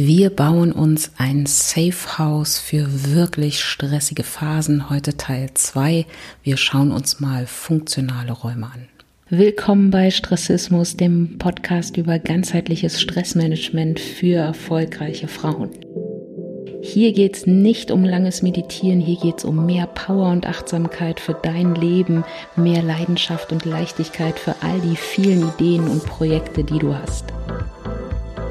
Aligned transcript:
Wir 0.00 0.30
bauen 0.30 0.70
uns 0.70 1.10
ein 1.18 1.46
Safe 1.46 2.18
House 2.18 2.60
für 2.60 2.86
wirklich 3.12 3.64
stressige 3.64 4.22
Phasen. 4.22 4.90
Heute 4.90 5.16
Teil 5.16 5.50
2. 5.52 6.06
Wir 6.44 6.56
schauen 6.56 6.92
uns 6.92 7.18
mal 7.18 7.48
funktionale 7.48 8.30
Räume 8.30 8.66
an. 8.66 8.86
Willkommen 9.28 9.90
bei 9.90 10.12
Stressismus, 10.12 10.96
dem 10.96 11.38
Podcast 11.38 11.96
über 11.96 12.20
ganzheitliches 12.20 13.00
Stressmanagement 13.00 13.98
für 13.98 14.36
erfolgreiche 14.36 15.26
Frauen. 15.26 15.70
Hier 16.80 17.12
geht 17.12 17.36
es 17.36 17.46
nicht 17.48 17.90
um 17.90 18.04
langes 18.04 18.40
Meditieren, 18.40 19.00
hier 19.00 19.18
geht 19.18 19.38
es 19.38 19.44
um 19.44 19.66
mehr 19.66 19.88
Power 19.88 20.30
und 20.30 20.46
Achtsamkeit 20.46 21.18
für 21.18 21.34
dein 21.42 21.74
Leben, 21.74 22.22
mehr 22.54 22.84
Leidenschaft 22.84 23.50
und 23.50 23.64
Leichtigkeit 23.64 24.38
für 24.38 24.54
all 24.60 24.78
die 24.78 24.94
vielen 24.94 25.48
Ideen 25.48 25.88
und 25.88 26.06
Projekte, 26.06 26.62
die 26.62 26.78
du 26.78 26.94
hast. 26.94 27.24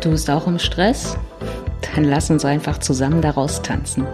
Du 0.02 0.12
bist 0.12 0.30
auch 0.30 0.46
im 0.46 0.60
Stress? 0.60 1.18
Dann 1.82 2.04
lass 2.04 2.30
uns 2.30 2.46
einfach 2.46 2.80
zusammen 2.80 3.22
daraus 3.22 3.62
tanzen. 3.62 4.06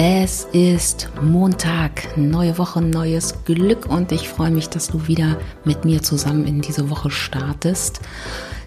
Es 0.00 0.44
ist 0.52 1.10
Montag, 1.20 2.16
neue 2.16 2.56
Woche, 2.56 2.80
neues 2.80 3.44
Glück 3.44 3.86
und 3.86 4.12
ich 4.12 4.28
freue 4.28 4.52
mich, 4.52 4.68
dass 4.68 4.86
du 4.86 5.08
wieder 5.08 5.36
mit 5.64 5.84
mir 5.84 6.02
zusammen 6.04 6.46
in 6.46 6.60
diese 6.60 6.88
Woche 6.88 7.10
startest. 7.10 8.00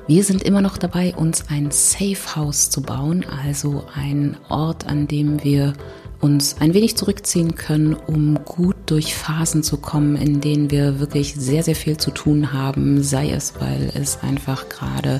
Wir 0.08 0.26
sind 0.26 0.44
immer 0.44 0.60
noch 0.60 0.78
dabei, 0.78 1.16
uns 1.16 1.46
ein 1.50 1.72
Safe 1.72 2.36
House 2.36 2.70
zu 2.70 2.82
bauen, 2.82 3.26
also 3.46 3.86
ein 3.96 4.36
Ort, 4.50 4.88
an 4.88 5.08
dem 5.08 5.42
wir 5.42 5.72
uns 6.22 6.58
ein 6.60 6.74
wenig 6.74 6.96
zurückziehen 6.96 7.56
können, 7.56 7.96
um 7.96 8.40
gut 8.46 8.76
durch 8.86 9.16
Phasen 9.16 9.64
zu 9.64 9.78
kommen, 9.78 10.16
in 10.16 10.40
denen 10.40 10.72
wir 10.72 11.00
wirklich 11.00 11.34
sehr, 11.36 11.64
sehr 11.64 11.76
viel 11.76 11.98
zu 11.98 12.12
tun 12.12 12.54
haben, 12.54 13.04
sei 13.04 13.32
es, 13.32 13.56
weil 13.60 13.92
es 13.96 14.20
einfach 14.22 14.70
gerade 14.70 15.20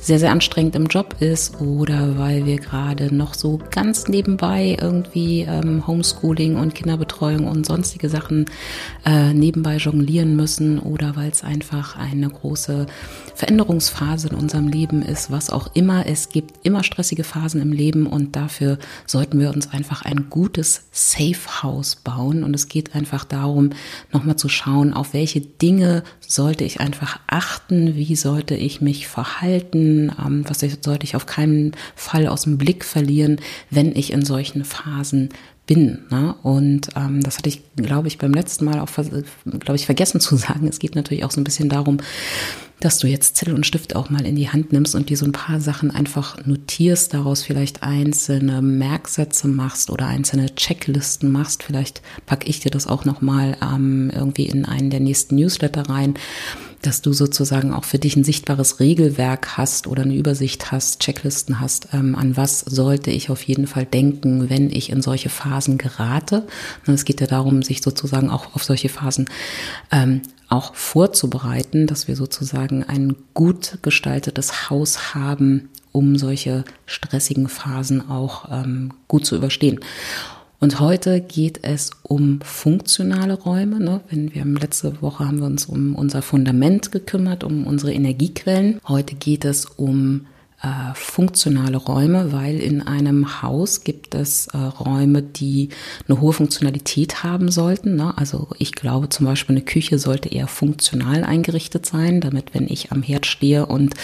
sehr, 0.00 0.18
sehr 0.18 0.32
anstrengend 0.32 0.74
im 0.74 0.86
Job 0.86 1.16
ist 1.20 1.60
oder 1.60 2.18
weil 2.18 2.44
wir 2.44 2.56
gerade 2.56 3.14
noch 3.14 3.34
so 3.34 3.60
ganz 3.70 4.08
nebenbei 4.08 4.76
irgendwie 4.80 5.42
ähm, 5.42 5.86
Homeschooling 5.86 6.56
und 6.56 6.74
Kinderbetreuung 6.74 7.46
und 7.46 7.64
sonstige 7.64 8.08
Sachen 8.08 8.46
äh, 9.06 9.32
nebenbei 9.32 9.76
jonglieren 9.76 10.34
müssen 10.34 10.80
oder 10.80 11.14
weil 11.14 11.30
es 11.30 11.44
einfach 11.44 11.96
eine 11.96 12.28
große 12.28 12.86
Veränderungsphase 13.34 14.28
in 14.28 14.34
unserem 14.34 14.68
Leben 14.68 15.02
ist, 15.02 15.30
was 15.30 15.50
auch 15.50 15.74
immer. 15.74 16.06
Es 16.06 16.28
gibt 16.28 16.64
immer 16.64 16.84
stressige 16.84 17.24
Phasen 17.24 17.60
im 17.60 17.72
Leben 17.72 18.06
und 18.06 18.36
dafür 18.36 18.78
sollten 19.06 19.40
wir 19.40 19.50
uns 19.50 19.72
einfach 19.72 20.02
ein 20.02 20.26
gutes 20.30 20.84
Safe 20.92 21.62
House 21.62 21.96
bauen. 21.96 22.44
Und 22.44 22.54
es 22.54 22.68
geht 22.68 22.94
einfach 22.94 23.24
darum, 23.24 23.70
nochmal 24.12 24.36
zu 24.36 24.48
schauen, 24.48 24.92
auf 24.94 25.14
welche 25.14 25.40
Dinge 25.40 26.02
sollte 26.20 26.64
ich 26.64 26.80
einfach 26.80 27.20
achten, 27.26 27.94
wie 27.96 28.16
sollte 28.16 28.54
ich 28.54 28.80
mich 28.80 29.08
verhalten, 29.08 30.12
ähm, 30.24 30.44
was 30.48 30.60
sollte 30.60 31.04
ich 31.04 31.16
auf 31.16 31.26
keinen 31.26 31.72
Fall 31.96 32.26
aus 32.26 32.42
dem 32.42 32.58
Blick 32.58 32.84
verlieren, 32.84 33.36
wenn 33.70 33.94
ich 33.96 34.12
in 34.12 34.24
solchen 34.24 34.64
Phasen 34.64 35.30
bin. 35.66 36.04
Ne? 36.10 36.34
Und 36.42 36.88
ähm, 36.96 37.22
das 37.22 37.38
hatte 37.38 37.48
ich, 37.48 37.62
glaube 37.76 38.08
ich, 38.08 38.18
beim 38.18 38.34
letzten 38.34 38.64
Mal 38.64 38.80
auch, 38.80 38.88
glaube 38.88 39.76
ich, 39.76 39.86
vergessen 39.86 40.20
zu 40.20 40.36
sagen. 40.36 40.66
Es 40.68 40.78
geht 40.78 40.94
natürlich 40.94 41.24
auch 41.24 41.30
so 41.30 41.40
ein 41.40 41.44
bisschen 41.44 41.68
darum, 41.68 41.98
dass 42.84 42.98
du 42.98 43.06
jetzt 43.06 43.36
Zettel 43.36 43.54
und 43.54 43.64
Stift 43.64 43.94
auch 43.94 44.10
mal 44.10 44.26
in 44.26 44.34
die 44.34 44.48
Hand 44.48 44.72
nimmst 44.72 44.94
und 44.94 45.08
dir 45.08 45.16
so 45.16 45.24
ein 45.24 45.32
paar 45.32 45.60
Sachen 45.60 45.90
einfach 45.90 46.44
notierst, 46.44 47.14
daraus 47.14 47.42
vielleicht 47.42 47.82
einzelne 47.82 48.60
Merksätze 48.60 49.46
machst 49.46 49.90
oder 49.90 50.08
einzelne 50.08 50.54
Checklisten 50.54 51.30
machst. 51.30 51.62
Vielleicht 51.62 52.02
packe 52.26 52.48
ich 52.48 52.60
dir 52.60 52.70
das 52.70 52.88
auch 52.88 53.04
noch 53.04 53.20
mal 53.20 53.56
ähm, 53.62 54.10
irgendwie 54.12 54.46
in 54.46 54.64
einen 54.64 54.90
der 54.90 55.00
nächsten 55.00 55.36
Newsletter 55.36 55.88
rein 55.88 56.14
dass 56.82 57.00
du 57.00 57.12
sozusagen 57.12 57.72
auch 57.72 57.84
für 57.84 57.98
dich 57.98 58.16
ein 58.16 58.24
sichtbares 58.24 58.80
Regelwerk 58.80 59.56
hast 59.56 59.86
oder 59.86 60.02
eine 60.02 60.14
Übersicht 60.14 60.72
hast, 60.72 61.00
Checklisten 61.00 61.60
hast, 61.60 61.88
ähm, 61.92 62.14
an 62.14 62.36
was 62.36 62.60
sollte 62.60 63.10
ich 63.10 63.30
auf 63.30 63.42
jeden 63.44 63.66
Fall 63.66 63.86
denken, 63.86 64.50
wenn 64.50 64.70
ich 64.70 64.90
in 64.90 65.00
solche 65.00 65.30
Phasen 65.30 65.78
gerate. 65.78 66.46
Und 66.86 66.94
es 66.94 67.04
geht 67.04 67.20
ja 67.20 67.26
darum, 67.26 67.62
sich 67.62 67.82
sozusagen 67.82 68.30
auch 68.30 68.54
auf 68.54 68.64
solche 68.64 68.88
Phasen 68.88 69.26
ähm, 69.90 70.22
auch 70.48 70.74
vorzubereiten, 70.74 71.86
dass 71.86 72.08
wir 72.08 72.16
sozusagen 72.16 72.84
ein 72.84 73.16
gut 73.32 73.78
gestaltetes 73.82 74.68
Haus 74.68 75.14
haben, 75.14 75.70
um 75.92 76.16
solche 76.16 76.64
stressigen 76.84 77.48
Phasen 77.48 78.10
auch 78.10 78.48
ähm, 78.50 78.92
gut 79.08 79.24
zu 79.24 79.36
überstehen. 79.36 79.80
Und 80.62 80.78
heute 80.78 81.20
geht 81.20 81.58
es 81.62 81.90
um 82.04 82.40
funktionale 82.40 83.34
Räume. 83.34 83.80
Ne? 83.80 84.00
Wenn 84.08 84.32
wir 84.32 84.44
letzte 84.44 85.02
Woche 85.02 85.26
haben 85.26 85.40
wir 85.40 85.46
uns 85.46 85.66
um 85.66 85.96
unser 85.96 86.22
Fundament 86.22 86.92
gekümmert, 86.92 87.42
um 87.42 87.66
unsere 87.66 87.92
Energiequellen. 87.92 88.78
Heute 88.86 89.16
geht 89.16 89.44
es 89.44 89.64
um 89.64 90.26
äh, 90.62 90.94
funktionale 90.94 91.76
Räume, 91.76 92.30
weil 92.30 92.60
in 92.60 92.82
einem 92.82 93.42
Haus 93.42 93.82
gibt 93.82 94.14
es 94.14 94.46
äh, 94.46 94.56
Räume, 94.56 95.20
die 95.20 95.70
eine 96.08 96.20
hohe 96.20 96.32
Funktionalität 96.32 97.24
haben 97.24 97.50
sollten. 97.50 97.96
Ne? 97.96 98.16
Also 98.16 98.46
ich 98.58 98.70
glaube 98.70 99.08
zum 99.08 99.26
Beispiel, 99.26 99.56
eine 99.56 99.64
Küche 99.64 99.98
sollte 99.98 100.28
eher 100.28 100.46
funktional 100.46 101.24
eingerichtet 101.24 101.84
sein, 101.84 102.20
damit 102.20 102.54
wenn 102.54 102.68
ich 102.68 102.92
am 102.92 103.02
Herd 103.02 103.26
stehe 103.26 103.66
und 103.66 103.94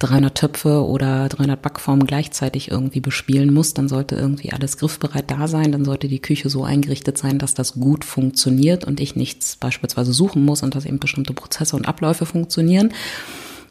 300 0.00 0.36
Töpfe 0.36 0.84
oder 0.84 1.30
300 1.30 1.62
Backformen 1.62 2.06
gleichzeitig 2.06 2.70
irgendwie 2.70 3.00
bespielen 3.00 3.54
muss, 3.54 3.72
dann 3.72 3.88
sollte 3.88 4.16
irgendwie 4.16 4.52
alles 4.52 4.76
griffbereit 4.76 5.30
da 5.30 5.48
sein. 5.48 5.72
Dann 5.72 5.86
sollte 5.86 6.08
die 6.08 6.20
Küche 6.20 6.50
so 6.50 6.62
eingerichtet 6.62 7.16
sein, 7.16 7.38
dass 7.38 7.54
das 7.54 7.72
gut 7.72 8.04
funktioniert 8.04 8.84
und 8.84 9.00
ich 9.00 9.16
nichts 9.16 9.56
beispielsweise 9.56 10.12
suchen 10.12 10.44
muss 10.44 10.62
und 10.62 10.74
dass 10.74 10.84
eben 10.84 10.98
bestimmte 10.98 11.32
Prozesse 11.32 11.74
und 11.74 11.88
Abläufe 11.88 12.26
funktionieren. 12.26 12.92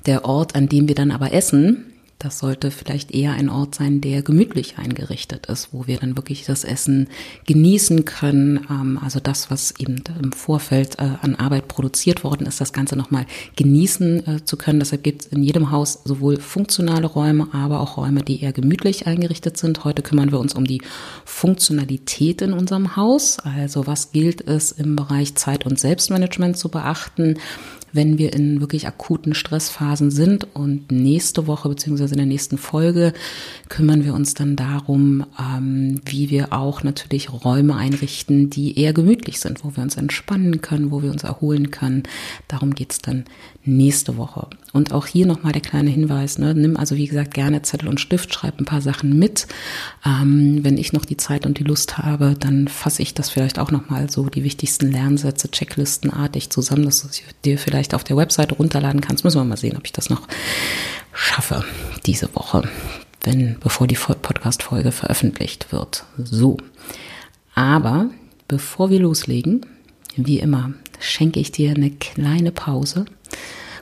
Der 0.07 0.25
Ort, 0.25 0.55
an 0.55 0.69
dem 0.69 0.87
wir 0.87 0.95
dann 0.95 1.11
aber 1.11 1.31
essen, 1.31 1.91
das 2.19 2.39
sollte 2.39 2.71
vielleicht 2.71 3.11
eher 3.11 3.33
ein 3.33 3.49
Ort 3.49 3.75
sein, 3.75 3.99
der 3.99 4.21
gemütlich 4.21 4.77
eingerichtet 4.77 5.47
ist, 5.47 5.69
wo 5.73 5.85
wir 5.85 5.97
dann 5.97 6.15
wirklich 6.15 6.45
das 6.45 6.63
Essen 6.63 7.09
genießen 7.45 8.05
können. 8.05 8.65
Ähm, 8.69 8.99
also 9.03 9.19
das, 9.19 9.51
was 9.51 9.73
eben 9.79 10.01
im 10.21 10.31
Vorfeld 10.31 10.97
äh, 10.99 11.09
an 11.21 11.35
Arbeit 11.35 11.67
produziert 11.67 12.23
worden 12.23 12.47
ist, 12.47 12.61
das 12.61 12.71
Ganze 12.71 12.95
nochmal 12.95 13.25
genießen 13.57 14.27
äh, 14.27 14.45
zu 14.45 14.55
können. 14.55 14.79
Deshalb 14.79 15.03
gibt 15.03 15.25
es 15.25 15.27
in 15.27 15.43
jedem 15.43 15.71
Haus 15.71 16.01
sowohl 16.05 16.39
funktionale 16.39 17.07
Räume, 17.07 17.49
aber 17.53 17.81
auch 17.81 17.97
Räume, 17.97 18.23
die 18.23 18.41
eher 18.41 18.53
gemütlich 18.53 19.07
eingerichtet 19.07 19.57
sind. 19.57 19.83
Heute 19.83 20.01
kümmern 20.01 20.31
wir 20.31 20.39
uns 20.39 20.55
um 20.55 20.65
die 20.65 20.81
Funktionalität 21.25 22.41
in 22.41 22.53
unserem 22.53 22.95
Haus. 22.95 23.39
Also 23.39 23.87
was 23.87 24.13
gilt 24.13 24.47
es 24.47 24.71
im 24.71 24.95
Bereich 24.95 25.35
Zeit- 25.35 25.65
und 25.65 25.79
Selbstmanagement 25.79 26.57
zu 26.57 26.69
beachten? 26.69 27.37
Wenn 27.95 28.17
wir 28.17 28.33
in 28.33 28.59
wirklich 28.59 28.87
akuten 28.87 29.33
Stressphasen 29.33 30.11
sind. 30.11 30.55
Und 30.55 30.91
nächste 30.91 31.47
Woche 31.47 31.69
beziehungsweise 31.69 32.13
in 32.13 32.19
der 32.19 32.27
nächsten 32.27 32.57
Folge 32.57 33.13
kümmern 33.69 34.03
wir 34.03 34.13
uns 34.13 34.33
dann 34.33 34.55
darum, 34.55 35.25
ähm, 35.39 36.01
wie 36.05 36.29
wir 36.29 36.53
auch 36.53 36.83
natürlich 36.83 37.31
Räume 37.31 37.75
einrichten, 37.75 38.49
die 38.49 38.79
eher 38.79 38.93
gemütlich 38.93 39.39
sind, 39.39 39.63
wo 39.63 39.75
wir 39.75 39.83
uns 39.83 39.95
entspannen 39.95 40.61
können, 40.61 40.91
wo 40.91 41.01
wir 41.01 41.11
uns 41.11 41.23
erholen 41.23 41.71
können. 41.71 42.03
Darum 42.47 42.75
geht's 42.75 42.99
dann 42.99 43.25
nächste 43.65 44.17
Woche. 44.17 44.47
Und 44.73 44.93
auch 44.93 45.05
hier 45.07 45.25
nochmal 45.25 45.53
der 45.53 45.61
kleine 45.61 45.89
Hinweis, 45.89 46.37
ne? 46.37 46.53
nimm 46.53 46.77
also 46.77 46.95
wie 46.95 47.07
gesagt 47.07 47.33
gerne 47.33 47.61
Zettel 47.61 47.87
und 47.87 47.99
Stift, 47.99 48.33
schreib 48.33 48.59
ein 48.59 48.65
paar 48.65 48.81
Sachen 48.81 49.17
mit. 49.17 49.47
Ähm, 50.05 50.59
wenn 50.63 50.77
ich 50.77 50.93
noch 50.93 51.05
die 51.05 51.17
Zeit 51.17 51.45
und 51.45 51.59
die 51.59 51.63
Lust 51.63 51.97
habe, 51.97 52.35
dann 52.39 52.67
fasse 52.67 53.01
ich 53.01 53.13
das 53.13 53.29
vielleicht 53.29 53.59
auch 53.59 53.71
nochmal 53.71 54.09
so 54.09 54.29
die 54.29 54.43
wichtigsten 54.43 54.91
Lernsätze, 54.91 55.49
Checklistenartig 55.49 56.49
zusammen, 56.49 56.85
dass 56.85 57.01
du 57.01 57.07
dir 57.43 57.57
vielleicht 57.57 57.93
auf 57.93 58.03
der 58.03 58.17
Webseite 58.17 58.55
runterladen 58.55 59.01
kannst. 59.01 59.23
Müssen 59.23 59.39
wir 59.39 59.45
mal 59.45 59.57
sehen, 59.57 59.77
ob 59.77 59.85
ich 59.85 59.93
das 59.93 60.09
noch 60.09 60.27
schaffe 61.13 61.63
diese 62.05 62.33
Woche, 62.35 62.69
wenn, 63.23 63.57
bevor 63.59 63.87
die 63.87 63.95
Podcast-Folge 63.95 64.91
veröffentlicht 64.91 65.71
wird. 65.71 66.05
So. 66.17 66.57
Aber 67.55 68.09
bevor 68.47 68.89
wir 68.89 68.99
loslegen, 68.99 69.65
wie 70.17 70.39
immer, 70.39 70.73
schenke 70.99 71.39
ich 71.39 71.51
dir 71.51 71.71
eine 71.71 71.91
kleine 71.91 72.51
Pause. 72.51 73.05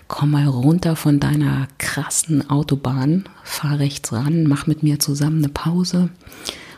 Komm 0.07 0.31
mal 0.31 0.47
runter 0.47 0.95
von 0.95 1.19
deiner 1.19 1.67
krassen 1.77 2.49
Autobahn, 2.49 3.25
fahr 3.43 3.79
rechts 3.79 4.11
ran, 4.11 4.43
mach 4.43 4.67
mit 4.67 4.83
mir 4.83 4.99
zusammen 4.99 5.39
eine 5.39 5.49
Pause. 5.49 6.09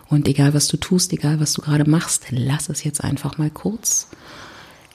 Und 0.08 0.28
egal 0.28 0.54
was 0.54 0.68
du 0.68 0.78
tust, 0.78 1.12
egal 1.14 1.40
was 1.40 1.54
du 1.54 1.62
gerade 1.62 1.90
machst, 1.90 2.28
lass 2.30 2.70
es 2.70 2.84
jetzt 2.84 3.04
einfach 3.04 3.38
mal 3.38 3.50
kurz. 3.50 4.10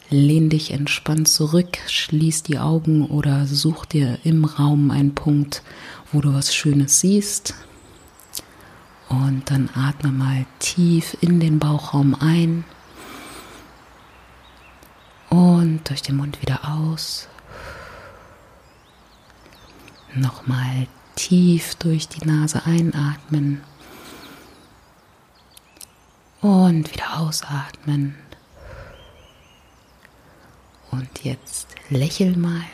Lehn 0.09 0.49
dich 0.49 0.73
entspannt 0.73 1.29
zurück, 1.29 1.79
schließ 1.87 2.43
die 2.43 2.59
Augen 2.59 3.07
oder 3.07 3.47
such 3.47 3.85
dir 3.87 4.19
im 4.25 4.45
Raum 4.45 4.91
einen 4.91 5.15
Punkt, 5.15 5.63
wo 6.13 6.21
du 6.21 6.33
was 6.33 6.55
Schönes 6.55 7.01
siehst. 7.01 7.55
Und 9.09 9.51
dann 9.51 9.69
atme 9.75 10.13
mal 10.13 10.47
tief 10.61 11.17
in 11.21 11.41
den 11.41 11.59
Bauchraum 11.59 12.17
ein 12.19 12.65
und 15.31 15.89
durch 15.89 16.03
den 16.03 16.17
Mund 16.17 16.43
wieder 16.43 16.61
aus. 16.69 17.29
Nochmal 20.15 20.87
tief 21.15 21.77
durch 21.77 22.09
die 22.09 22.27
Nase 22.27 22.67
einatmen 22.67 23.63
und 26.41 26.93
wieder 26.93 27.19
ausatmen. 27.19 28.17
Und 30.91 31.25
jetzt 31.25 31.69
lächel 31.89 32.37
mal. 32.37 32.65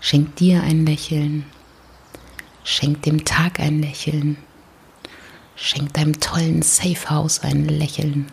Schenk 0.00 0.36
dir 0.36 0.62
ein 0.62 0.84
Lächeln. 0.84 1.46
Schenk 2.64 3.02
dem 3.02 3.24
Tag 3.24 3.60
ein 3.60 3.80
Lächeln. 3.80 4.36
Schenk 5.56 5.94
deinem 5.94 6.20
tollen 6.20 6.62
Safehouse 6.62 7.40
ein 7.40 7.64
Lächeln. 7.64 8.30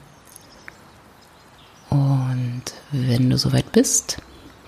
Und 1.96 2.64
wenn 2.92 3.30
du 3.30 3.38
soweit 3.38 3.72
bist, 3.72 4.18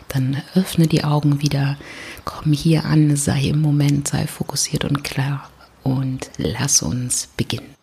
dann 0.07 0.41
öffne 0.55 0.87
die 0.87 1.03
Augen 1.03 1.41
wieder, 1.41 1.77
komm 2.23 2.53
hier 2.53 2.85
an, 2.85 3.17
sei 3.17 3.49
im 3.49 3.59
Moment, 3.59 4.07
sei 4.07 4.27
fokussiert 4.27 4.85
und 4.85 5.03
klar 5.03 5.49
und 5.83 6.29
lass 6.37 6.81
uns 6.81 7.27
beginnen. 7.35 7.75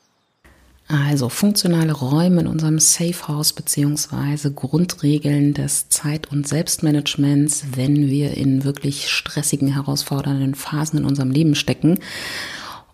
Also 0.88 1.28
funktionale 1.28 1.92
Räume 1.92 2.42
in 2.42 2.46
unserem 2.46 2.78
Safe 2.78 3.28
House 3.28 3.52
beziehungsweise 3.52 4.52
Grundregeln 4.52 5.52
des 5.52 5.88
Zeit- 5.88 6.30
und 6.30 6.48
Selbstmanagements, 6.48 7.64
wenn 7.74 8.08
wir 8.08 8.34
in 8.36 8.64
wirklich 8.64 9.10
stressigen, 9.10 9.68
herausfordernden 9.68 10.54
Phasen 10.54 11.00
in 11.00 11.04
unserem 11.04 11.30
Leben 11.30 11.54
stecken. 11.54 11.98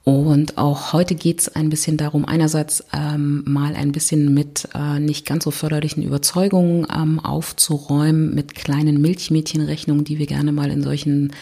Und 0.03 0.57
auch 0.57 0.95
heute 0.95 1.15
geht 1.15 1.41
es 1.41 1.49
ein 1.49 1.69
bisschen 1.69 1.99
darum, 1.99 2.25
einerseits 2.25 2.85
ähm, 2.93 3.45
mal 3.47 3.75
ein 3.75 3.93
bisschen 3.93 4.33
mit 4.33 4.69
äh, 4.75 4.99
nicht 4.99 5.27
ganz 5.27 5.45
so 5.45 5.51
förderlichen 5.51 6.03
Überzeugungen 6.03 6.87
ähm, 6.95 7.21
aufzuräumen, 7.21 8.35
mit 8.35 8.55
kleinen 8.55 9.01
Milchmädchenrechnungen, 9.03 10.05
die 10.05 10.19
wir 10.19 10.27
gerne 10.27 10.53
mal 10.53 10.71
in 10.71 10.83
solchen 10.83 11.33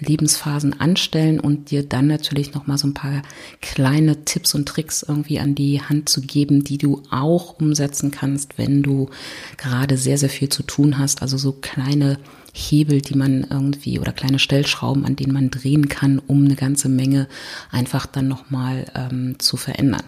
Lebensphasen 0.00 0.80
anstellen 0.80 1.40
und 1.40 1.70
dir 1.70 1.82
dann 1.84 2.06
natürlich 2.06 2.54
noch 2.54 2.66
mal 2.66 2.78
so 2.78 2.88
ein 2.88 2.94
paar 2.94 3.22
kleine 3.60 4.24
Tipps 4.24 4.54
und 4.54 4.66
Tricks 4.66 5.04
irgendwie 5.06 5.38
an 5.38 5.54
die 5.54 5.80
Hand 5.80 6.08
zu 6.08 6.20
geben, 6.20 6.64
die 6.64 6.78
du 6.78 7.02
auch 7.10 7.58
umsetzen 7.60 8.10
kannst, 8.10 8.58
wenn 8.58 8.82
du 8.82 9.08
gerade 9.56 9.96
sehr 9.96 10.18
sehr 10.18 10.30
viel 10.30 10.48
zu 10.48 10.62
tun 10.62 10.98
hast, 10.98 11.22
also 11.22 11.36
so 11.36 11.52
kleine 11.52 12.18
Hebel, 12.56 13.02
die 13.02 13.16
man 13.16 13.44
irgendwie 13.50 13.98
oder 13.98 14.12
kleine 14.12 14.38
Stellschrauben, 14.38 15.04
an 15.04 15.16
denen 15.16 15.32
man 15.32 15.50
drehen 15.50 15.88
kann, 15.88 16.20
um 16.24 16.44
eine 16.44 16.54
ganze 16.54 16.88
Menge 16.88 17.26
einfach 17.72 18.06
dann 18.06 18.28
nochmal 18.28 18.86
ähm, 18.94 19.36
zu 19.40 19.56
verändern. 19.56 20.04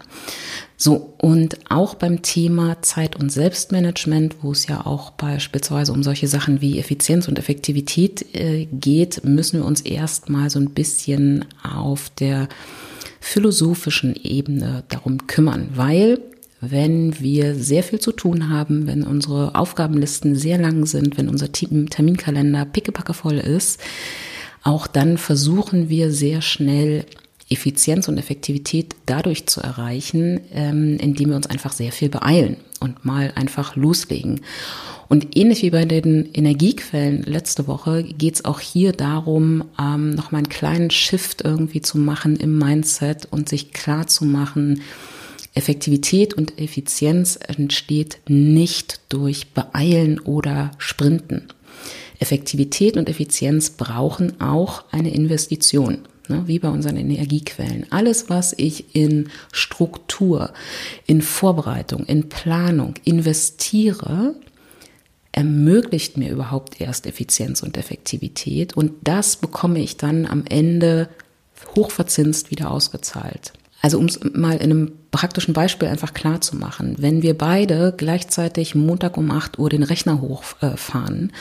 So, 0.77 1.13
und 1.17 1.59
auch 1.69 1.95
beim 1.95 2.21
Thema 2.21 2.81
Zeit- 2.81 3.17
und 3.17 3.31
Selbstmanagement, 3.31 4.37
wo 4.41 4.53
es 4.53 4.65
ja 4.67 4.85
auch 4.85 5.11
beispielsweise 5.11 5.91
um 5.91 6.03
solche 6.03 6.27
Sachen 6.27 6.61
wie 6.61 6.79
Effizienz 6.79 7.27
und 7.27 7.37
Effektivität 7.37 8.33
äh, 8.33 8.65
geht, 8.71 9.25
müssen 9.25 9.59
wir 9.59 9.65
uns 9.65 9.81
erstmal 9.81 10.49
so 10.49 10.59
ein 10.59 10.69
bisschen 10.69 11.43
auf 11.63 12.09
der 12.11 12.47
philosophischen 13.19 14.15
Ebene 14.15 14.85
darum 14.87 15.27
kümmern, 15.27 15.69
weil 15.73 16.21
wenn 16.59 17.19
wir 17.19 17.55
sehr 17.55 17.83
viel 17.83 17.99
zu 17.99 18.11
tun 18.11 18.49
haben, 18.49 18.87
wenn 18.87 19.03
unsere 19.03 19.55
Aufgabenlisten 19.55 20.35
sehr 20.35 20.57
lang 20.57 20.85
sind, 20.85 21.17
wenn 21.17 21.29
unser 21.29 21.51
Terminkalender 21.51 22.65
pickepacke 22.65 23.13
voll 23.13 23.37
ist, 23.37 23.79
auch 24.63 24.87
dann 24.87 25.17
versuchen 25.17 25.89
wir 25.89 26.11
sehr 26.11 26.41
schnell 26.41 27.05
Effizienz 27.49 28.07
und 28.07 28.17
Effektivität 28.17 28.95
dadurch 29.05 29.45
zu 29.47 29.61
erreichen, 29.61 30.41
ähm, 30.51 30.97
indem 30.99 31.29
wir 31.29 31.35
uns 31.37 31.47
einfach 31.47 31.71
sehr 31.71 31.91
viel 31.91 32.09
beeilen 32.09 32.57
und 32.79 33.05
mal 33.05 33.31
einfach 33.35 33.75
loslegen. 33.75 34.41
Und 35.07 35.37
ähnlich 35.37 35.61
wie 35.61 35.69
bei 35.69 35.85
den 35.85 36.29
Energiequellen 36.33 37.23
letzte 37.23 37.67
Woche 37.67 38.03
geht 38.03 38.35
es 38.35 38.45
auch 38.45 38.59
hier 38.59 38.91
darum, 38.91 39.63
ähm, 39.79 40.09
nochmal 40.09 40.39
einen 40.39 40.49
kleinen 40.49 40.89
Shift 40.89 41.43
irgendwie 41.45 41.81
zu 41.81 41.97
machen 41.97 42.35
im 42.35 42.57
Mindset 42.57 43.27
und 43.31 43.47
sich 43.47 43.71
klar 43.71 44.07
zu 44.07 44.25
machen, 44.25 44.81
Effektivität 45.57 46.35
und 46.35 46.59
Effizienz 46.59 47.39
entsteht 47.47 48.19
nicht 48.27 49.01
durch 49.09 49.53
Beeilen 49.53 50.19
oder 50.19 50.71
Sprinten. 50.77 51.47
Effektivität 52.19 52.95
und 52.95 53.09
Effizienz 53.09 53.71
brauchen 53.71 54.39
auch 54.39 54.83
eine 54.91 55.11
Investition, 55.11 55.99
ne, 56.27 56.43
wie 56.45 56.59
bei 56.59 56.69
unseren 56.69 56.97
Energiequellen. 56.97 57.87
Alles, 57.89 58.29
was 58.29 58.53
ich 58.55 58.95
in 58.95 59.29
Struktur, 59.51 60.53
in 61.07 61.23
Vorbereitung, 61.23 62.05
in 62.05 62.29
Planung 62.29 62.93
investiere, 63.03 64.35
ermöglicht 65.31 66.17
mir 66.17 66.29
überhaupt 66.29 66.79
erst 66.79 67.07
Effizienz 67.07 67.63
und 67.63 67.77
Effektivität 67.77 68.77
und 68.77 68.91
das 69.03 69.37
bekomme 69.37 69.79
ich 69.79 69.97
dann 69.97 70.27
am 70.27 70.45
Ende 70.47 71.09
hochverzinst 71.75 72.51
wieder 72.51 72.69
ausgezahlt. 72.69 73.53
Also 73.81 73.99
um 73.99 74.05
es 74.05 74.19
mal 74.33 74.57
in 74.57 74.71
einem 74.71 74.91
praktischen 75.17 75.55
Beispiel 75.55 75.87
einfach 75.87 76.13
klar 76.13 76.41
zu 76.41 76.55
machen, 76.55 76.95
wenn 76.99 77.23
wir 77.23 77.35
beide 77.35 77.91
gleichzeitig 77.97 78.75
Montag 78.75 79.17
um 79.17 79.31
8 79.31 79.57
Uhr 79.57 79.67
den 79.67 79.81
Rechner 79.81 80.21
hochfahren 80.21 81.31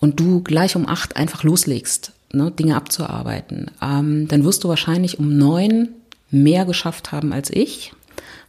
und 0.00 0.20
du 0.20 0.42
gleich 0.42 0.76
um 0.76 0.86
8 0.86 1.16
einfach 1.16 1.42
loslegst, 1.42 2.12
ne, 2.34 2.50
Dinge 2.50 2.76
abzuarbeiten, 2.76 3.70
ähm, 3.82 4.28
dann 4.28 4.44
wirst 4.44 4.64
du 4.64 4.68
wahrscheinlich 4.68 5.18
um 5.18 5.38
9 5.38 5.88
mehr 6.30 6.66
geschafft 6.66 7.10
haben 7.10 7.32
als 7.32 7.48
ich, 7.48 7.94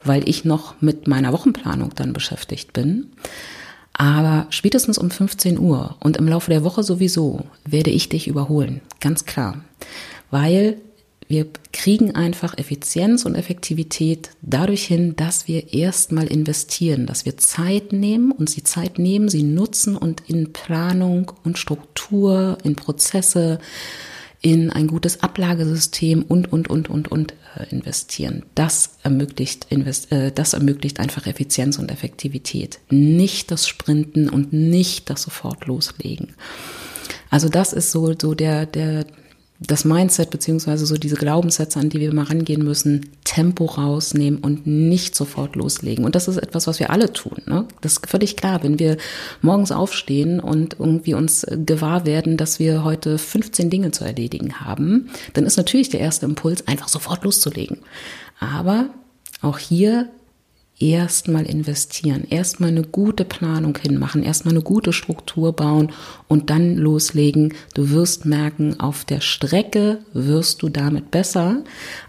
weil 0.03 0.27
ich 0.27 0.43
noch 0.43 0.81
mit 0.81 1.07
meiner 1.07 1.31
Wochenplanung 1.31 1.91
dann 1.95 2.11
beschäftigt 2.11 2.73
bin. 2.73 3.07
Aber 3.93 4.47
spätestens 4.49 4.97
um 4.97 5.09
15 5.09 5.57
Uhr 5.57 5.95
und 6.01 6.17
im 6.17 6.27
Laufe 6.27 6.51
der 6.51 6.65
Woche 6.65 6.83
sowieso 6.83 7.45
werde 7.65 7.91
ich 7.91 8.09
dich 8.09 8.27
überholen, 8.27 8.81
ganz 8.99 9.23
klar. 9.23 9.61
Weil 10.29 10.81
wir 11.27 11.47
kriegen 11.74 12.15
einfach 12.15 12.57
Effizienz 12.57 13.25
und 13.25 13.35
Effektivität 13.35 14.29
dadurch 14.41 14.85
hin, 14.85 15.15
dass 15.18 15.47
wir 15.47 15.74
erstmal 15.74 16.27
investieren, 16.27 17.06
dass 17.06 17.25
wir 17.25 17.38
Zeit 17.38 17.91
nehmen, 17.91 18.31
uns 18.31 18.56
die 18.56 18.63
Zeit 18.63 18.97
nehmen, 18.97 19.27
sie 19.27 19.44
nutzen 19.44 19.97
und 19.97 20.24
in 20.27 20.53
Planung 20.53 21.33
und 21.44 21.57
Struktur, 21.57 22.57
in 22.63 22.75
Prozesse, 22.75 23.59
in 24.41 24.69
ein 24.69 24.88
gutes 24.88 25.21
Ablagesystem 25.21 26.24
und, 26.24 26.51
und, 26.53 26.69
und, 26.69 26.89
und, 26.89 27.12
und 27.12 27.33
äh, 27.57 27.65
investieren. 27.71 28.44
Das 28.56 28.91
ermöglicht, 29.03 29.68
äh, 29.71 30.31
das 30.31 30.53
ermöglicht 30.53 31.00
einfach 31.00 31.27
Effizienz 31.27 31.77
und 31.77 31.91
Effektivität. 31.91 32.79
Nicht 32.89 33.51
das 33.51 33.68
Sprinten 33.68 34.29
und 34.29 34.53
nicht 34.53 35.09
das 35.09 35.24
sofort 35.24 35.65
loslegen. 35.65 36.35
Also 37.29 37.50
das 37.50 37.74
ist 37.74 37.91
so, 37.91 38.13
so 38.19 38.35
der, 38.35 38.65
der, 38.65 39.06
das 39.59 39.86
Mindset 39.86 40.30
beziehungsweise 40.30 40.86
so 40.86 40.98
diese 40.98 41.15
Glaubenssätze, 41.15 41.80
an 41.80 41.89
die 41.89 42.00
wir 42.00 42.13
mal 42.13 42.25
rangehen 42.25 42.63
müssen, 42.63 43.09
Tempo 43.24 43.65
rausnehmen 43.65 44.39
und 44.39 44.68
nicht 44.68 45.15
sofort 45.15 45.56
loslegen. 45.56 46.06
Und 46.06 46.15
das 46.15 46.27
ist 46.27 46.38
etwas, 46.38 46.68
was 46.68 46.80
wir 46.80 46.92
alle 46.92 47.12
tun. 47.12 47.42
Ne? 47.45 47.65
Das 47.81 47.94
ist 47.94 48.07
völlig 48.07 48.36
klar. 48.36 48.62
Wenn 48.63 48.77
wir 48.77 48.98
morgens 49.42 49.71
aufstehen 49.71 50.39
und 50.39 50.75
irgendwie 50.80 51.15
uns 51.15 51.45
gewahr 51.65 52.06
werden, 52.06 52.38
dass 52.38 52.59
wir 52.59 52.83
heute 52.83 53.18
15 53.18 53.71
Dinge 53.71 53.92
zu 53.92 54.04
erledigen 54.04 54.59
haben, 54.59 55.09
dann 55.33 55.45
ist 55.45 55.57
natürlich 55.57 55.89
der 55.89 56.01
erste 56.01 56.27
Impuls, 56.27 56.68
einfach 56.68 56.88
sofort 56.88 57.24
loszulegen. 57.24 57.79
Aber 58.39 58.89
auch 59.41 59.58
hier 59.58 60.10
erstmal 60.79 61.46
investieren, 61.46 62.25
erstmal 62.29 62.69
eine 62.69 62.84
gute 62.84 63.25
Planung 63.25 63.77
hinmachen, 63.77 64.24
erstmal 64.24 64.53
eine 64.53 64.63
gute 64.63 64.93
Struktur 64.93 65.53
bauen 65.53 65.91
und 66.27 66.50
dann 66.50 66.75
loslegen. 66.75 67.53
Du 67.74 67.89
wirst 67.89 68.25
merken, 68.25 68.79
auf 68.79 69.03
der 69.03 69.22
Strecke 69.22 70.00
wirst 70.13 70.62
du 70.62 70.69
damit 70.69 71.10
besser, 71.10 71.63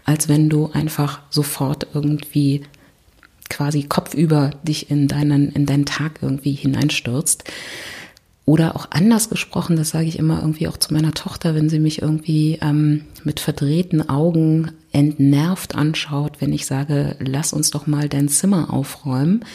als 0.05 0.29
wenn 0.29 0.49
du 0.49 0.69
einfach 0.71 1.21
sofort 1.29 1.87
irgendwie 1.93 2.61
quasi 3.49 3.83
kopfüber 3.83 4.51
dich 4.63 4.91
in 4.91 5.07
deinen, 5.07 5.51
in 5.51 5.65
deinen 5.65 5.85
Tag 5.85 6.19
irgendwie 6.21 6.53
hineinstürzt. 6.53 7.45
Oder 8.49 8.75
auch 8.75 8.87
anders 8.89 9.29
gesprochen, 9.29 9.75
das 9.75 9.91
sage 9.91 10.07
ich 10.07 10.17
immer 10.17 10.41
irgendwie 10.41 10.67
auch 10.67 10.77
zu 10.77 10.91
meiner 10.91 11.13
Tochter, 11.13 11.53
wenn 11.53 11.69
sie 11.69 11.77
mich 11.77 12.01
irgendwie 12.01 12.57
ähm, 12.63 13.03
mit 13.23 13.39
verdrehten 13.39 14.09
Augen 14.09 14.71
entnervt 14.91 15.75
anschaut, 15.75 16.41
wenn 16.41 16.51
ich 16.51 16.65
sage, 16.65 17.15
lass 17.19 17.53
uns 17.53 17.69
doch 17.69 17.85
mal 17.85 18.09
dein 18.09 18.27
Zimmer 18.27 18.73
aufräumen. 18.73 19.45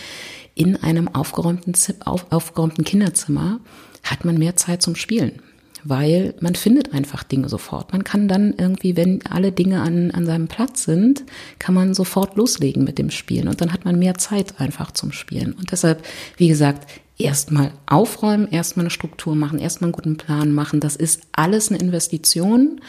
In 0.54 0.76
einem 0.76 1.08
aufgeräumten, 1.08 1.74
auf, 2.04 2.30
aufgeräumten 2.30 2.84
Kinderzimmer 2.84 3.58
hat 4.04 4.24
man 4.24 4.38
mehr 4.38 4.54
Zeit 4.54 4.80
zum 4.80 4.94
Spielen, 4.94 5.42
weil 5.82 6.34
man 6.38 6.54
findet 6.54 6.94
einfach 6.94 7.24
Dinge 7.24 7.48
sofort. 7.48 7.90
Man 7.92 8.04
kann 8.04 8.28
dann 8.28 8.54
irgendwie, 8.56 8.96
wenn 8.96 9.26
alle 9.26 9.50
Dinge 9.50 9.80
an, 9.80 10.12
an 10.12 10.24
seinem 10.24 10.46
Platz 10.46 10.84
sind, 10.84 11.24
kann 11.58 11.74
man 11.74 11.94
sofort 11.94 12.36
loslegen 12.36 12.84
mit 12.84 12.98
dem 12.98 13.10
Spielen 13.10 13.48
und 13.48 13.60
dann 13.60 13.72
hat 13.72 13.84
man 13.84 13.98
mehr 13.98 14.14
Zeit 14.18 14.60
einfach 14.60 14.92
zum 14.92 15.10
Spielen. 15.10 15.52
Und 15.54 15.72
deshalb, 15.72 16.04
wie 16.36 16.46
gesagt, 16.46 16.86
erstmal 17.18 17.72
aufräumen, 17.86 18.48
erstmal 18.48 18.84
eine 18.84 18.90
Struktur 18.90 19.34
machen, 19.34 19.58
erstmal 19.58 19.88
einen 19.88 19.92
guten 19.92 20.16
Plan 20.16 20.52
machen. 20.52 20.80
Das 20.80 20.96
ist 20.96 21.22
alles 21.32 21.70
eine 21.70 21.78
Investition 21.78 22.80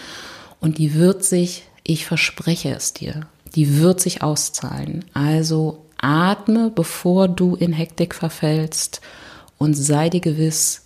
und 0.59 0.77
die 0.77 0.95
wird 0.95 1.23
sich, 1.23 1.63
ich 1.83 2.05
verspreche 2.05 2.73
es 2.75 2.93
dir, 2.93 3.27
die 3.55 3.79
wird 3.79 4.01
sich 4.01 4.23
auszahlen. 4.23 5.05
Also 5.13 5.85
atme, 5.97 6.71
bevor 6.73 7.27
du 7.27 7.55
in 7.55 7.73
Hektik 7.73 8.15
verfällst 8.15 9.01
und 9.57 9.73
sei 9.75 10.09
dir 10.09 10.21
gewiss, 10.21 10.81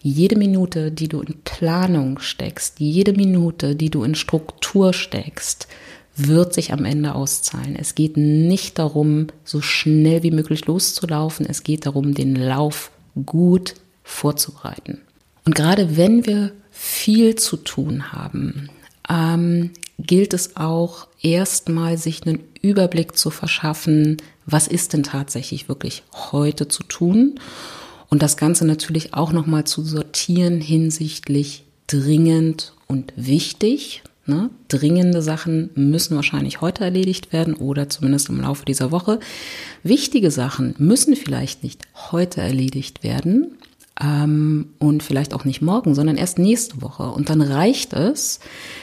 jede 0.00 0.36
Minute, 0.36 0.90
die 0.90 1.08
du 1.08 1.20
in 1.20 1.40
Planung 1.44 2.18
steckst, 2.18 2.80
jede 2.80 3.12
Minute, 3.12 3.76
die 3.76 3.88
du 3.88 4.02
in 4.02 4.16
Struktur 4.16 4.92
steckst, 4.92 5.68
wird 6.16 6.52
sich 6.54 6.72
am 6.72 6.84
Ende 6.84 7.14
auszahlen. 7.14 7.76
Es 7.76 7.94
geht 7.94 8.16
nicht 8.16 8.78
darum, 8.78 9.28
so 9.44 9.60
schnell 9.60 10.22
wie 10.22 10.30
möglich 10.30 10.66
loszulaufen. 10.66 11.46
Es 11.46 11.62
geht 11.62 11.86
darum, 11.86 12.14
den 12.14 12.36
Lauf 12.36 12.90
gut 13.26 13.74
vorzubereiten. 14.04 15.00
Und 15.44 15.54
gerade 15.54 15.96
wenn 15.96 16.26
wir 16.26 16.52
viel 16.70 17.36
zu 17.36 17.56
tun 17.56 18.12
haben, 18.12 18.68
ähm, 19.08 19.70
gilt 19.98 20.34
es 20.34 20.56
auch 20.56 21.06
erstmal 21.20 21.98
sich 21.98 22.26
einen 22.26 22.40
Überblick 22.60 23.16
zu 23.16 23.30
verschaffen, 23.30 24.16
was 24.46 24.66
ist 24.68 24.92
denn 24.92 25.02
tatsächlich 25.02 25.68
wirklich 25.68 26.02
heute 26.32 26.68
zu 26.68 26.82
tun 26.82 27.38
und 28.08 28.22
das 28.22 28.36
Ganze 28.36 28.66
natürlich 28.66 29.14
auch 29.14 29.32
nochmal 29.32 29.64
zu 29.64 29.82
sortieren 29.82 30.60
hinsichtlich 30.60 31.64
dringend 31.86 32.74
und 32.86 33.12
wichtig. 33.16 34.02
Ne? 34.24 34.50
Dringende 34.68 35.20
Sachen 35.20 35.70
müssen 35.74 36.14
wahrscheinlich 36.14 36.60
heute 36.60 36.84
erledigt 36.84 37.32
werden 37.32 37.54
oder 37.54 37.88
zumindest 37.88 38.28
im 38.28 38.40
Laufe 38.40 38.64
dieser 38.64 38.92
Woche. 38.92 39.18
Wichtige 39.82 40.30
Sachen 40.30 40.74
müssen 40.78 41.16
vielleicht 41.16 41.64
nicht 41.64 41.82
heute 42.12 42.40
erledigt 42.40 43.02
werden 43.02 43.58
ähm, 44.00 44.70
und 44.78 45.02
vielleicht 45.02 45.34
auch 45.34 45.44
nicht 45.44 45.60
morgen, 45.60 45.96
sondern 45.96 46.16
erst 46.16 46.38
nächste 46.38 46.82
Woche. 46.82 47.02
Und 47.02 47.30
dann 47.30 47.42
reicht 47.42 47.94
es, 47.94 48.38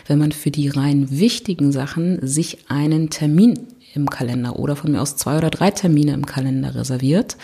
wenn 0.07 0.19
man 0.19 0.33
für 0.33 0.51
die 0.51 0.67
rein 0.67 1.07
wichtigen 1.09 1.71
Sachen 1.71 2.19
sich 2.27 2.69
einen 2.69 3.09
Termin 3.09 3.59
im 3.95 4.09
Kalender 4.09 4.59
oder 4.59 4.75
von 4.75 4.91
mir 4.91 5.01
aus 5.01 5.15
zwei 5.15 5.37
oder 5.37 5.49
drei 5.49 5.71
Termine 5.71 6.13
im 6.13 6.25
Kalender 6.25 6.75
reserviert 6.75 7.37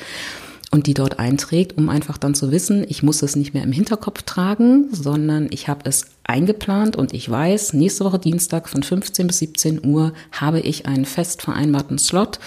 und 0.75 0.87
die 0.87 0.93
dort 0.93 1.19
einträgt, 1.19 1.77
um 1.77 1.87
einfach 1.87 2.17
dann 2.17 2.35
zu 2.35 2.51
wissen, 2.51 2.85
ich 2.89 3.01
muss 3.01 3.21
es 3.21 3.37
nicht 3.37 3.53
mehr 3.53 3.63
im 3.63 3.71
Hinterkopf 3.71 4.23
tragen, 4.23 4.89
sondern 4.91 5.47
ich 5.49 5.69
habe 5.69 5.79
es 5.85 6.07
eingeplant 6.25 6.97
und 6.97 7.13
ich 7.13 7.29
weiß, 7.29 7.71
nächste 7.71 8.03
Woche 8.03 8.19
Dienstag 8.19 8.67
von 8.67 8.83
15 8.83 9.25
bis 9.25 9.39
17 9.39 9.85
Uhr 9.85 10.11
habe 10.33 10.59
ich 10.59 10.85
einen 10.85 11.05
fest 11.05 11.41
vereinbarten 11.43 11.97
Slot 11.97 12.39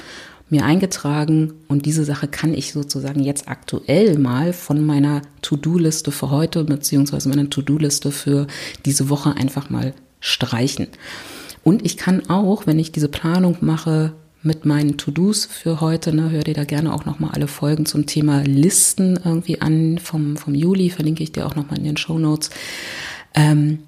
mir 0.50 0.66
eingetragen 0.66 1.54
und 1.68 1.86
diese 1.86 2.04
Sache 2.04 2.28
kann 2.28 2.52
ich 2.52 2.74
sozusagen 2.74 3.24
jetzt 3.24 3.48
aktuell 3.48 4.18
mal 4.18 4.52
von 4.52 4.84
meiner 4.84 5.22
To-Do-Liste 5.40 6.12
für 6.12 6.30
heute 6.30 6.64
beziehungsweise 6.64 7.30
meiner 7.30 7.48
To-Do-Liste 7.48 8.12
für 8.12 8.46
diese 8.84 9.08
Woche 9.08 9.36
einfach 9.36 9.70
mal 9.70 9.94
streichen. 10.20 10.88
Und 11.64 11.82
ich 11.82 11.96
kann 11.96 12.28
auch, 12.28 12.66
wenn 12.66 12.78
ich 12.78 12.92
diese 12.92 13.08
Planung 13.08 13.56
mache, 13.62 14.12
mit 14.42 14.64
meinen 14.64 14.96
To-Dos 14.96 15.46
für 15.46 15.80
heute. 15.80 16.14
Ne, 16.14 16.30
hör 16.30 16.42
dir 16.42 16.54
da 16.54 16.64
gerne 16.64 16.92
auch 16.92 17.04
nochmal 17.04 17.30
alle 17.32 17.48
Folgen 17.48 17.86
zum 17.86 18.06
Thema 18.06 18.42
Listen 18.42 19.18
irgendwie 19.24 19.60
an 19.60 19.98
vom, 19.98 20.36
vom 20.36 20.54
Juli, 20.54 20.90
verlinke 20.90 21.22
ich 21.22 21.32
dir 21.32 21.46
auch 21.46 21.56
nochmal 21.56 21.78
in 21.78 21.84
den 21.84 21.96
Show 21.96 22.18
Notes. 22.18 22.50
Ähm, 23.34 23.80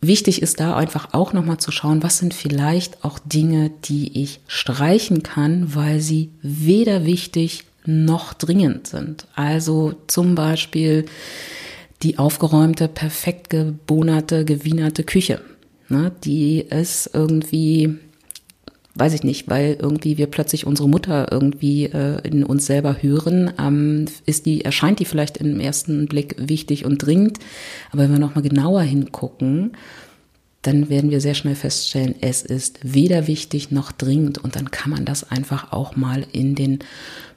wichtig 0.00 0.42
ist 0.42 0.60
da 0.60 0.76
einfach 0.76 1.12
auch 1.12 1.32
nochmal 1.32 1.58
zu 1.58 1.70
schauen, 1.70 2.02
was 2.02 2.18
sind 2.18 2.34
vielleicht 2.34 3.04
auch 3.04 3.18
Dinge, 3.18 3.70
die 3.84 4.22
ich 4.22 4.40
streichen 4.46 5.22
kann, 5.22 5.74
weil 5.74 6.00
sie 6.00 6.30
weder 6.42 7.04
wichtig 7.04 7.64
noch 7.84 8.34
dringend 8.34 8.86
sind. 8.86 9.26
Also 9.34 9.94
zum 10.06 10.34
Beispiel 10.34 11.06
die 12.02 12.18
aufgeräumte, 12.18 12.88
perfekt 12.88 13.50
gebonerte, 13.50 14.44
gewienerte 14.44 15.04
Küche. 15.04 15.40
Ne, 15.88 16.10
die 16.24 16.60
ist 16.60 17.10
irgendwie 17.12 17.98
weiß 18.94 19.14
ich 19.14 19.22
nicht, 19.22 19.48
weil 19.48 19.76
irgendwie 19.80 20.18
wir 20.18 20.26
plötzlich 20.26 20.66
unsere 20.66 20.88
Mutter 20.88 21.28
irgendwie 21.30 21.86
äh, 21.86 22.20
in 22.26 22.44
uns 22.44 22.66
selber 22.66 23.02
hören, 23.02 23.52
ähm, 23.58 24.04
ist 24.26 24.44
die, 24.46 24.64
erscheint 24.64 24.98
die 24.98 25.04
vielleicht 25.04 25.38
im 25.38 25.60
ersten 25.60 26.06
Blick 26.06 26.36
wichtig 26.38 26.84
und 26.84 26.98
dringend. 26.98 27.38
Aber 27.90 28.02
wenn 28.02 28.12
wir 28.12 28.18
nochmal 28.18 28.42
genauer 28.42 28.82
hingucken, 28.82 29.72
dann 30.62 30.88
werden 30.88 31.10
wir 31.10 31.20
sehr 31.20 31.34
schnell 31.34 31.56
feststellen, 31.56 32.14
es 32.20 32.42
ist 32.42 32.78
weder 32.82 33.26
wichtig 33.26 33.72
noch 33.72 33.90
dringend 33.90 34.38
und 34.38 34.54
dann 34.54 34.70
kann 34.70 34.92
man 34.92 35.04
das 35.04 35.28
einfach 35.28 35.72
auch 35.72 35.96
mal 35.96 36.24
in 36.30 36.54
den 36.54 36.78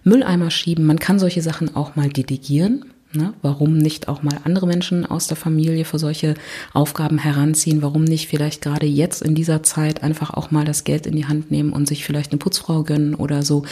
Mülleimer 0.03 0.51
schieben. 0.51 0.85
Man 0.85 1.00
kann 1.00 1.17
solche 1.17 1.41
Sachen 1.41 1.75
auch 1.75 1.95
mal 1.95 2.09
delegieren. 2.09 2.85
Ne? 3.13 3.33
Warum 3.41 3.77
nicht 3.77 4.07
auch 4.07 4.24
mal 4.24 4.38
andere 4.43 4.67
Menschen 4.67 5.05
aus 5.05 5.27
der 5.27 5.38
Familie 5.38 5.85
für 5.85 6.00
solche 6.00 6.35
Aufgaben 6.74 7.17
heranziehen? 7.17 7.81
Warum 7.81 8.03
nicht 8.03 8.27
vielleicht 8.27 8.62
gerade 8.62 8.85
jetzt 8.85 9.21
in 9.21 9.35
dieser 9.35 9.63
Zeit 9.63 10.03
einfach 10.03 10.33
auch 10.33 10.51
mal 10.51 10.65
das 10.65 10.83
Geld 10.83 11.05
in 11.07 11.15
die 11.15 11.25
Hand 11.25 11.51
nehmen 11.51 11.71
und 11.71 11.88
sich 11.88 12.03
vielleicht 12.03 12.31
eine 12.31 12.39
Putzfrau 12.39 12.83
gönnen 12.83 13.15
oder 13.15 13.43
so? 13.43 13.63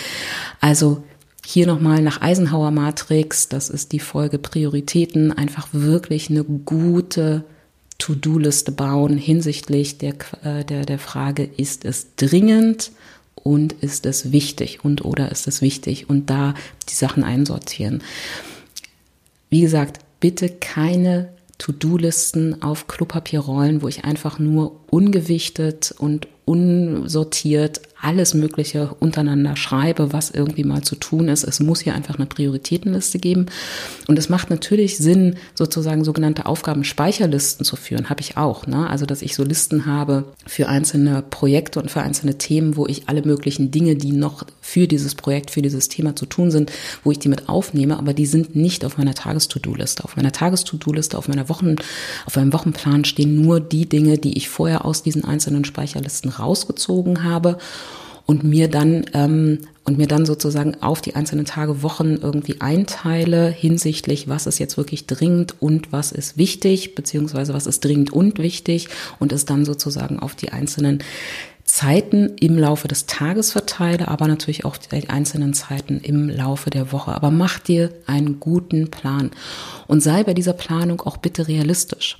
Also 0.62 1.04
hier 1.46 1.68
nochmal 1.68 2.02
nach 2.02 2.22
Eisenhower 2.22 2.72
Matrix, 2.72 3.50
das 3.50 3.70
ist 3.70 3.92
die 3.92 4.00
Folge 4.00 4.40
Prioritäten, 4.40 5.32
einfach 5.32 5.68
wirklich 5.72 6.30
eine 6.30 6.44
gute 6.44 7.44
To-Do-Liste 7.98 8.72
bauen 8.72 9.18
hinsichtlich 9.18 9.98
der, 9.98 10.16
äh, 10.44 10.63
der, 10.63 10.86
der 10.86 11.00
Frage, 11.00 11.44
ist 11.44 11.86
es 11.86 12.16
dringend 12.16 12.92
und 13.36 13.74
ist 13.74 14.06
es 14.06 14.32
wichtig 14.32 14.84
und 14.84 15.06
oder 15.06 15.32
ist 15.32 15.48
es 15.48 15.62
wichtig 15.62 16.10
und 16.10 16.30
da 16.30 16.54
die 16.90 16.96
Sachen 16.96 17.24
einsortieren. 17.24 18.02
Wie 19.54 19.62
gesagt, 19.62 20.00
bitte 20.20 20.50
keine 20.50 21.30
To-Do-Listen 21.60 22.64
auf 22.64 22.88
Klopapierrollen, 22.88 23.84
wo 23.84 23.88
ich 23.88 24.04
einfach 24.04 24.40
nur 24.40 24.80
ungewichtet 24.90 25.94
und 25.96 26.28
unsortiert 26.44 27.82
alles 28.04 28.34
Mögliche 28.34 28.96
untereinander 29.00 29.56
schreibe, 29.56 30.14
was 30.14 30.30
irgendwie 30.30 30.64
mal 30.64 30.82
zu 30.82 30.96
tun 30.96 31.30
ist. 31.30 31.44
Es 31.44 31.60
muss 31.60 31.80
hier 31.80 31.96
einfach 31.96 32.16
eine 32.16 32.26
Prioritätenliste 32.26 33.18
geben. 33.18 33.46
Und 34.08 34.20
es 34.20 34.30
macht 34.30 34.50
natürlich 34.50 34.98
Sinn, 34.98 35.38
sozusagen 35.56 36.04
sogenannte 36.04 36.46
Aufgabenspeicherlisten 36.46 37.66
zu 37.66 37.76
führen. 37.76 38.10
Habe 38.10 38.22
ich 38.22 38.38
auch. 38.38 38.68
Ne? 38.68 38.90
Also, 38.90 39.06
dass 39.06 39.22
ich 39.22 39.36
so 39.36 39.44
Listen 39.44 39.86
habe 39.86 40.26
für 40.46 40.68
einzelne 40.68 41.24
Projekte 41.30 41.80
und 41.80 41.90
für 41.90 42.02
einzelne 42.02 42.38
Themen, 42.38 42.76
wo 42.76 42.86
ich 42.88 43.08
alle 43.08 43.24
möglichen 43.24 43.72
Dinge, 43.72 43.96
die 43.96 44.12
noch 44.12 44.46
für 44.62 44.88
dieses 44.88 45.16
Projekt, 45.16 45.52
für 45.52 45.62
dieses 45.62 45.88
Thema 45.88 46.16
zu 46.16 46.26
tun 46.26 46.52
sind, 46.52 46.72
wo 47.04 47.12
ich 47.12 47.20
die 47.20 47.30
mit 47.30 47.48
aufnehme, 47.48 47.98
aber 47.98 48.14
die 48.14 48.26
sind 48.26 48.56
nicht 48.56 48.84
auf 48.84 48.98
meiner 48.98 49.14
Tages-To-Do-Liste. 49.14 50.04
Auf 50.04 50.18
meiner 50.18 50.32
Tages-To-Do-Liste, 50.32 51.18
auf 51.18 51.30
meiner 51.30 51.48
Wochen, 51.48 51.78
auf 52.26 52.36
meinem 52.36 52.52
Wochenplan 52.52 53.06
stehen 53.06 53.42
nur 53.42 53.62
die 53.62 53.88
Dinge, 53.88 54.18
die 54.18 54.38
ich 54.38 54.50
vorher 54.50 54.84
aus 54.84 55.04
diesen 55.04 55.24
einzelnen 55.24 55.64
Speicherlisten 55.64 56.30
rausgezogen 56.30 57.24
habe 57.24 57.58
und 58.25 58.44
mir 58.44 58.70
dann 58.70 59.06
ähm, 59.13 59.60
und 59.86 59.98
mir 59.98 60.08
dann 60.08 60.25
sozusagen 60.25 60.82
auf 60.82 61.01
die 61.01 61.15
einzelnen 61.15 61.46
Tage, 61.46 61.84
Wochen 61.84 62.15
irgendwie 62.22 62.62
einteile 62.62 63.50
hinsichtlich, 63.50 64.30
was 64.30 64.48
ist 64.48 64.60
jetzt 64.60 64.77
wirklich 64.77 65.08
dringend 65.08 65.62
und 65.62 65.92
was 65.92 66.12
ist 66.13 66.38
wichtig, 66.38 66.96
beziehungsweise 66.96 67.53
was 67.53 67.68
ist 67.68 67.84
dringend 67.84 68.13
und 68.13 68.39
wichtig 68.39 68.88
und 69.20 69.34
es 69.34 69.44
dann 69.46 69.65
sozusagen 69.65 70.20
auf 70.20 70.36
die 70.36 70.51
einzelnen 70.51 71.00
Zeiten 71.65 72.34
im 72.39 72.58
Laufe 72.58 72.88
des 72.88 73.08
Tages 73.08 73.51
verteile, 73.51 74.08
aber 74.08 74.27
natürlich 74.27 74.63
auch 74.63 74.77
die 74.77 75.10
einzelnen 75.10 75.53
Zeiten 75.53 76.00
im 76.00 76.30
Laufe 76.30 76.70
der 76.70 76.92
Woche. 76.92 77.13
Aber 77.13 77.32
mach 77.32 77.60
dir 77.60 77.89
einen 78.06 78.39
guten 78.39 78.92
Plan 78.92 79.32
und 79.88 80.01
sei 80.01 80.24
bei 80.24 80.34
dieser 80.34 80.53
Planung 80.53 81.01
auch 81.01 81.18
bitte 81.18 81.48
realistisch. 81.48 82.18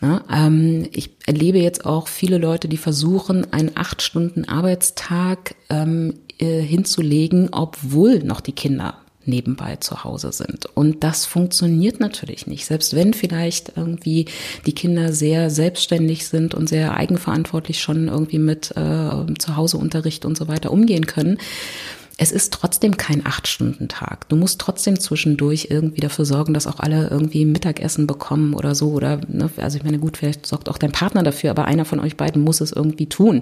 Ja, 0.00 0.22
ähm, 0.32 0.88
ich 0.92 1.10
erlebe 1.26 1.58
jetzt 1.58 1.84
auch 1.84 2.08
viele 2.08 2.38
Leute, 2.38 2.68
die 2.68 2.78
versuchen, 2.78 3.52
einen 3.52 3.72
acht 3.74 4.00
Stunden 4.00 4.46
Arbeitstag 4.46 5.54
ähm, 5.68 6.14
äh, 6.38 6.60
hinzulegen, 6.60 7.50
obwohl 7.52 8.20
noch 8.20 8.40
die 8.40 8.52
Kinder 8.52 8.94
nebenbei 9.26 9.76
zu 9.76 10.02
Hause 10.02 10.32
sind. 10.32 10.66
Und 10.74 11.04
das 11.04 11.26
funktioniert 11.26 12.00
natürlich 12.00 12.46
nicht. 12.46 12.64
Selbst 12.64 12.96
wenn 12.96 13.12
vielleicht 13.12 13.72
irgendwie 13.76 14.24
die 14.66 14.74
Kinder 14.74 15.12
sehr 15.12 15.50
selbstständig 15.50 16.26
sind 16.26 16.54
und 16.54 16.68
sehr 16.68 16.94
eigenverantwortlich 16.94 17.80
schon 17.80 18.08
irgendwie 18.08 18.38
mit 18.38 18.72
äh, 18.76 19.34
Zuhauseunterricht 19.38 20.24
und 20.24 20.38
so 20.38 20.48
weiter 20.48 20.72
umgehen 20.72 21.06
können, 21.06 21.38
es 22.20 22.32
ist 22.32 22.52
trotzdem 22.52 22.98
kein 22.98 23.24
Acht-Stunden-Tag. 23.24 24.28
Du 24.28 24.36
musst 24.36 24.60
trotzdem 24.60 25.00
zwischendurch 25.00 25.68
irgendwie 25.70 26.02
dafür 26.02 26.26
sorgen, 26.26 26.52
dass 26.52 26.66
auch 26.66 26.78
alle 26.78 27.08
irgendwie 27.08 27.46
Mittagessen 27.46 28.06
bekommen 28.06 28.52
oder 28.52 28.74
so. 28.74 28.90
Oder, 28.90 29.22
ne, 29.26 29.48
also 29.56 29.78
ich 29.78 29.84
meine, 29.84 29.98
gut, 29.98 30.18
vielleicht 30.18 30.46
sorgt 30.46 30.68
auch 30.68 30.76
dein 30.76 30.92
Partner 30.92 31.22
dafür, 31.22 31.50
aber 31.50 31.64
einer 31.64 31.86
von 31.86 31.98
euch 31.98 32.18
beiden 32.18 32.44
muss 32.44 32.60
es 32.60 32.72
irgendwie 32.72 33.06
tun. 33.06 33.40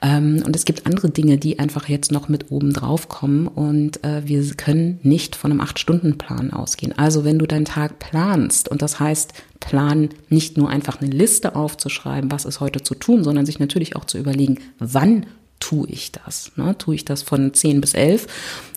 Ähm, 0.00 0.42
und 0.46 0.56
es 0.56 0.64
gibt 0.64 0.86
andere 0.86 1.10
Dinge, 1.10 1.36
die 1.36 1.58
einfach 1.58 1.90
jetzt 1.90 2.10
noch 2.10 2.30
mit 2.30 2.50
oben 2.50 2.72
drauf 2.72 3.10
kommen. 3.10 3.48
Und 3.48 4.02
äh, 4.02 4.22
wir 4.24 4.42
können 4.54 4.98
nicht 5.02 5.36
von 5.36 5.50
einem 5.50 5.60
Acht-Stunden-Plan 5.60 6.54
ausgehen. 6.54 6.96
Also 6.96 7.26
wenn 7.26 7.38
du 7.38 7.44
deinen 7.44 7.66
Tag 7.66 7.98
planst, 7.98 8.70
und 8.70 8.80
das 8.80 8.98
heißt, 8.98 9.34
plan 9.60 10.08
nicht 10.30 10.56
nur 10.56 10.70
einfach 10.70 11.02
eine 11.02 11.10
Liste 11.10 11.54
aufzuschreiben, 11.54 12.30
was 12.32 12.46
ist 12.46 12.60
heute 12.60 12.82
zu 12.82 12.94
tun, 12.94 13.24
sondern 13.24 13.44
sich 13.44 13.58
natürlich 13.58 13.94
auch 13.94 14.06
zu 14.06 14.16
überlegen, 14.16 14.60
wann 14.78 15.26
tue 15.60 15.88
ich 15.88 16.12
das? 16.12 16.52
Ne? 16.56 16.76
Tue 16.78 16.94
ich 16.96 17.04
das 17.04 17.22
von 17.22 17.52
10 17.52 17.80
bis 17.80 17.94
11 17.94 18.26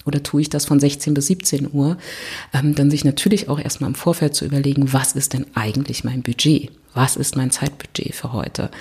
oder 0.06 0.24
tue 0.24 0.42
ich 0.42 0.50
das 0.50 0.66
von 0.66 0.80
16 0.80 1.14
bis 1.14 1.28
17 1.28 1.70
Uhr? 1.72 1.98
Ähm, 2.54 2.76
dann 2.76 2.92
sich 2.92 3.06
natürlich 3.06 3.50
auch 3.50 3.60
erstmal 3.60 3.90
im 3.90 3.96
Vorfeld 3.96 4.36
zu 4.36 4.46
überlegen, 4.46 4.94
was 4.94 5.14
ist 5.14 5.34
denn 5.34 5.46
eigentlich 5.56 6.04
mein 6.04 6.22
Budget? 6.22 6.72
Was 6.94 7.16
ist 7.16 7.36
mein 7.36 7.52
Zeitbudget 7.52 8.16
für 8.16 8.34
heute? 8.34 8.72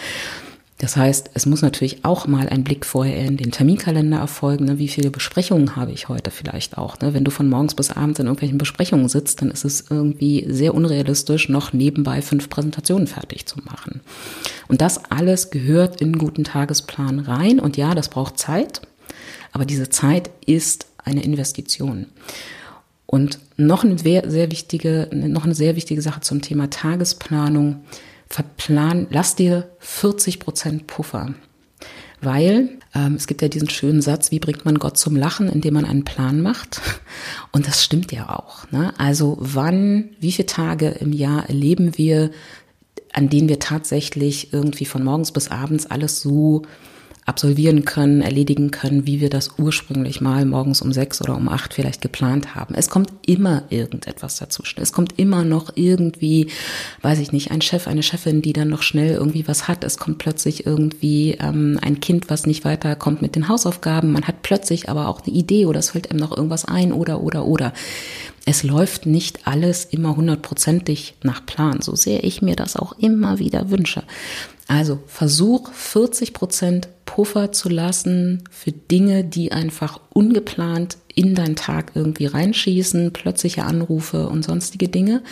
Das 0.79 0.97
heißt, 0.97 1.31
es 1.35 1.45
muss 1.45 1.61
natürlich 1.61 2.05
auch 2.05 2.29
mal 2.29 2.49
ein 2.49 2.63
Blick 2.63 2.87
vorher 2.87 3.25
in 3.25 3.37
den 3.37 3.51
Terminkalender 3.51 4.19
erfolgen. 4.19 4.67
Ne? 4.67 4.79
Wie 4.79 4.87
viele 4.87 5.11
Besprechungen 5.11 5.75
habe 5.75 5.91
ich 5.91 6.09
heute 6.09 6.31
vielleicht 6.31 6.79
auch? 6.79 7.01
Ne? 7.01 7.15
Wenn 7.15 7.25
du 7.25 7.33
von 7.33 7.49
morgens 7.49 7.75
bis 7.75 7.91
abends 7.91 8.21
in 8.21 8.27
irgendwelchen 8.27 8.59
Besprechungen 8.59 9.09
sitzt, 9.09 9.43
dann 9.43 9.51
ist 9.51 9.65
es 9.65 9.87
irgendwie 9.91 10.47
sehr 10.49 10.75
unrealistisch, 10.75 11.49
noch 11.49 11.73
nebenbei 11.73 12.23
fünf 12.23 12.49
Präsentationen 12.49 13.09
fertig 13.09 13.47
zu 13.47 13.59
machen. 13.65 14.03
Und 14.69 14.81
das 14.81 15.05
alles 15.11 15.51
gehört 15.51 16.01
in 16.01 16.09
einen 16.09 16.19
guten 16.19 16.45
Tagesplan 16.45 17.19
rein. 17.19 17.59
Und 17.59 17.77
ja, 17.77 17.97
das 17.97 18.09
braucht 18.09 18.39
Zeit, 18.39 18.81
aber 19.53 19.65
diese 19.65 19.91
Zeit 19.91 20.31
ist 20.47 20.87
eine 21.03 21.25
Investition. 21.25 22.07
Und 23.07 23.41
noch 23.57 23.83
eine 23.83 23.99
sehr, 23.99 24.51
wichtige, 24.53 25.09
noch 25.13 25.45
eine 25.45 25.55
sehr 25.55 25.75
wichtige 25.75 26.03
Sache 26.03 26.21
zum 26.21 26.41
Thema 26.41 26.71
Tagesplanung 26.71 27.81
verplan, 28.29 29.07
lass 29.11 29.37
dir 29.37 29.71
40 29.79 30.39
Prozent 30.41 30.87
Puffer. 30.87 31.35
Weil 32.21 32.79
ähm, 32.95 33.15
es 33.15 33.27
gibt 33.27 33.43
ja 33.43 33.49
diesen 33.49 33.71
schönen 33.71 34.03
Satz, 34.03 34.31
wie 34.31 34.41
bringt 34.41 34.65
man 34.65 34.79
Gott 34.79 34.99
zum 34.99 35.15
Lachen, 35.15 35.49
indem 35.49 35.75
man 35.75 35.85
einen 35.85 36.05
Plan 36.05 36.41
macht? 36.41 36.81
Und 37.53 37.67
das 37.67 37.85
stimmt 37.85 38.13
ja 38.13 38.29
auch. 38.29 38.71
Ne? 38.73 38.93
Also 38.99 39.37
wann, 39.41 40.11
wie 40.21 40.33
viele 40.33 40.47
Tage 40.47 40.89
im 40.89 41.13
Jahr 41.13 41.49
erleben 41.49 41.97
wir, 41.97 42.31
an 43.13 43.29
denen 43.29 43.49
wir 43.49 43.59
tatsächlich 43.59 44.53
irgendwie 44.53 44.85
von 44.85 45.05
morgens 45.05 45.33
bis 45.33 45.49
abends 45.49 45.87
alles 45.87 46.21
so 46.21 46.63
absolvieren 47.29 47.85
können, 47.85 48.23
erledigen 48.23 48.71
können, 48.71 49.07
wie 49.07 49.21
wir 49.21 49.31
das 49.31 49.59
ursprünglich 49.59 50.21
mal 50.21 50.45
morgens 50.47 50.83
um 50.83 50.93
sechs 50.93 51.21
oder 51.21 51.37
um 51.37 51.49
acht 51.49 51.75
vielleicht 51.75 52.01
geplant 52.01 52.55
haben. 52.55 52.75
Es 52.75 52.89
kommt 52.89 53.13
immer 53.27 53.65
irgendetwas 53.71 54.39
dazwischen. 54.39 54.81
Es 54.81 54.93
kommt 54.93 55.19
immer 55.19 55.45
noch 55.45 55.73
irgendwie, 55.75 56.49
weiß 57.03 57.19
ich 57.19 57.33
nicht, 57.33 57.51
ein 57.51 57.61
Chef, 57.61 57.87
eine 57.87 58.03
Chefin, 58.03 58.43
die 58.43 58.53
dann 58.53 58.69
noch 58.69 58.83
schnell 58.83 59.15
irgendwie 59.15 59.47
was 59.47 59.69
hat. 59.69 59.85
Es 59.85 59.99
kommt 59.99 60.19
plötzlich 60.19 60.67
irgendwie 60.67 61.37
ähm, 61.41 61.79
ein 61.83 62.01
Kind, 62.01 62.31
was 62.31 62.47
nicht 62.47 62.65
weiterkommt 62.65 63.23
mit 63.23 63.37
den 63.37 63.49
Hausaufgaben. 63.49 64.13
Man 64.13 64.27
hat 64.27 64.43
plötzlich 64.43 64.89
aber 64.89 65.09
auch 65.09 65.21
eine 65.21 65.35
Idee 65.35 65.67
oder 65.67 65.81
es 65.81 65.91
fällt 65.91 66.11
einem 66.11 66.21
noch 66.21 66.37
irgendwas 66.37 66.65
ein 66.65 66.93
oder, 66.93 67.21
oder, 67.21 67.45
oder. 67.45 67.73
Es 68.51 68.63
läuft 68.63 69.05
nicht 69.05 69.47
alles 69.47 69.85
immer 69.85 70.17
hundertprozentig 70.17 71.17
nach 71.23 71.45
Plan, 71.45 71.83
so 71.83 71.95
sehr 71.95 72.25
ich 72.25 72.41
mir 72.41 72.57
das 72.57 72.77
auch 72.77 72.93
immer 72.99 73.39
wieder 73.39 73.69
wünsche. 73.69 74.05
Also 74.67 75.01
versuch 75.07 75.71
40 75.71 76.33
Prozent 76.33 76.89
Puffer 77.05 77.53
zu 77.53 77.69
lassen 77.69 78.45
für 78.51 78.73
Dinge, 78.73 79.23
die 79.23 79.53
einfach 79.53 80.01
ungeplant 80.15 80.97
in 81.15 81.35
deinen 81.35 81.57
Tag 81.57 81.93
irgendwie 81.93 82.25
reinschießen, 82.25 83.13
plötzliche 83.13 83.65
Anrufe 83.65 84.31
und 84.31 84.47
sonstige 84.47 84.89
Dinge. 84.89 85.23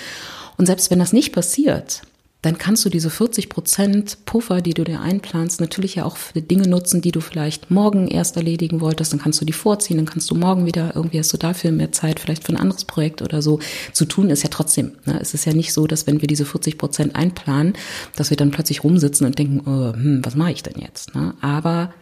Und 0.58 0.66
selbst 0.66 0.90
wenn 0.90 0.99
das 0.99 1.14
nicht 1.14 1.32
passiert, 1.32 2.02
dann 2.46 2.58
kannst 2.58 2.84
du 2.84 2.90
diese 2.90 3.10
40 3.10 3.48
Prozent 3.48 4.18
Puffer, 4.24 4.60
die 4.60 4.72
du 4.72 4.84
dir 4.84 5.00
einplanst, 5.00 5.60
natürlich 5.60 5.96
ja 5.96 6.04
auch 6.04 6.16
für 6.16 6.40
Dinge 6.40 6.68
nutzen, 6.68 7.00
die 7.00 7.10
du 7.10 7.20
vielleicht 7.20 7.72
morgen 7.72 8.06
erst 8.06 8.36
erledigen 8.36 8.80
wolltest. 8.80 9.12
Dann 9.12 9.18
kannst 9.18 9.40
du 9.40 9.44
die 9.44 9.52
vorziehen, 9.52 9.96
dann 9.96 10.06
kannst 10.06 10.30
du 10.30 10.36
morgen 10.36 10.64
wieder, 10.64 10.92
irgendwie 10.94 11.18
hast 11.18 11.32
du 11.32 11.38
dafür 11.38 11.72
mehr 11.72 11.90
Zeit, 11.90 12.20
vielleicht 12.20 12.44
für 12.44 12.52
ein 12.52 12.56
anderes 12.56 12.84
Projekt 12.84 13.20
oder 13.20 13.42
so. 13.42 13.58
Zu 13.92 14.04
tun 14.04 14.30
ist 14.30 14.44
ja 14.44 14.48
trotzdem. 14.48 14.92
Ne? 15.06 15.18
Es 15.20 15.34
ist 15.34 15.44
ja 15.44 15.54
nicht 15.54 15.72
so, 15.72 15.88
dass 15.88 16.06
wenn 16.06 16.20
wir 16.20 16.28
diese 16.28 16.44
40 16.44 16.78
Prozent 16.78 17.16
einplanen, 17.16 17.72
dass 18.14 18.30
wir 18.30 18.36
dann 18.36 18.52
plötzlich 18.52 18.84
rumsitzen 18.84 19.26
und 19.26 19.36
denken, 19.36 19.62
oh, 19.66 19.92
hm, 19.92 20.24
was 20.24 20.36
mache 20.36 20.52
ich 20.52 20.62
denn 20.62 20.80
jetzt? 20.80 21.16
Ne? 21.16 21.34
Aber 21.40 21.92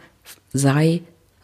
sei 0.53 1.01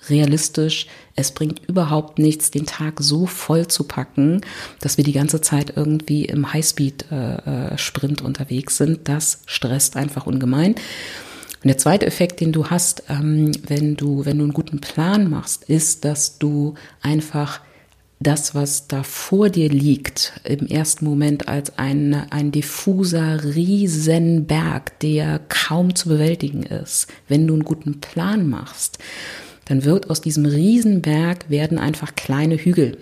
realistisch. 0.10 0.88
Es 1.16 1.32
bringt 1.32 1.62
überhaupt 1.68 2.20
nichts, 2.20 2.52
den 2.52 2.66
Tag 2.66 3.00
so 3.00 3.26
voll 3.26 3.68
zu 3.68 3.84
packen, 3.84 4.42
dass 4.80 4.98
wir 4.98 5.04
die 5.04 5.12
ganze 5.12 5.42
Zeit 5.42 5.74
irgendwie 5.76 6.26
im 6.26 6.52
Highspeed-Sprint 6.52 8.22
unterwegs 8.22 8.78
sind. 8.78 9.08
Das 9.08 9.42
stresst 9.46 9.96
einfach 9.96 10.26
ungemein. 10.26 10.76
Und 11.64 11.68
der 11.68 11.78
zweite 11.78 12.08
Effekt, 12.08 12.40
den 12.40 12.52
du 12.52 12.68
hast, 12.68 13.04
ähm, 13.08 13.52
wenn 13.68 13.96
du, 13.96 14.26
wenn 14.26 14.40
du 14.40 14.46
einen 14.46 14.54
guten 14.54 14.82
Plan 14.82 15.30
machst, 15.30 15.66
ist, 15.66 16.06
dass 16.06 16.40
du 16.40 16.74
einfach 17.02 17.62
das, 18.20 18.54
was 18.54 18.88
da 18.88 19.04
vor 19.04 19.50
dir 19.50 19.70
liegt, 19.70 20.34
im 20.44 20.68
ersten 20.68 21.06
Moment 21.06 21.48
als 21.48 21.78
ein, 21.78 22.14
ein 22.30 22.52
diffuser 22.52 23.44
Riesenberg, 23.44 25.00
der 25.00 25.40
kaum 25.50 25.96
zu 25.96 26.10
bewältigen 26.10 26.64
ist, 26.64 27.08
wenn 27.28 27.48
du 27.48 27.56
einen 27.56 27.66
guten 27.66 28.00
Plan 28.00 28.48
machst, 28.48 29.00
dann 29.72 29.86
wird 29.86 30.10
aus 30.10 30.20
diesem 30.20 30.46
Riesenberg 30.46 31.50
werden 31.50 31.80
einfach 31.80 32.14
kleine 32.16 32.58
Hügel. 32.58 32.98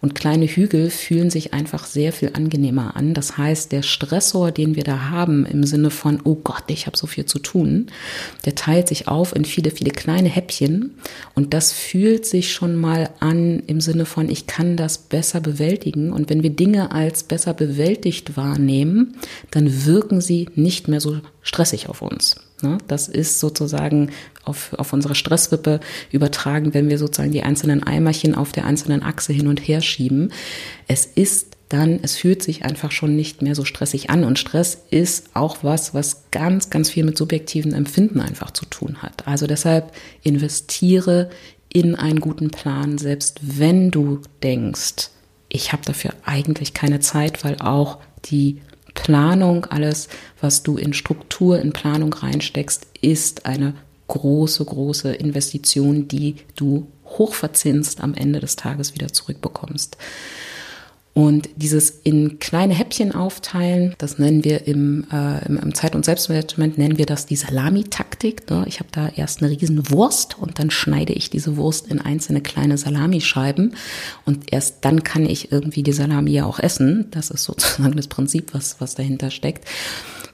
Und 0.00 0.14
kleine 0.14 0.46
Hügel 0.46 0.88
fühlen 0.88 1.30
sich 1.30 1.52
einfach 1.52 1.84
sehr 1.84 2.12
viel 2.12 2.30
angenehmer 2.32 2.94
an. 2.94 3.12
Das 3.12 3.36
heißt, 3.36 3.72
der 3.72 3.82
Stressor, 3.82 4.52
den 4.52 4.76
wir 4.76 4.84
da 4.84 5.10
haben 5.10 5.44
im 5.44 5.64
Sinne 5.64 5.90
von, 5.90 6.20
oh 6.22 6.36
Gott, 6.36 6.62
ich 6.68 6.86
habe 6.86 6.96
so 6.96 7.08
viel 7.08 7.26
zu 7.26 7.40
tun, 7.40 7.86
der 8.44 8.54
teilt 8.54 8.86
sich 8.86 9.08
auf 9.08 9.34
in 9.34 9.44
viele, 9.44 9.72
viele 9.72 9.90
kleine 9.90 10.28
Häppchen. 10.28 10.94
Und 11.34 11.54
das 11.54 11.72
fühlt 11.72 12.24
sich 12.24 12.52
schon 12.52 12.76
mal 12.76 13.10
an 13.18 13.64
im 13.66 13.80
Sinne 13.80 14.06
von, 14.06 14.30
ich 14.30 14.46
kann 14.46 14.76
das 14.76 14.98
besser 14.98 15.40
bewältigen. 15.40 16.12
Und 16.12 16.30
wenn 16.30 16.44
wir 16.44 16.50
Dinge 16.50 16.92
als 16.92 17.24
besser 17.24 17.52
bewältigt 17.52 18.36
wahrnehmen, 18.36 19.16
dann 19.50 19.86
wirken 19.86 20.20
sie 20.20 20.50
nicht 20.54 20.86
mehr 20.86 21.00
so 21.00 21.18
stressig 21.42 21.88
auf 21.88 22.00
uns. 22.00 22.36
Ne? 22.62 22.78
Das 22.88 23.08
ist 23.08 23.40
sozusagen 23.40 24.10
auf, 24.44 24.72
auf 24.74 24.92
unsere 24.92 25.14
Stresswippe 25.14 25.80
übertragen, 26.10 26.74
wenn 26.74 26.88
wir 26.88 26.98
sozusagen 26.98 27.32
die 27.32 27.42
einzelnen 27.42 27.82
Eimerchen 27.82 28.34
auf 28.34 28.52
der 28.52 28.64
einzelnen 28.64 29.02
Achse 29.02 29.32
hin 29.32 29.48
und 29.48 29.60
her 29.60 29.80
schieben. 29.80 30.32
Es 30.88 31.04
ist 31.06 31.56
dann, 31.68 31.98
es 32.02 32.16
fühlt 32.16 32.42
sich 32.42 32.64
einfach 32.64 32.92
schon 32.92 33.16
nicht 33.16 33.42
mehr 33.42 33.54
so 33.54 33.64
stressig 33.64 34.08
an. 34.08 34.24
Und 34.24 34.38
Stress 34.38 34.78
ist 34.90 35.30
auch 35.34 35.58
was, 35.62 35.94
was 35.94 36.24
ganz, 36.30 36.70
ganz 36.70 36.90
viel 36.90 37.04
mit 37.04 37.18
subjektiven 37.18 37.72
Empfinden 37.72 38.20
einfach 38.20 38.52
zu 38.52 38.66
tun 38.66 39.02
hat. 39.02 39.26
Also 39.26 39.46
deshalb 39.46 39.92
investiere 40.22 41.28
in 41.72 41.96
einen 41.96 42.20
guten 42.20 42.50
Plan, 42.50 42.98
selbst 42.98 43.40
wenn 43.42 43.90
du 43.90 44.20
denkst, 44.42 45.10
ich 45.48 45.72
habe 45.72 45.82
dafür 45.84 46.14
eigentlich 46.24 46.72
keine 46.74 47.00
Zeit, 47.00 47.44
weil 47.44 47.58
auch 47.58 47.98
die 48.26 48.60
Planung, 48.96 49.66
alles, 49.66 50.08
was 50.40 50.64
du 50.64 50.76
in 50.76 50.92
Struktur, 50.92 51.60
in 51.60 51.72
Planung 51.72 52.12
reinsteckst, 52.12 52.86
ist 53.00 53.46
eine 53.46 53.74
große, 54.08 54.64
große 54.64 55.14
Investition, 55.14 56.08
die 56.08 56.36
du 56.56 56.88
hochverzinst 57.04 58.00
am 58.00 58.14
Ende 58.14 58.40
des 58.40 58.56
Tages 58.56 58.94
wieder 58.94 59.12
zurückbekommst. 59.12 59.96
Und 61.16 61.48
dieses 61.56 61.88
in 61.88 62.40
kleine 62.40 62.74
Häppchen 62.74 63.12
aufteilen, 63.12 63.94
das 63.96 64.18
nennen 64.18 64.44
wir 64.44 64.66
im, 64.66 65.06
äh, 65.10 65.46
im, 65.46 65.56
im 65.56 65.74
Zeit- 65.74 65.94
und 65.94 66.04
Selbstmanagement, 66.04 66.76
nennen 66.76 66.98
wir 66.98 67.06
das 67.06 67.24
die 67.24 67.36
Salamitaktik. 67.36 68.50
Ne? 68.50 68.66
Ich 68.68 68.80
habe 68.80 68.90
da 68.92 69.08
erst 69.08 69.42
eine 69.42 69.50
riesen 69.50 69.90
Wurst 69.90 70.38
und 70.38 70.58
dann 70.58 70.70
schneide 70.70 71.14
ich 71.14 71.30
diese 71.30 71.56
Wurst 71.56 71.86
in 71.86 72.02
einzelne 72.02 72.42
kleine 72.42 72.76
Salamischeiben 72.76 73.76
und 74.26 74.52
erst 74.52 74.84
dann 74.84 75.04
kann 75.04 75.24
ich 75.24 75.50
irgendwie 75.50 75.82
die 75.82 75.94
Salami 75.94 76.32
ja 76.32 76.44
auch 76.44 76.58
essen. 76.58 77.06
Das 77.12 77.30
ist 77.30 77.44
sozusagen 77.44 77.96
das 77.96 78.08
Prinzip, 78.08 78.52
was, 78.52 78.78
was 78.82 78.94
dahinter 78.94 79.30
steckt. 79.30 79.66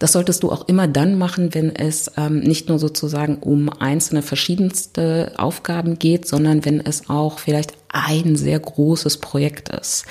Das 0.02 0.10
solltest 0.10 0.42
du 0.42 0.50
auch 0.50 0.66
immer 0.66 0.88
dann 0.88 1.16
machen, 1.16 1.54
wenn 1.54 1.76
es 1.76 2.10
ähm, 2.16 2.40
nicht 2.40 2.68
nur 2.68 2.80
sozusagen 2.80 3.36
um 3.36 3.68
einzelne 3.68 4.22
verschiedenste 4.22 5.32
Aufgaben 5.36 5.96
geht, 5.96 6.26
sondern 6.26 6.64
wenn 6.64 6.80
es 6.80 7.08
auch 7.08 7.38
vielleicht 7.38 7.74
ein 7.86 8.34
sehr 8.34 8.58
großes 8.58 9.18
Projekt 9.18 9.68
ist, 9.68 10.04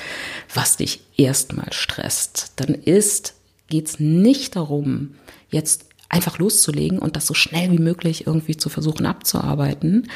was 0.54 0.78
dich 0.78 1.02
erstmal 1.18 1.74
stresst. 1.74 2.54
Dann 2.56 2.70
ist, 2.74 3.34
geht's 3.68 4.00
nicht 4.00 4.56
darum, 4.56 5.16
jetzt 5.50 5.88
einfach 6.08 6.40
loszulegen 6.40 6.98
und 6.98 7.18
das 7.18 7.28
so 7.28 7.34
schnell 7.34 7.74
wie 7.74 7.80
möglich 7.80 8.26
irgendwie 8.26 8.56
zu 8.56 8.70
versuchen 8.70 9.06
abzuarbeiten, 9.06 10.08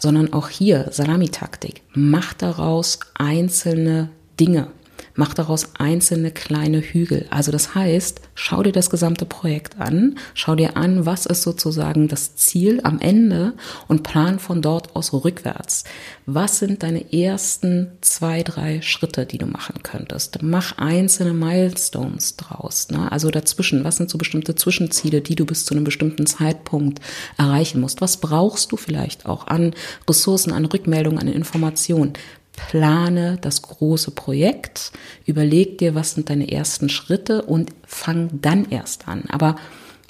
sondern 0.00 0.32
auch 0.32 0.48
hier 0.48 0.88
Salamitaktik. 0.90 1.82
Mach 1.92 2.32
daraus 2.32 2.98
einzelne 3.12 4.08
Dinge. 4.40 4.68
Mach 5.14 5.34
daraus 5.34 5.70
einzelne 5.78 6.30
kleine 6.30 6.80
Hügel. 6.80 7.26
Also 7.30 7.52
das 7.52 7.74
heißt, 7.74 8.22
schau 8.34 8.62
dir 8.62 8.72
das 8.72 8.88
gesamte 8.88 9.26
Projekt 9.26 9.78
an, 9.78 10.16
schau 10.34 10.54
dir 10.54 10.76
an, 10.76 11.04
was 11.04 11.26
ist 11.26 11.42
sozusagen 11.42 12.08
das 12.08 12.36
Ziel 12.36 12.80
am 12.82 12.98
Ende 12.98 13.52
und 13.88 14.02
plan 14.02 14.38
von 14.38 14.62
dort 14.62 14.96
aus 14.96 15.12
rückwärts. 15.12 15.84
Was 16.24 16.58
sind 16.58 16.82
deine 16.82 17.12
ersten 17.12 17.92
zwei, 18.00 18.42
drei 18.42 18.80
Schritte, 18.80 19.26
die 19.26 19.38
du 19.38 19.46
machen 19.46 19.82
könntest? 19.82 20.38
Mach 20.42 20.78
einzelne 20.78 21.34
Milestones 21.34 22.36
draus. 22.36 22.88
Ne? 22.90 23.12
Also 23.12 23.30
dazwischen, 23.30 23.84
was 23.84 23.96
sind 23.96 24.08
so 24.08 24.18
bestimmte 24.18 24.54
Zwischenziele, 24.54 25.20
die 25.20 25.34
du 25.34 25.44
bis 25.44 25.66
zu 25.66 25.74
einem 25.74 25.84
bestimmten 25.84 26.26
Zeitpunkt 26.26 27.00
erreichen 27.36 27.80
musst? 27.80 28.00
Was 28.00 28.16
brauchst 28.16 28.72
du 28.72 28.76
vielleicht 28.76 29.26
auch 29.26 29.46
an 29.46 29.74
Ressourcen, 30.08 30.52
an 30.52 30.64
Rückmeldungen, 30.64 31.18
an 31.18 31.28
Informationen? 31.28 32.14
Plane 32.56 33.38
das 33.40 33.62
große 33.62 34.10
Projekt, 34.10 34.92
überleg 35.26 35.78
dir, 35.78 35.94
was 35.94 36.12
sind 36.12 36.30
deine 36.30 36.50
ersten 36.50 36.88
Schritte 36.88 37.42
und 37.42 37.70
fang 37.86 38.28
dann 38.40 38.70
erst 38.70 39.08
an. 39.08 39.24
Aber 39.28 39.56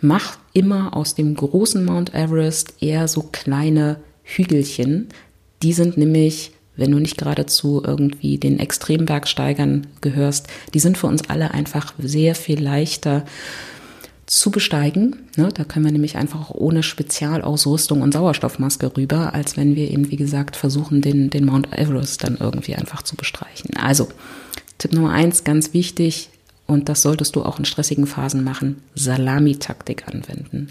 mach 0.00 0.36
immer 0.52 0.96
aus 0.96 1.14
dem 1.14 1.34
großen 1.34 1.84
Mount 1.84 2.14
Everest 2.14 2.74
eher 2.80 3.08
so 3.08 3.28
kleine 3.32 3.96
Hügelchen. 4.24 5.08
Die 5.62 5.72
sind 5.72 5.96
nämlich, 5.96 6.52
wenn 6.76 6.90
du 6.90 6.98
nicht 6.98 7.16
gerade 7.16 7.46
zu 7.46 7.82
irgendwie 7.84 8.38
den 8.38 8.58
Extrembergsteigern 8.58 9.86
gehörst, 10.00 10.48
die 10.74 10.80
sind 10.80 10.98
für 10.98 11.06
uns 11.06 11.28
alle 11.28 11.52
einfach 11.52 11.94
sehr 11.98 12.34
viel 12.34 12.60
leichter 12.60 13.24
zu 14.26 14.50
besteigen. 14.50 15.28
Ne, 15.36 15.48
da 15.52 15.64
können 15.64 15.84
wir 15.84 15.92
nämlich 15.92 16.16
einfach 16.16 16.50
auch 16.50 16.54
ohne 16.54 16.82
Spezialausrüstung 16.82 18.02
und 18.02 18.12
Sauerstoffmaske 18.12 18.96
rüber, 18.96 19.34
als 19.34 19.56
wenn 19.56 19.76
wir 19.76 19.90
eben, 19.90 20.10
wie 20.10 20.16
gesagt, 20.16 20.56
versuchen, 20.56 21.02
den, 21.02 21.30
den 21.30 21.44
Mount 21.44 21.72
Everest 21.72 22.24
dann 22.24 22.36
irgendwie 22.38 22.74
einfach 22.74 23.02
zu 23.02 23.16
bestreichen. 23.16 23.76
Also, 23.76 24.08
Tipp 24.78 24.92
Nummer 24.92 25.10
eins, 25.10 25.44
ganz 25.44 25.74
wichtig, 25.74 26.30
und 26.66 26.88
das 26.88 27.02
solltest 27.02 27.36
du 27.36 27.42
auch 27.42 27.58
in 27.58 27.64
stressigen 27.64 28.06
Phasen 28.06 28.44
machen, 28.44 28.82
Salamitaktik 28.94 30.08
anwenden. 30.08 30.68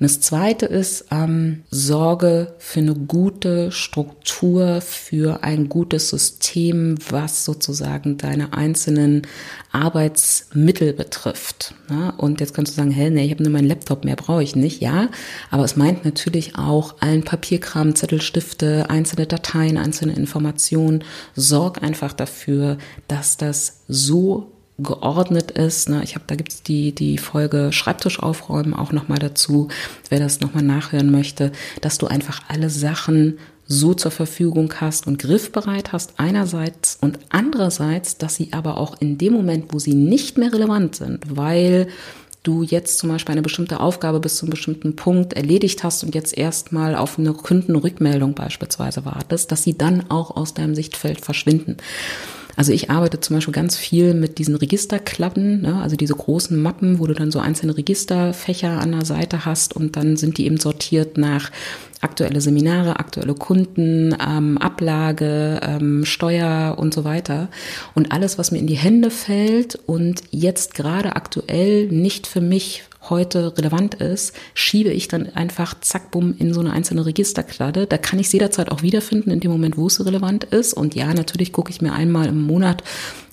Und 0.00 0.04
das 0.04 0.20
Zweite 0.20 0.64
ist, 0.64 1.08
ähm, 1.10 1.64
sorge 1.70 2.54
für 2.56 2.80
eine 2.80 2.94
gute 2.94 3.70
Struktur, 3.70 4.80
für 4.80 5.44
ein 5.44 5.68
gutes 5.68 6.08
System, 6.08 6.96
was 7.10 7.44
sozusagen 7.44 8.16
deine 8.16 8.54
einzelnen 8.54 9.26
Arbeitsmittel 9.72 10.94
betrifft. 10.94 11.74
Ja, 11.90 12.14
und 12.16 12.40
jetzt 12.40 12.54
kannst 12.54 12.72
du 12.72 12.76
sagen, 12.76 12.90
hey, 12.90 13.10
nee, 13.10 13.26
ich 13.26 13.30
habe 13.30 13.42
nur 13.42 13.52
meinen 13.52 13.68
Laptop, 13.68 14.06
mehr 14.06 14.16
brauche 14.16 14.42
ich 14.42 14.56
nicht. 14.56 14.80
Ja, 14.80 15.10
aber 15.50 15.64
es 15.64 15.76
meint 15.76 16.06
natürlich 16.06 16.56
auch 16.56 16.94
allen 17.00 17.22
Papierkram, 17.22 17.94
Zettel, 17.94 18.22
Stifte, 18.22 18.88
einzelne 18.88 19.26
Dateien, 19.26 19.76
einzelne 19.76 20.14
Informationen. 20.14 21.04
Sorg 21.36 21.82
einfach 21.82 22.14
dafür, 22.14 22.78
dass 23.06 23.36
das 23.36 23.82
so 23.86 24.50
geordnet 24.82 25.50
ist. 25.50 25.88
Ne? 25.88 26.02
Ich 26.04 26.14
habe, 26.14 26.24
da 26.26 26.34
gibt's 26.34 26.62
die 26.62 26.92
die 26.94 27.18
Folge 27.18 27.72
Schreibtisch 27.72 28.20
aufräumen 28.20 28.74
auch 28.74 28.92
noch 28.92 29.08
mal 29.08 29.18
dazu, 29.18 29.68
wer 30.08 30.18
das 30.18 30.40
noch 30.40 30.54
mal 30.54 30.62
nachhören 30.62 31.10
möchte, 31.10 31.52
dass 31.80 31.98
du 31.98 32.06
einfach 32.06 32.42
alle 32.48 32.70
Sachen 32.70 33.38
so 33.66 33.94
zur 33.94 34.10
Verfügung 34.10 34.74
hast 34.80 35.06
und 35.06 35.20
griffbereit 35.20 35.92
hast 35.92 36.14
einerseits 36.16 36.98
und 37.00 37.20
andererseits, 37.28 38.18
dass 38.18 38.34
sie 38.34 38.52
aber 38.52 38.76
auch 38.76 39.00
in 39.00 39.16
dem 39.16 39.32
Moment, 39.32 39.72
wo 39.72 39.78
sie 39.78 39.94
nicht 39.94 40.38
mehr 40.38 40.52
relevant 40.52 40.96
sind, 40.96 41.24
weil 41.36 41.86
du 42.42 42.62
jetzt 42.62 42.98
zum 42.98 43.10
Beispiel 43.10 43.32
eine 43.32 43.42
bestimmte 43.42 43.80
Aufgabe 43.80 44.18
bis 44.18 44.36
zu 44.36 44.46
einem 44.46 44.50
bestimmten 44.50 44.96
Punkt 44.96 45.34
erledigt 45.34 45.84
hast 45.84 46.02
und 46.02 46.14
jetzt 46.14 46.36
erstmal 46.36 46.96
auf 46.96 47.18
eine 47.18 47.32
Kundenrückmeldung 47.32 48.34
beispielsweise 48.34 49.04
wartest, 49.04 49.52
dass 49.52 49.62
sie 49.62 49.76
dann 49.76 50.10
auch 50.10 50.36
aus 50.36 50.54
deinem 50.54 50.74
Sichtfeld 50.74 51.20
verschwinden. 51.20 51.76
Also 52.56 52.72
ich 52.72 52.90
arbeite 52.90 53.20
zum 53.20 53.36
Beispiel 53.36 53.54
ganz 53.54 53.76
viel 53.76 54.14
mit 54.14 54.38
diesen 54.38 54.56
Registerklappen, 54.56 55.62
ne? 55.62 55.80
also 55.82 55.96
diese 55.96 56.14
großen 56.14 56.60
Mappen, 56.60 56.98
wo 56.98 57.06
du 57.06 57.14
dann 57.14 57.30
so 57.30 57.38
einzelne 57.38 57.76
Registerfächer 57.76 58.80
an 58.80 58.92
der 58.92 59.04
Seite 59.04 59.44
hast 59.44 59.74
und 59.74 59.96
dann 59.96 60.16
sind 60.16 60.38
die 60.38 60.46
eben 60.46 60.58
sortiert 60.58 61.16
nach 61.18 61.50
aktuelle 62.00 62.40
Seminare, 62.40 62.98
aktuelle 62.98 63.34
Kunden, 63.34 64.16
ähm, 64.26 64.58
Ablage, 64.58 65.60
ähm, 65.62 66.04
Steuer 66.04 66.76
und 66.78 66.94
so 66.94 67.04
weiter. 67.04 67.48
Und 67.94 68.12
alles, 68.12 68.38
was 68.38 68.52
mir 68.52 68.58
in 68.58 68.66
die 68.66 68.74
Hände 68.74 69.10
fällt 69.10 69.78
und 69.86 70.22
jetzt 70.30 70.74
gerade 70.74 71.16
aktuell 71.16 71.88
nicht 71.88 72.26
für 72.26 72.40
mich 72.40 72.84
heute 73.08 73.56
relevant 73.56 73.94
ist, 73.94 74.34
schiebe 74.54 74.90
ich 74.90 75.08
dann 75.08 75.34
einfach 75.34 75.74
zack, 75.80 76.10
bumm 76.10 76.34
in 76.38 76.52
so 76.52 76.60
eine 76.60 76.72
einzelne 76.72 77.06
Registerkladde. 77.06 77.86
Da 77.86 77.96
kann 77.96 78.18
ich 78.18 78.26
es 78.26 78.32
jederzeit 78.32 78.70
auch 78.70 78.82
wiederfinden 78.82 79.30
in 79.30 79.40
dem 79.40 79.50
Moment, 79.50 79.76
wo 79.76 79.86
es 79.86 80.04
relevant 80.04 80.44
ist. 80.44 80.74
Und 80.74 80.94
ja, 80.94 81.12
natürlich 81.14 81.52
gucke 81.52 81.70
ich 81.70 81.80
mir 81.80 81.92
einmal 81.92 82.26
im 82.26 82.42
Monat 82.42 82.82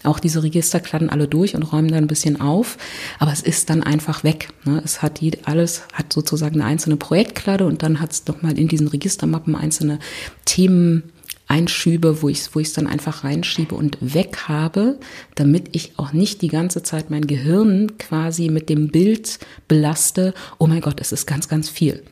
auch 0.03 0.19
diese 0.19 0.41
Registerkladden 0.43 1.09
alle 1.09 1.27
durch 1.27 1.55
und 1.55 1.63
räume 1.63 1.89
dann 1.89 2.05
ein 2.05 2.07
bisschen 2.07 2.39
auf. 2.39 2.77
Aber 3.19 3.33
es 3.33 3.41
ist 3.41 3.69
dann 3.69 3.83
einfach 3.83 4.23
weg. 4.23 4.49
Ne? 4.63 4.81
Es 4.85 5.01
hat 5.01 5.19
die, 5.19 5.43
alles 5.43 5.83
hat 5.93 6.13
sozusagen 6.13 6.61
eine 6.61 6.69
einzelne 6.69 6.95
Projektkladde 6.95 7.65
und 7.65 7.83
dann 7.83 7.99
hat 7.99 8.11
es 8.13 8.25
nochmal 8.25 8.57
in 8.57 8.67
diesen 8.67 8.87
Registermappen 8.87 9.55
einzelne 9.55 9.99
Themen 10.45 11.11
einschiebe, 11.47 12.21
wo 12.21 12.29
ich 12.29 12.39
es 12.39 12.55
wo 12.55 12.59
ich's 12.59 12.73
dann 12.73 12.87
einfach 12.87 13.23
reinschiebe 13.23 13.73
und 13.73 13.97
weg 14.01 14.47
habe, 14.47 14.99
damit 15.35 15.69
ich 15.71 15.93
auch 15.97 16.13
nicht 16.13 16.41
die 16.41 16.49
ganze 16.49 16.83
Zeit 16.83 17.09
mein 17.09 17.25
Gehirn 17.25 17.97
quasi 17.97 18.49
mit 18.49 18.69
dem 18.69 18.89
Bild 18.89 19.39
belaste, 19.67 20.33
oh 20.57 20.67
mein 20.67 20.81
Gott, 20.81 20.99
es 20.99 21.11
ist 21.11 21.25
ganz, 21.25 21.47
ganz 21.47 21.69
viel. 21.69 22.03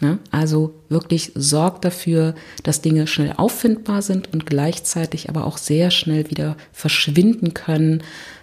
Ne? 0.00 0.18
Also 0.30 0.74
wirklich 0.88 1.32
sorgt 1.34 1.84
dafür, 1.84 2.34
dass 2.64 2.82
Dinge 2.82 3.06
schnell 3.06 3.34
auffindbar 3.36 4.02
sind 4.02 4.32
und 4.32 4.46
gleichzeitig 4.46 5.28
aber 5.28 5.46
auch 5.46 5.58
sehr 5.58 5.90
schnell 5.90 6.28
wieder 6.28 6.56
verschwinden 6.72 7.54
können, 7.54 8.02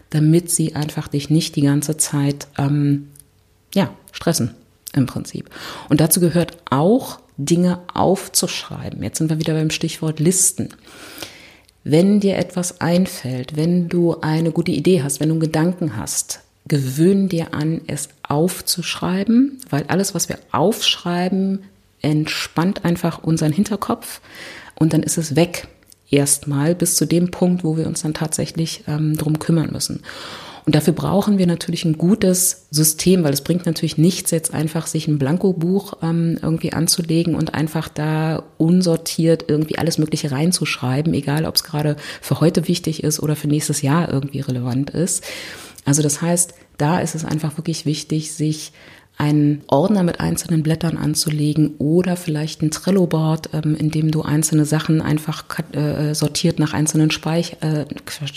damit 0.09 0.49
sie 0.49 0.75
einfach 0.75 1.07
dich 1.09 1.29
nicht 1.29 1.55
die 1.55 1.61
ganze 1.61 1.97
Zeit 1.97 2.47
ähm, 2.57 3.09
ja, 3.75 3.93
stressen 4.13 4.55
im 4.93 5.05
Prinzip. 5.05 5.49
Und 5.89 5.99
dazu 5.99 6.19
gehört 6.19 6.57
auch 6.69 7.19
Dinge 7.39 7.79
aufzuschreiben. 7.93 9.01
Jetzt 9.01 9.17
sind 9.17 9.29
wir 9.29 9.39
wieder 9.39 9.53
beim 9.53 9.69
Stichwort 9.69 10.19
Listen. 10.19 10.69
Wenn 11.83 12.19
dir 12.19 12.37
etwas 12.37 12.81
einfällt, 12.81 13.55
wenn 13.55 13.87
du 13.87 14.19
eine 14.19 14.51
gute 14.51 14.71
Idee 14.71 15.01
hast, 15.01 15.19
wenn 15.19 15.29
du 15.29 15.35
einen 15.35 15.41
Gedanken 15.41 15.95
hast, 15.95 16.41
gewöhn 16.67 17.29
dir 17.29 17.53
an, 17.53 17.81
es 17.87 18.09
aufzuschreiben, 18.21 19.59
weil 19.69 19.85
alles, 19.87 20.13
was 20.13 20.29
wir 20.29 20.37
aufschreiben, 20.51 21.63
entspannt 22.01 22.85
einfach 22.85 23.23
unseren 23.23 23.53
Hinterkopf 23.53 24.21
und 24.75 24.93
dann 24.93 25.01
ist 25.01 25.17
es 25.17 25.35
weg 25.35 25.67
erstmal 26.09 26.75
bis 26.75 26.95
zu 26.95 27.05
dem 27.05 27.31
Punkt, 27.31 27.63
wo 27.63 27.77
wir 27.77 27.87
uns 27.87 28.01
dann 28.01 28.13
tatsächlich 28.13 28.83
ähm, 28.87 29.15
drum 29.15 29.39
kümmern 29.39 29.71
müssen. 29.71 30.01
Und 30.69 30.75
dafür 30.75 30.93
brauchen 30.93 31.39
wir 31.39 31.47
natürlich 31.47 31.83
ein 31.83 31.97
gutes 31.97 32.67
System, 32.69 33.23
weil 33.23 33.33
es 33.33 33.41
bringt 33.41 33.65
natürlich 33.65 33.97
nichts, 33.97 34.29
jetzt 34.29 34.53
einfach 34.53 34.85
sich 34.85 35.07
ein 35.07 35.17
Blankobuch 35.17 35.93
ähm, 36.03 36.37
irgendwie 36.43 36.73
anzulegen 36.73 37.33
und 37.33 37.55
einfach 37.55 37.87
da 37.87 38.43
unsortiert 38.59 39.45
irgendwie 39.47 39.79
alles 39.79 39.97
Mögliche 39.97 40.31
reinzuschreiben, 40.31 41.11
egal 41.15 41.45
ob 41.45 41.55
es 41.55 41.63
gerade 41.63 41.95
für 42.21 42.39
heute 42.39 42.67
wichtig 42.67 43.03
ist 43.03 43.19
oder 43.19 43.35
für 43.35 43.47
nächstes 43.47 43.81
Jahr 43.81 44.13
irgendwie 44.13 44.41
relevant 44.41 44.91
ist. 44.91 45.23
Also 45.85 46.03
das 46.03 46.21
heißt, 46.21 46.53
da 46.77 46.99
ist 46.99 47.15
es 47.15 47.25
einfach 47.25 47.57
wirklich 47.57 47.87
wichtig, 47.87 48.31
sich 48.31 48.71
einen 49.19 49.63
Ordner 49.67 50.03
mit 50.03 50.21
einzelnen 50.21 50.63
Blättern 50.63 50.97
anzulegen 50.97 51.75
oder 51.77 52.15
vielleicht 52.15 52.61
ein 52.61 52.71
Trello-Board, 52.71 53.49
ähm, 53.53 53.75
in 53.75 53.91
dem 53.91 54.11
du 54.11 54.21
einzelne 54.21 54.63
Sachen 54.63 55.01
einfach 55.01 55.43
äh, 55.73 56.15
sortiert 56.15 56.57
nach 56.57 56.73
einzelnen 56.73 57.11
Speich 57.11 57.57
äh, 57.59 57.85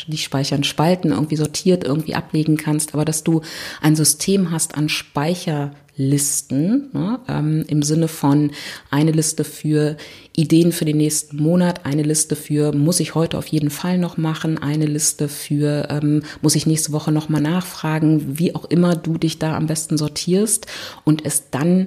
nicht 0.09 0.25
Speichern, 0.25 0.65
Spalten 0.65 1.13
irgendwie 1.13 1.37
sortiert 1.37 1.85
irgendwie 1.85 2.17
ablegen 2.17 2.57
kannst, 2.57 2.95
aber 2.95 3.05
dass 3.05 3.23
du 3.23 3.43
ein 3.81 3.95
System 3.95 4.51
hast 4.51 4.77
an 4.77 4.89
Speicher 4.89 5.71
Listen, 6.09 6.91
ne, 6.93 7.21
ähm, 7.29 7.65
im 7.69 7.83
Sinne 7.83 8.09
von 8.09 8.51
eine 8.91 9.13
Liste 9.13 9.45
für 9.45 9.97
Ideen 10.35 10.73
für 10.73 10.85
den 10.85 10.97
nächsten 10.97 11.37
Monat, 11.37 11.87
eine 11.87 12.03
Liste 12.03 12.35
für 12.35 12.73
muss 12.73 12.99
ich 12.99 13.15
heute 13.15 13.39
auf 13.39 13.47
jeden 13.47 13.71
Fall 13.71 13.99
noch 13.99 14.17
machen, 14.17 14.59
eine 14.59 14.87
Liste 14.87 15.29
für 15.29 15.89
ähm, 15.91 16.23
muss 16.41 16.57
ich 16.57 16.67
nächste 16.67 16.93
Woche 16.93 17.13
noch 17.13 17.29
mal 17.29 17.41
nachfragen, 17.41 18.39
wie 18.39 18.55
auch 18.55 18.65
immer 18.65 18.97
du 18.97 19.17
dich 19.17 19.39
da 19.39 19.57
am 19.57 19.67
besten 19.67 19.97
sortierst 19.97 20.67
und 21.05 21.25
es 21.25 21.51
dann 21.51 21.87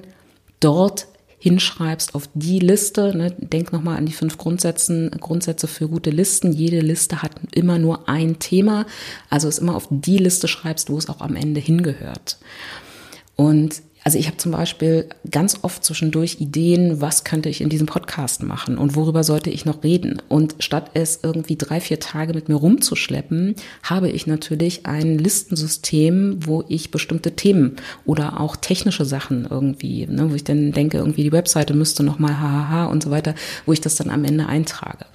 dort 0.60 1.08
hinschreibst 1.38 2.14
auf 2.14 2.28
die 2.34 2.58
Liste. 2.58 3.16
Ne, 3.16 3.30
denk 3.38 3.72
nochmal 3.72 3.98
an 3.98 4.06
die 4.06 4.12
fünf 4.12 4.38
Grundsätzen, 4.38 5.10
Grundsätze 5.20 5.68
für 5.68 5.88
gute 5.88 6.10
Listen. 6.10 6.52
Jede 6.52 6.80
Liste 6.80 7.22
hat 7.22 7.32
immer 7.52 7.78
nur 7.78 8.08
ein 8.08 8.38
Thema. 8.38 8.86
Also 9.30 9.46
es 9.46 9.58
immer 9.58 9.76
auf 9.76 9.86
die 9.90 10.18
Liste 10.18 10.48
schreibst, 10.48 10.90
wo 10.90 10.98
es 10.98 11.08
auch 11.08 11.20
am 11.20 11.36
Ende 11.36 11.60
hingehört. 11.60 12.38
Und 13.36 13.82
also 14.06 14.20
ich 14.20 14.28
habe 14.28 14.36
zum 14.36 14.52
Beispiel 14.52 15.08
ganz 15.32 15.58
oft 15.62 15.82
zwischendurch 15.82 16.36
Ideen, 16.38 17.00
was 17.00 17.24
könnte 17.24 17.48
ich 17.48 17.60
in 17.60 17.68
diesem 17.68 17.88
Podcast 17.88 18.40
machen 18.40 18.78
und 18.78 18.94
worüber 18.94 19.24
sollte 19.24 19.50
ich 19.50 19.64
noch 19.64 19.82
reden. 19.82 20.22
Und 20.28 20.54
statt 20.60 20.92
es 20.94 21.18
irgendwie 21.24 21.56
drei, 21.56 21.80
vier 21.80 21.98
Tage 21.98 22.32
mit 22.32 22.48
mir 22.48 22.54
rumzuschleppen, 22.54 23.56
habe 23.82 24.08
ich 24.08 24.28
natürlich 24.28 24.86
ein 24.86 25.18
Listensystem, 25.18 26.38
wo 26.46 26.62
ich 26.68 26.92
bestimmte 26.92 27.32
Themen 27.32 27.74
oder 28.04 28.40
auch 28.40 28.54
technische 28.54 29.04
Sachen 29.04 29.44
irgendwie, 29.50 30.06
ne, 30.06 30.30
wo 30.30 30.36
ich 30.36 30.44
dann 30.44 30.70
denke, 30.70 30.98
irgendwie 30.98 31.24
die 31.24 31.32
Webseite 31.32 31.74
müsste 31.74 32.04
noch 32.04 32.20
mal 32.20 32.38
hahaha 32.38 32.84
und 32.84 33.02
so 33.02 33.10
weiter, 33.10 33.34
wo 33.64 33.72
ich 33.72 33.80
das 33.80 33.96
dann 33.96 34.10
am 34.10 34.22
Ende 34.22 34.46
eintrage. 34.46 35.06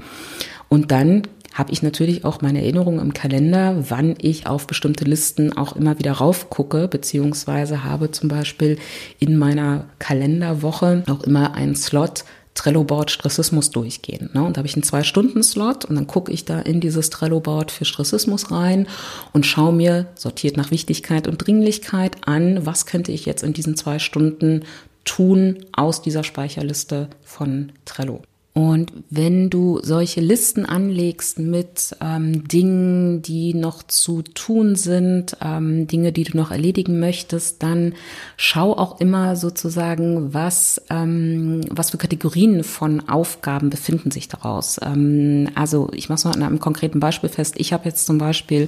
Und 0.67 0.91
dann 0.91 1.23
habe 1.53 1.71
ich 1.71 1.83
natürlich 1.83 2.23
auch 2.25 2.41
meine 2.41 2.61
Erinnerungen 2.61 2.99
im 2.99 3.13
Kalender, 3.13 3.85
wann 3.89 4.15
ich 4.19 4.47
auf 4.47 4.67
bestimmte 4.67 5.05
Listen 5.05 5.55
auch 5.55 5.75
immer 5.75 5.99
wieder 5.99 6.13
raufgucke, 6.13 6.87
beziehungsweise 6.87 7.83
habe 7.83 8.11
zum 8.11 8.29
Beispiel 8.29 8.77
in 9.19 9.37
meiner 9.37 9.85
Kalenderwoche 9.99 11.03
auch 11.09 11.23
immer 11.23 11.53
einen 11.53 11.75
Slot 11.75 12.23
Trello-Board 12.53 13.11
Stressismus 13.11 13.71
durchgehen. 13.71 14.29
Ne? 14.33 14.43
Und 14.43 14.55
da 14.55 14.59
habe 14.59 14.67
ich 14.67 14.75
einen 14.75 14.83
Zwei-Stunden-Slot 14.83 15.85
und 15.85 15.95
dann 15.95 16.07
gucke 16.07 16.31
ich 16.31 16.43
da 16.43 16.59
in 16.59 16.81
dieses 16.81 17.09
Trello-Board 17.09 17.71
für 17.71 17.85
Stressismus 17.85 18.51
rein 18.51 18.87
und 19.31 19.45
schaue 19.45 19.73
mir, 19.73 20.07
sortiert 20.15 20.57
nach 20.57 20.71
Wichtigkeit 20.71 21.27
und 21.27 21.37
Dringlichkeit 21.37 22.27
an, 22.27 22.65
was 22.65 22.85
könnte 22.85 23.11
ich 23.11 23.25
jetzt 23.25 23.43
in 23.43 23.53
diesen 23.53 23.77
zwei 23.77 23.99
Stunden 23.99 24.65
tun 25.05 25.65
aus 25.71 26.01
dieser 26.01 26.23
Speicherliste 26.23 27.09
von 27.23 27.71
Trello. 27.85 28.21
Und 28.53 28.91
wenn 29.09 29.49
du 29.49 29.79
solche 29.81 30.19
Listen 30.19 30.65
anlegst 30.65 31.39
mit 31.39 31.95
ähm, 32.01 32.49
Dingen, 32.49 33.21
die 33.21 33.53
noch 33.53 33.81
zu 33.83 34.23
tun 34.23 34.75
sind, 34.75 35.37
ähm, 35.41 35.87
Dinge, 35.87 36.11
die 36.11 36.25
du 36.25 36.35
noch 36.35 36.51
erledigen 36.51 36.99
möchtest, 36.99 37.63
dann 37.63 37.93
schau 38.35 38.73
auch 38.73 38.99
immer 38.99 39.37
sozusagen, 39.37 40.33
was, 40.33 40.81
ähm, 40.89 41.61
was 41.69 41.91
für 41.91 41.97
Kategorien 41.97 42.65
von 42.65 43.07
Aufgaben 43.07 43.69
befinden 43.69 44.11
sich 44.11 44.27
daraus. 44.27 44.81
Ähm, 44.83 45.47
also 45.55 45.89
ich 45.93 46.09
mache 46.09 46.17
es 46.17 46.25
mal 46.25 46.31
an 46.31 46.43
einem 46.43 46.59
konkreten 46.59 46.99
Beispiel 46.99 47.29
fest. 47.29 47.55
Ich 47.57 47.71
habe 47.71 47.85
jetzt 47.85 48.05
zum 48.05 48.17
Beispiel 48.17 48.67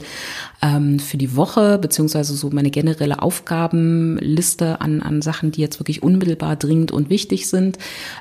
ähm, 0.61 0.97
für 0.99 1.17
die 1.17 1.35
Woche, 1.35 1.77
beziehungsweise 1.77 2.35
so 2.35 2.49
meine 2.51 2.71
generelle 2.71 3.21
Aufgabenliste 3.21 4.79
an, 4.79 5.01
an 5.01 5.21
Sachen, 5.21 5.51
die 5.51 5.59
jetzt 5.59 5.81
wirklich 5.81 6.01
unmittelbar 6.01 6.55
dringend 6.55 6.93
und 6.93 7.09
wichtig 7.09 7.49
sind, 7.49 7.77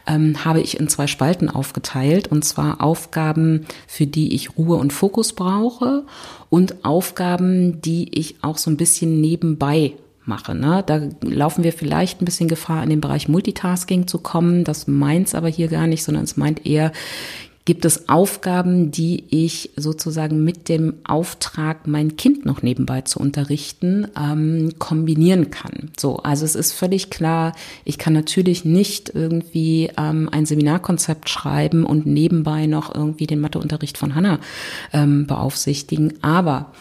ähm, 0.09 0.45
habe 0.45 0.61
ich 0.61 0.81
in 0.81 0.89
zwei 0.89 1.07
Spalten 1.07 1.52
aufgeteilt. 1.55 2.29
Und 2.29 2.45
zwar 2.45 2.81
Aufgaben, 2.81 3.67
für 3.87 4.07
die 4.07 4.35
ich 4.35 4.57
Ruhe 4.57 4.77
und 4.77 4.93
Fokus 4.93 5.33
brauche 5.33 6.05
und 6.51 6.85
Aufgaben, 6.85 7.81
die 7.81 8.19
ich 8.19 8.37
auch 8.43 8.59
so 8.59 8.71
ein 8.71 8.77
bisschen 8.77 9.21
nebenbei 9.21 9.95
mache. 10.25 10.55
Ne? 10.55 10.83
Da 10.87 11.01
laufen 11.23 11.65
wir 11.65 11.73
vielleicht 11.73 12.21
ein 12.21 12.25
bisschen 12.25 12.49
Gefahr, 12.49 12.83
in 12.83 12.91
den 12.91 13.01
Bereich 13.01 13.29
Multitasking 13.29 14.07
zu 14.07 14.19
kommen. 14.19 14.65
Das 14.65 14.87
meint 14.87 15.29
es 15.29 15.35
aber 15.35 15.49
hier 15.49 15.69
gar 15.69 15.87
nicht, 15.87 16.05
sondern 16.05 16.25
es 16.25 16.37
meint 16.37 16.67
eher, 16.67 16.93
gibt 17.65 17.85
es 17.85 18.09
Aufgaben, 18.09 18.91
die 18.91 19.25
ich 19.31 19.71
sozusagen 19.77 20.45
mit 20.45 20.69
dem 20.69 20.95
Auftrag, 21.05 21.87
mein 21.87 22.17
Kind 22.17 22.45
noch 22.45 22.63
nebenbei 22.63 23.03
zu 23.03 23.21
unterrichten, 23.21 24.09
ähm, 24.19 24.73
kombinieren 24.79 25.51
kann. 25.51 25.91
So, 25.99 26.17
also 26.17 26.45
es 26.45 26.57
ist 26.57 26.73
völlig 26.73 27.11
klar, 27.11 27.55
ich 27.85 27.99
kann 27.99 28.13
natürlich 28.15 28.65
nicht 28.65 29.11
irgendwie 29.15 29.91
ähm, 29.97 30.29
ein 30.33 30.45
Seminarkonzept 30.45 31.29
schreiben 31.29 31.85
und 31.85 32.05
nebenbei 32.05 32.67
noch 32.67 32.93
irgendwie 32.93 33.27
den 33.27 33.41
Matheunterricht 33.41 33.97
von 33.97 34.15
Hannah 34.15 34.41
ähm, 34.93 35.27
beaufsichtigen, 35.27 36.15
aber 36.23 36.73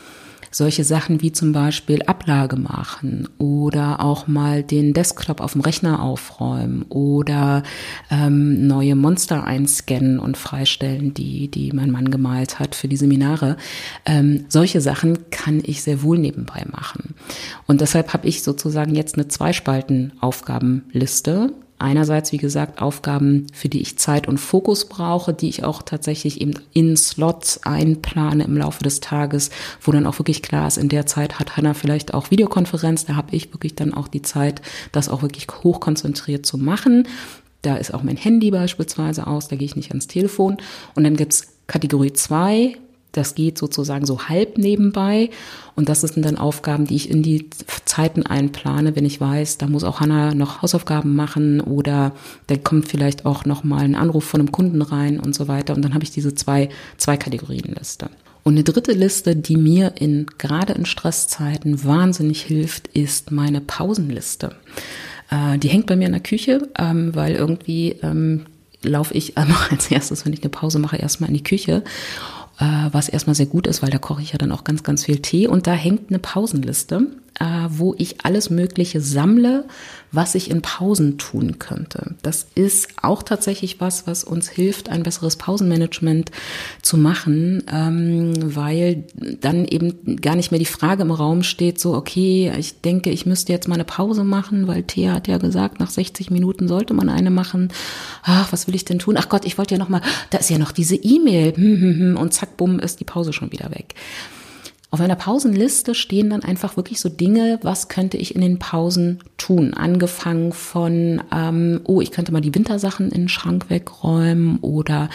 solche 0.52 0.84
Sachen 0.84 1.22
wie 1.22 1.32
zum 1.32 1.54
Beispiel 1.54 2.02
Ablage 2.04 2.58
machen 2.58 3.30
oder 3.38 4.02
auch 4.02 4.28
mal 4.28 4.64
den 4.64 4.92
Desktop 4.94 5.40
auf 5.40 5.54
dem 5.54 5.62
Rechner 5.62 6.02
aufräumen 6.02 6.84
oder 6.90 7.64
ähm, 8.10 8.68
neue 8.68 8.96
Monster 8.96 9.46
einscannen 9.46 10.20
und 10.20 10.36
freistellen, 10.38 11.14
die, 11.14 11.48
die 11.48 11.72
mein 11.72 11.90
Mann 11.90 12.12
gemalt 12.12 12.60
hat 12.60 12.76
für 12.76 12.90
die 12.90 12.98
Seminare. 12.98 13.56
Ähm, 14.06 14.44
solche 14.50 14.82
Sachen 14.82 15.32
kann 15.32 15.64
ich 15.66 15.84
sehr 15.84 16.04
wohl 16.04 16.18
nebenbei 16.18 16.66
machen. 16.70 17.16
Und 17.66 17.80
deshalb 17.82 18.14
habe 18.14 18.28
ich 18.28 18.44
sozusagen 18.44 18.94
jetzt 18.94 19.16
eine 19.16 19.30
Zweispalten-Aufgabenliste 19.30 21.54
einerseits, 21.82 22.32
wie 22.32 22.38
gesagt, 22.38 22.82
Aufgaben, 22.82 23.48
für 23.54 23.70
die 23.70 23.82
ich 23.82 23.98
Zeit 23.98 24.28
und 24.28 24.38
Fokus 24.38 24.86
brauche, 24.86 25.34
die 25.34 25.50
ich 25.50 25.64
auch 25.64 25.82
tatsächlich 25.82 26.42
eben 26.42 26.54
in 26.74 26.96
Slots 26.96 27.64
einplane 27.64 28.44
im 28.44 28.58
Laufe 28.58 28.84
des 28.84 29.00
Tages, 29.00 29.50
wo 29.82 29.92
dann 29.92 30.06
auch 30.06 30.20
wirklich 30.20 30.42
klar 30.42 30.68
ist, 30.68 30.78
in 30.78 30.90
der 30.90 31.06
Zeit 31.06 31.40
hat 31.40 31.58
Hannah 31.58 31.74
vielleicht 31.74 32.14
auch 32.14 32.32
Videokonferenz, 32.32 33.06
da 33.06 33.16
habe 33.16 33.36
ich 33.36 33.54
wirklich 33.54 33.76
dann 33.76 33.94
auch 33.94 34.08
die 34.08 34.22
Zeit, 34.22 34.62
das 34.92 35.10
auch 35.10 35.22
wirklich 35.22 35.48
hochkonzentriert 35.64 36.46
zu 36.46 36.58
machen. 36.58 37.08
Da 37.62 37.76
ist 37.76 37.94
auch 37.94 38.04
mein 38.04 38.18
Handy 38.18 38.52
beispielsweise 38.52 39.28
aus, 39.28 39.48
da 39.48 39.56
gehe 39.56 39.66
ich 39.66 39.76
nicht 39.76 39.90
ans 39.90 40.08
Telefon. 40.08 40.58
Und 40.96 41.04
dann 41.04 41.16
gibt's 41.16 41.48
Kategorie 41.68 42.14
zwei 42.14 42.76
das 43.12 43.36
geht 43.36 43.58
sozusagen 43.58 44.06
so 44.06 44.30
halb 44.30 44.58
nebenbei. 44.58 45.30
Und 45.76 45.90
das 45.90 46.02
sind 46.02 46.24
dann 46.24 46.38
Aufgaben, 46.38 46.86
die 46.86 46.96
ich 46.96 47.10
in 47.10 47.24
die 47.24 47.50
Zeiten 47.86 48.26
einplane, 48.26 48.96
wenn 48.96 49.06
ich 49.06 49.20
weiß, 49.20 49.58
da 49.58 49.68
muss 49.68 49.84
auch 49.84 50.00
Hanna 50.00 50.34
noch 50.34 50.62
Hausaufgaben 50.62 51.16
machen 51.16 51.62
oder 51.62 52.14
da 52.48 52.58
kommt 52.58 52.88
vielleicht 52.88 53.26
auch 53.26 53.46
noch 53.46 53.64
mal 53.64 53.84
ein 53.84 53.96
Anruf 53.96 54.26
von 54.26 54.40
einem 54.40 54.52
Kunden 54.52 54.82
rein 54.82 55.20
und 55.20 55.36
so 55.36 55.48
weiter. 55.48 55.76
Und 55.76 55.84
dann 55.84 55.94
habe 55.94 56.04
ich 56.04 56.12
diese 56.12 56.36
zwei, 56.36 56.70
zwei 56.98 57.18
Kategorienliste. 57.18 58.10
Und 58.44 58.54
eine 58.54 58.64
dritte 58.64 58.94
Liste, 58.94 59.36
die 59.36 59.56
mir 59.56 59.94
in, 59.98 60.26
gerade 60.38 60.74
in 60.74 60.86
Stresszeiten 60.86 61.84
wahnsinnig 61.84 62.42
hilft, 62.42 62.88
ist 62.88 63.32
meine 63.32 63.62
Pausenliste. 63.62 64.56
Äh, 65.30 65.60
die 65.60 65.68
hängt 65.68 65.86
bei 65.86 65.96
mir 65.96 66.08
in 66.08 66.14
der 66.14 66.22
Küche, 66.22 66.68
ähm, 66.78 67.14
weil 67.14 67.36
irgendwie 67.36 67.98
ähm, 68.02 68.46
laufe 68.84 69.14
ich 69.14 69.38
einmal 69.38 69.58
als 69.70 69.92
erstes, 69.92 70.26
wenn 70.26 70.34
ich 70.34 70.42
eine 70.42 70.50
Pause 70.50 70.80
mache, 70.80 70.98
erstmal 70.98 71.30
in 71.30 71.36
die 71.36 71.44
Küche 71.44 71.84
was 72.92 73.10
erstmal 73.10 73.36
sehr 73.36 73.46
gut 73.46 73.68
ist, 73.68 73.82
weil 73.82 73.90
da 73.90 73.98
koche 73.98 74.22
ich 74.22 74.32
ja 74.32 74.38
dann 74.38 74.52
auch 74.52 74.64
ganz, 74.64 74.84
ganz 74.84 75.06
viel 75.06 75.20
Tee. 75.20 75.48
Und 75.48 75.68
da 75.68 75.74
hängt 75.74 76.10
eine 76.10 76.20
Pausenliste, 76.20 76.96
äh, 76.96 77.21
wo 77.70 77.96
ich 77.98 78.24
alles 78.24 78.50
Mögliche 78.50 79.02
sammle, 79.02 79.66
was 80.12 80.36
ich 80.36 80.52
in 80.52 80.62
Pausen 80.62 81.18
tun 81.18 81.58
könnte. 81.58 82.16
Das 82.22 82.46
ist 82.54 82.90
auch 83.02 83.24
tatsächlich 83.24 83.80
was, 83.80 84.06
was 84.06 84.24
uns 84.24 84.50
hilft, 84.50 84.90
ein 84.90 85.04
besseres 85.04 85.38
Pausenmanagement 85.38 86.32
zu 86.82 86.98
machen, 86.98 87.64
ähm, 87.72 88.34
weil 88.56 89.06
dann 89.40 89.66
eben 89.66 90.18
gar 90.18 90.36
nicht 90.36 90.52
mehr 90.52 90.60
die 90.60 90.66
Frage 90.66 91.04
im 91.04 91.12
Raum 91.12 91.44
steht, 91.44 91.80
so, 91.80 91.94
okay, 91.94 92.52
ich 92.58 92.82
denke, 92.82 93.10
ich 93.10 93.26
müsste 93.26 93.54
jetzt 93.54 93.68
mal 93.68 93.76
eine 93.76 93.86
Pause 93.86 94.24
machen, 94.24 94.68
weil 94.68 94.84
Thea 94.84 95.14
hat 95.14 95.28
ja 95.28 95.38
gesagt, 95.38 95.80
nach 95.80 95.90
60 95.90 96.30
Minuten 96.30 96.68
sollte 96.68 96.94
man 96.94 97.10
eine 97.10 97.32
machen. 97.32 97.72
Ach, 98.24 98.52
was 98.52 98.68
will 98.68 98.76
ich 98.76 98.86
denn 98.86 99.00
tun? 99.00 99.16
Ach 99.18 99.30
Gott, 99.30 99.46
ich 99.46 99.58
wollte 99.58 99.76
ja 99.76 99.80
noch 99.80 99.90
mal, 99.90 100.02
da 100.30 100.40
ist 100.40 100.50
ja 100.50 100.58
noch 100.58 100.74
diese 100.74 100.96
E-Mail 100.96 101.56
hm, 101.56 101.82
hm, 101.82 102.00
hm, 102.00 102.18
und 102.18 102.34
zack, 102.34 102.58
bumm, 102.58 102.80
ist 102.80 103.00
die 103.00 103.06
Pause 103.06 103.32
schon 103.32 103.52
wieder 103.52 103.72
weg. 103.72 103.96
Auf 104.94 105.00
einer 105.00 105.16
Pausenliste 105.16 105.96
stehen 105.96 106.30
dann 106.30 106.44
einfach 106.44 106.76
wirklich 106.76 107.00
so 107.00 107.08
Dinge, 107.08 107.60
was 107.62 107.88
könnte 107.88 108.18
ich 108.18 108.36
in 108.36 108.42
den 108.42 108.60
Pausen 108.60 109.20
tun? 109.38 109.74
Angefangen 109.74 110.52
von, 110.52 111.24
ähm, 111.34 111.80
oh, 111.86 112.02
ich 112.02 112.12
könnte 112.12 112.34
mal 112.34 112.42
die 112.42 112.54
Wintersachen 112.54 113.10
in 113.10 113.22
den 113.22 113.30
Schrank 113.30 113.70
wegräumen 113.70 114.58
oder 114.60 115.10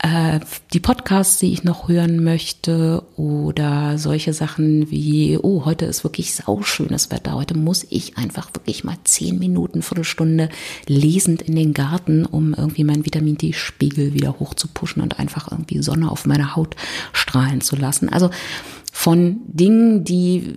äh, 0.00 0.40
die 0.74 0.78
Podcasts, 0.80 1.38
die 1.38 1.52
ich 1.52 1.64
noch 1.64 1.88
hören 1.88 2.22
möchte 2.22 3.02
oder 3.16 3.96
solche 3.96 4.34
Sachen 4.34 4.90
wie, 4.90 5.38
oh, 5.40 5.64
heute 5.64 5.86
ist 5.86 6.04
wirklich 6.04 6.34
sauschönes 6.34 7.10
Wetter. 7.10 7.34
Heute 7.34 7.56
muss 7.56 7.86
ich 7.88 8.18
einfach 8.18 8.52
wirklich 8.52 8.84
mal 8.84 8.98
zehn 9.04 9.38
Minuten, 9.38 9.80
Viertelstunde 9.80 10.50
lesend 10.86 11.40
in 11.40 11.56
den 11.56 11.72
Garten, 11.72 12.26
um 12.26 12.52
irgendwie 12.52 12.84
meinen 12.84 13.06
Vitamin 13.06 13.38
D-Spiegel 13.38 14.12
wieder 14.12 14.38
hoch 14.38 14.52
zu 14.52 14.68
pushen 14.68 15.02
und 15.02 15.18
einfach 15.18 15.50
irgendwie 15.50 15.82
Sonne 15.82 16.10
auf 16.10 16.26
meiner 16.26 16.54
Haut 16.54 16.76
strahlen 17.12 17.62
zu 17.62 17.74
lassen. 17.74 18.10
Also 18.10 18.30
von 18.92 19.40
Dingen, 19.46 20.04
die 20.04 20.56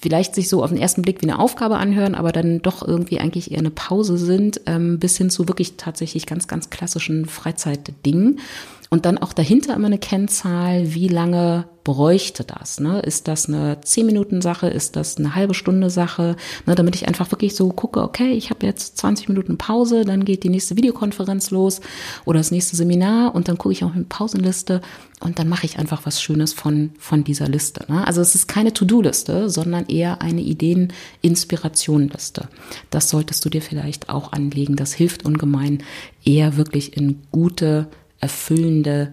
vielleicht 0.00 0.34
sich 0.34 0.48
so 0.48 0.62
auf 0.62 0.70
den 0.70 0.80
ersten 0.80 1.02
Blick 1.02 1.22
wie 1.22 1.28
eine 1.28 1.38
Aufgabe 1.38 1.76
anhören, 1.76 2.14
aber 2.14 2.32
dann 2.32 2.62
doch 2.62 2.86
irgendwie 2.86 3.20
eigentlich 3.20 3.50
eher 3.50 3.58
eine 3.58 3.70
Pause 3.70 4.18
sind, 4.18 4.60
ähm, 4.66 4.98
bis 4.98 5.16
hin 5.16 5.30
zu 5.30 5.48
wirklich 5.48 5.76
tatsächlich 5.76 6.26
ganz, 6.26 6.48
ganz 6.48 6.70
klassischen 6.70 7.26
Freizeitdingen. 7.26 8.40
Und 8.88 9.04
dann 9.04 9.18
auch 9.18 9.32
dahinter 9.32 9.74
immer 9.74 9.86
eine 9.86 9.98
Kennzahl, 9.98 10.94
wie 10.94 11.08
lange 11.08 11.66
bräuchte 11.86 12.42
das? 12.42 12.80
Ne? 12.80 12.98
Ist 12.98 13.28
das 13.28 13.46
eine 13.46 13.76
10-Minuten-Sache? 13.76 14.66
Ist 14.66 14.96
das 14.96 15.18
eine 15.18 15.36
halbe 15.36 15.54
Stunde 15.54 15.88
Sache? 15.88 16.34
Ne, 16.66 16.74
damit 16.74 16.96
ich 16.96 17.06
einfach 17.06 17.30
wirklich 17.30 17.54
so 17.54 17.68
gucke, 17.68 18.02
okay, 18.02 18.32
ich 18.32 18.50
habe 18.50 18.66
jetzt 18.66 18.98
20 18.98 19.28
Minuten 19.28 19.56
Pause, 19.56 20.04
dann 20.04 20.24
geht 20.24 20.42
die 20.42 20.48
nächste 20.48 20.76
Videokonferenz 20.76 21.52
los 21.52 21.80
oder 22.24 22.40
das 22.40 22.50
nächste 22.50 22.74
Seminar 22.74 23.36
und 23.36 23.46
dann 23.46 23.56
gucke 23.56 23.72
ich 23.72 23.84
auch 23.84 23.94
in 23.94 24.08
Pausenliste 24.08 24.80
und 25.20 25.38
dann 25.38 25.48
mache 25.48 25.64
ich 25.64 25.78
einfach 25.78 26.06
was 26.06 26.20
Schönes 26.20 26.52
von, 26.52 26.90
von 26.98 27.22
dieser 27.22 27.46
Liste. 27.46 27.84
Ne? 27.86 28.04
Also 28.04 28.20
es 28.20 28.34
ist 28.34 28.48
keine 28.48 28.72
To-Do-Liste, 28.72 29.48
sondern 29.48 29.86
eher 29.86 30.22
eine 30.22 30.40
Ideen-Inspiration-Liste. 30.40 32.48
Das 32.90 33.10
solltest 33.10 33.44
du 33.44 33.48
dir 33.48 33.62
vielleicht 33.62 34.08
auch 34.08 34.32
anlegen. 34.32 34.74
Das 34.74 34.92
hilft 34.92 35.24
ungemein, 35.24 35.84
eher 36.24 36.56
wirklich 36.56 36.96
in 36.96 37.22
gute 37.30 37.86
erfüllende, 38.18 39.12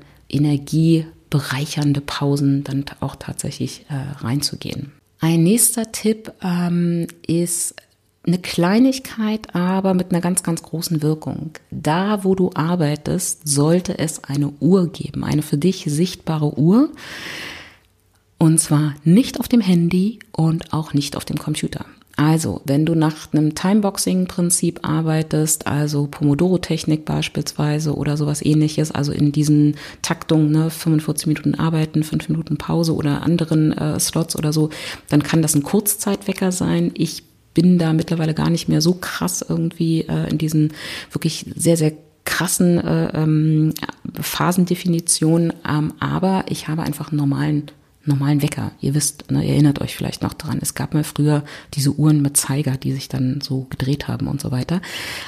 energiebereichernde 1.33 2.01
Pausen 2.01 2.63
dann 2.63 2.85
auch 2.99 3.15
tatsächlich 3.15 3.85
äh, 3.89 4.23
reinzugehen. 4.23 4.91
Ein 5.19 5.43
nächster 5.43 5.91
Tipp 5.91 6.31
ähm, 6.43 7.07
ist 7.25 7.75
eine 8.25 8.39
Kleinigkeit, 8.39 9.53
aber 9.53 9.93
mit 9.93 10.11
einer 10.11 10.21
ganz, 10.21 10.43
ganz 10.43 10.63
großen 10.63 11.01
Wirkung. 11.01 11.51
Da, 11.71 12.23
wo 12.23 12.35
du 12.35 12.51
arbeitest, 12.53 13.47
sollte 13.47 13.99
es 13.99 14.23
eine 14.23 14.49
Uhr 14.59 14.87
geben, 14.87 15.23
eine 15.23 15.41
für 15.41 15.57
dich 15.57 15.83
sichtbare 15.87 16.57
Uhr. 16.57 16.89
Und 18.37 18.59
zwar 18.59 18.95
nicht 19.03 19.39
auf 19.39 19.47
dem 19.47 19.61
Handy 19.61 20.19
und 20.31 20.73
auch 20.73 20.93
nicht 20.93 21.15
auf 21.15 21.25
dem 21.25 21.37
Computer. 21.37 21.85
Also, 22.15 22.62
wenn 22.65 22.86
du 22.86 22.93
nach 22.93 23.34
einem 23.34 23.56
Timeboxing-Prinzip 23.56 24.82
arbeitest, 24.84 25.65
also 25.65 26.06
Pomodoro-Technik 26.06 27.06
beispielsweise 27.06 27.95
oder 27.95 28.17
sowas 28.17 28.45
ähnliches, 28.45 28.91
also 28.91 29.12
in 29.12 29.32
diesen 29.32 29.78
Taktungen, 30.04 30.52
ne, 30.52 30.69
45 30.69 31.26
Minuten 31.26 31.56
arbeiten, 31.56 32.04
5 32.04 32.30
Minuten 32.30 32.58
Pause 32.58 32.93
oder 32.93 33.23
anderen 33.23 33.71
äh, 33.71 33.99
Slots 33.99 34.36
oder 34.36 34.54
so, 34.54 34.69
dann 35.10 35.23
kann 35.23 35.41
das 35.41 35.56
ein 35.56 35.63
Kurzzeitwecker 35.63 36.52
sein. 36.52 36.91
Ich 36.93 37.23
bin 37.56 37.80
da 37.80 37.93
mittlerweile 37.93 38.36
gar 38.36 38.52
nicht 38.52 38.69
mehr 38.69 38.82
so 38.82 38.93
krass 38.93 39.43
irgendwie 39.47 40.02
äh, 40.02 40.30
in 40.30 40.38
diesen 40.38 40.73
wirklich 41.12 41.45
sehr, 41.56 41.78
sehr 41.78 41.93
krassen 42.26 42.78
äh, 42.78 43.10
ähm, 43.15 43.73
Phasendefinitionen, 44.19 45.52
ähm, 45.67 45.93
aber 45.99 46.45
ich 46.47 46.67
habe 46.67 46.84
einfach 46.84 47.12
einen 47.12 47.17
normalen 47.17 47.71
normalen 48.05 48.41
Wecker. 48.41 48.71
Ihr 48.81 48.93
wisst, 48.95 49.31
ne, 49.31 49.43
ihr 49.43 49.53
erinnert 49.53 49.79
euch 49.81 49.95
vielleicht 49.95 50.23
noch 50.23 50.33
dran. 50.33 50.59
Es 50.61 50.75
gab 50.75 50.93
mal 50.93 51.03
früher 51.03 51.43
diese 51.73 51.93
Uhren 51.93 52.21
mit 52.21 52.35
Zeiger, 52.35 52.75
die 52.75 52.91
sich 52.91 53.07
dann 53.07 53.39
so 53.41 53.65
gedreht 53.69 54.07
haben 54.07 54.27
und 54.27 54.41
so 54.41 54.51
weiter. 54.51 54.81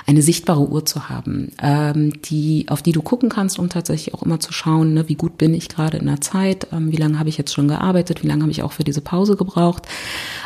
Eine 0.06 0.22
sichtbare 0.22 0.68
Uhr 0.68 0.86
zu 0.86 1.08
haben, 1.08 1.52
ähm, 1.62 2.22
die, 2.24 2.66
auf 2.68 2.82
die 2.82 2.92
du 2.92 3.02
gucken 3.02 3.30
kannst, 3.30 3.60
um 3.60 3.70
tatsächlich 3.70 4.14
auch 4.14 4.24
immer 4.24 4.40
zu 4.40 4.52
schauen, 4.52 4.94
ne, 4.94 5.08
wie 5.08 5.16
gut 5.16 5.38
bin 5.38 5.54
ich 5.54 5.70
gerade 5.70 5.98
in 5.98 6.06
der 6.06 6.20
Zeit, 6.20 6.68
ähm, 6.74 6.92
wie 6.92 6.98
lange 6.98 7.18
habe 7.18 7.30
ich 7.30 7.38
jetzt 7.38 7.54
schon 7.54 7.70
gearbeitet, 7.70 8.24
wie 8.24 8.28
lange 8.28 8.42
habe 8.42 8.52
ich 8.52 8.62
auch 8.62 8.74
für 8.74 8.84
diese 8.84 9.02
Pause 9.02 9.38
gebraucht. 9.38 9.84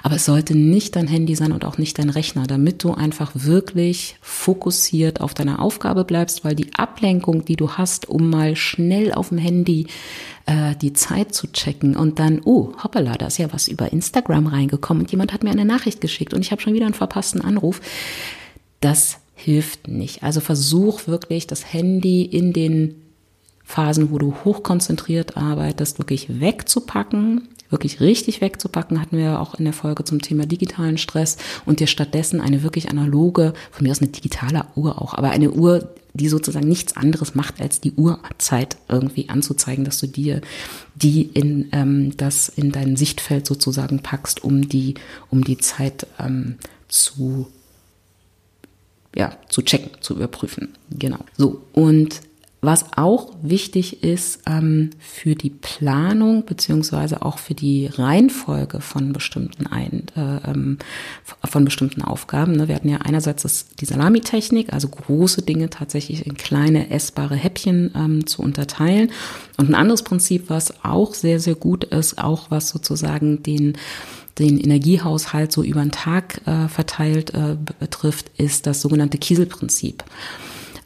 Aber 0.04 0.16
es 0.16 0.26
sollte 0.26 0.56
nicht 0.56 0.96
dein 0.96 1.08
Handy 1.08 1.36
sein 1.36 1.52
und 1.52 1.66
auch 1.66 1.80
nicht 1.80 1.98
dein 1.98 2.10
Rechner, 2.10 2.46
damit 2.46 2.84
du 2.84 2.94
einfach 2.94 3.32
wirklich 3.34 4.18
fokussiert 4.22 5.20
auf 5.22 5.34
deiner 5.34 5.60
Aufgabe 5.60 6.04
bleibst, 6.04 6.46
weil 6.46 6.56
die 6.56 6.76
Ablenkung, 6.76 7.46
die 7.46 7.56
du 7.56 7.72
hast, 7.72 8.08
um 8.08 8.30
mal 8.30 8.56
schnell 8.56 9.14
auf 9.14 9.30
dem 9.30 9.40
Handy 9.40 9.88
äh, 10.50 10.76
die 10.76 10.94
Zeit 10.94 11.34
zu 11.34 11.52
checken 11.52 11.96
und 11.96 12.19
dann, 12.20 12.42
oh, 12.44 12.74
hoppala, 12.84 13.14
da 13.14 13.28
ist 13.28 13.38
ja 13.38 13.52
was 13.54 13.68
über 13.68 13.92
Instagram 13.92 14.48
reingekommen 14.48 15.04
und 15.04 15.12
jemand 15.12 15.34
hat 15.34 15.44
mir 15.44 15.52
eine 15.52 15.66
Nachricht 15.66 16.02
geschickt 16.02 16.34
und 16.34 16.42
ich 16.42 16.52
habe 16.52 16.62
schon 16.62 16.74
wieder 16.74 16.86
einen 16.86 16.94
verpassten 16.94 17.42
Anruf. 17.42 17.82
Das 18.82 19.18
hilft 19.36 19.88
nicht. 19.88 20.24
Also 20.24 20.42
versuch 20.42 21.08
wirklich 21.08 21.48
das 21.48 21.74
Handy 21.74 22.24
in 22.24 22.52
den 22.54 22.96
Phasen, 23.64 24.12
wo 24.12 24.18
du 24.18 24.34
hochkonzentriert 24.44 25.38
arbeitest, 25.38 26.00
wirklich 26.00 26.42
wegzupacken, 26.42 27.48
wirklich 27.70 28.02
richtig 28.02 28.42
wegzupacken, 28.42 29.00
hatten 29.00 29.18
wir 29.18 29.40
auch 29.40 29.56
in 29.56 29.66
der 29.66 29.74
Folge 29.74 30.04
zum 30.04 30.22
Thema 30.22 30.46
digitalen 30.46 30.98
Stress 30.98 31.38
und 31.66 31.80
dir 31.80 31.88
stattdessen 31.88 32.42
eine 32.42 32.64
wirklich 32.64 32.90
analoge, 32.90 33.54
von 33.72 33.86
mir 33.86 33.92
aus 33.92 34.02
eine 34.02 34.10
digitale 34.10 34.66
Uhr 34.76 35.02
auch, 35.02 35.14
aber 35.14 35.30
eine 35.30 35.52
Uhr, 35.52 35.94
die 36.14 36.30
sozusagen 36.30 36.68
nichts 36.68 36.98
anderes 36.98 37.36
macht, 37.36 37.62
als 37.62 37.82
die 37.82 37.94
Uhrzeit 37.94 38.78
irgendwie 38.88 39.30
anzuzeigen, 39.30 39.86
dass 39.86 40.00
du 40.00 40.08
dir 40.08 40.42
die 40.96 41.22
in 41.22 41.70
ähm, 41.72 42.18
das 42.18 42.50
in 42.50 42.72
dein 42.72 42.96
Sichtfeld 42.96 43.46
sozusagen 43.46 44.00
packst, 44.00 44.44
um 44.44 44.68
die 44.68 44.96
um 45.30 45.44
die 45.44 45.58
Zeit 45.58 46.08
ähm, 46.20 46.58
zu 46.88 47.48
ja 49.16 49.38
zu 49.50 49.62
checken, 49.62 49.92
zu 50.02 50.16
überprüfen. 50.16 50.70
Genau. 50.92 51.20
So 51.38 51.62
und 51.74 52.22
was 52.62 52.86
auch 52.98 53.30
wichtig 53.42 54.04
ist 54.04 54.42
ähm, 54.46 54.90
für 55.00 55.36
die 55.36 55.50
Planung 55.50 56.46
beziehungsweise 56.46 57.22
auch 57.22 57.40
für 57.40 57.54
die 57.54 57.88
Reihenfolge 57.88 58.82
von 58.82 59.14
bestimmten 59.14 59.66
ein, 59.68 60.04
äh, 60.18 60.50
ähm, 60.50 60.78
von 61.46 61.64
bestimmten 61.64 62.02
Aufgaben. 62.02 62.54
Ne? 62.54 62.68
Wir 62.68 62.76
hatten 62.76 62.90
ja 62.90 62.98
einerseits 62.98 63.44
das, 63.44 63.68
die 63.80 63.86
Salamitechnik, 63.86 64.74
also 64.74 64.90
große 64.90 65.42
Dinge 65.42 65.70
tatsächlich 65.70 66.26
in 66.26 66.36
kleine 66.36 66.90
essbare 66.90 67.36
Häppchen 67.36 67.92
ähm, 67.96 68.28
zu 68.28 68.42
unterteilen. 68.42 69.12
Und 69.58 69.70
ein 69.70 69.76
anderes 69.76 70.04
Prinzip, 70.04 70.50
was 70.50 70.84
auch 70.84 71.14
sehr 71.14 71.40
sehr 71.40 71.56
gut 71.56 71.86
ist, 71.86 72.18
auch 72.18 72.52
was 72.52 72.70
sozusagen 72.70 73.42
den 73.42 73.78
den 74.38 74.58
Energiehaushalt 74.58 75.52
so 75.52 75.64
über 75.64 75.82
den 75.82 75.92
Tag 75.92 76.42
äh, 76.48 76.70
verteilt 76.70 77.34
äh, 77.34 77.58
betrifft, 77.80 78.32
ist 78.38 78.68
das 78.68 78.82
sogenannte 78.82 79.18
Kieselprinzip. 79.18 80.04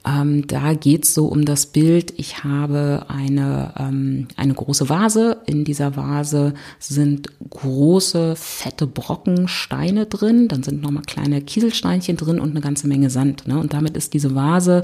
Ähm, 0.06 0.48
da 0.48 0.74
geht's 0.74 1.14
so 1.14 1.28
um 1.28 1.46
das 1.46 1.66
Bild, 1.68 2.14
ich 2.18 2.44
habe 2.44 3.06
eine, 3.08 3.74
ähm, 3.78 4.28
eine 4.36 4.54
große 4.54 4.90
Vase. 4.90 5.38
In 5.46 5.64
dieser 5.64 5.96
Vase 5.96 6.54
sind 6.80 7.30
große, 7.50 8.36
fette 8.36 8.86
Brocken 8.86 9.48
Steine 9.48 10.06
drin. 10.06 10.50
Dann 10.50 10.64
sind 10.64 10.82
nochmal 10.82 11.04
kleine 11.04 11.42
Kieselsteinchen 11.42 12.18
drin 12.18 12.40
und 12.40 12.52
eine 12.52 12.62
ganze 12.62 12.88
Menge 12.88 13.10
Sand. 13.10 13.48
Ne? 13.48 13.58
Und 13.58 13.74
damit 13.74 13.96
ist 13.96 14.14
diese 14.14 14.36
Vase 14.36 14.84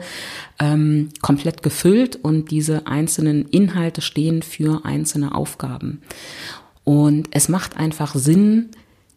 ähm, 0.57 1.09
komplett 1.21 1.63
gefüllt 1.63 2.17
und 2.21 2.49
diese 2.49 2.87
einzelnen 2.87 3.45
Inhalte 3.49 4.01
stehen 4.01 4.41
für 4.41 4.85
einzelne 4.85 5.35
Aufgaben. 5.35 6.01
Und 6.85 7.27
es 7.31 7.49
macht 7.49 7.77
einfach 7.77 8.15
Sinn, 8.15 8.69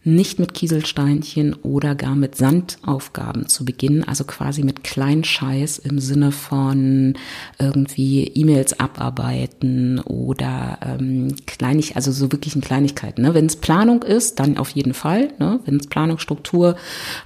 nicht 0.04 0.38
mit 0.38 0.54
Kieselsteinchen 0.54 1.54
oder 1.54 1.94
gar 1.94 2.16
mit 2.16 2.34
Sandaufgaben 2.34 3.48
zu 3.48 3.64
beginnen, 3.64 4.02
also 4.04 4.24
quasi 4.24 4.62
mit 4.62 4.82
Kleinscheiß 4.82 5.78
im 5.78 6.00
Sinne 6.00 6.32
von 6.32 7.14
irgendwie 7.58 8.24
E-Mails 8.24 8.80
abarbeiten 8.80 10.00
oder 10.00 10.78
ähm, 10.82 11.34
kleinig, 11.46 11.94
also 11.96 12.10
so 12.10 12.32
wirklich 12.32 12.56
in 12.56 12.62
Kleinigkeiten. 12.62 13.22
Ne? 13.22 13.34
Wenn 13.34 13.46
es 13.46 13.56
Planung 13.56 14.02
ist, 14.02 14.40
dann 14.40 14.58
auf 14.58 14.70
jeden 14.70 14.94
Fall. 14.94 15.32
Ne? 15.38 15.60
Wenn 15.64 15.76
es 15.76 15.86
Planung, 15.86 16.18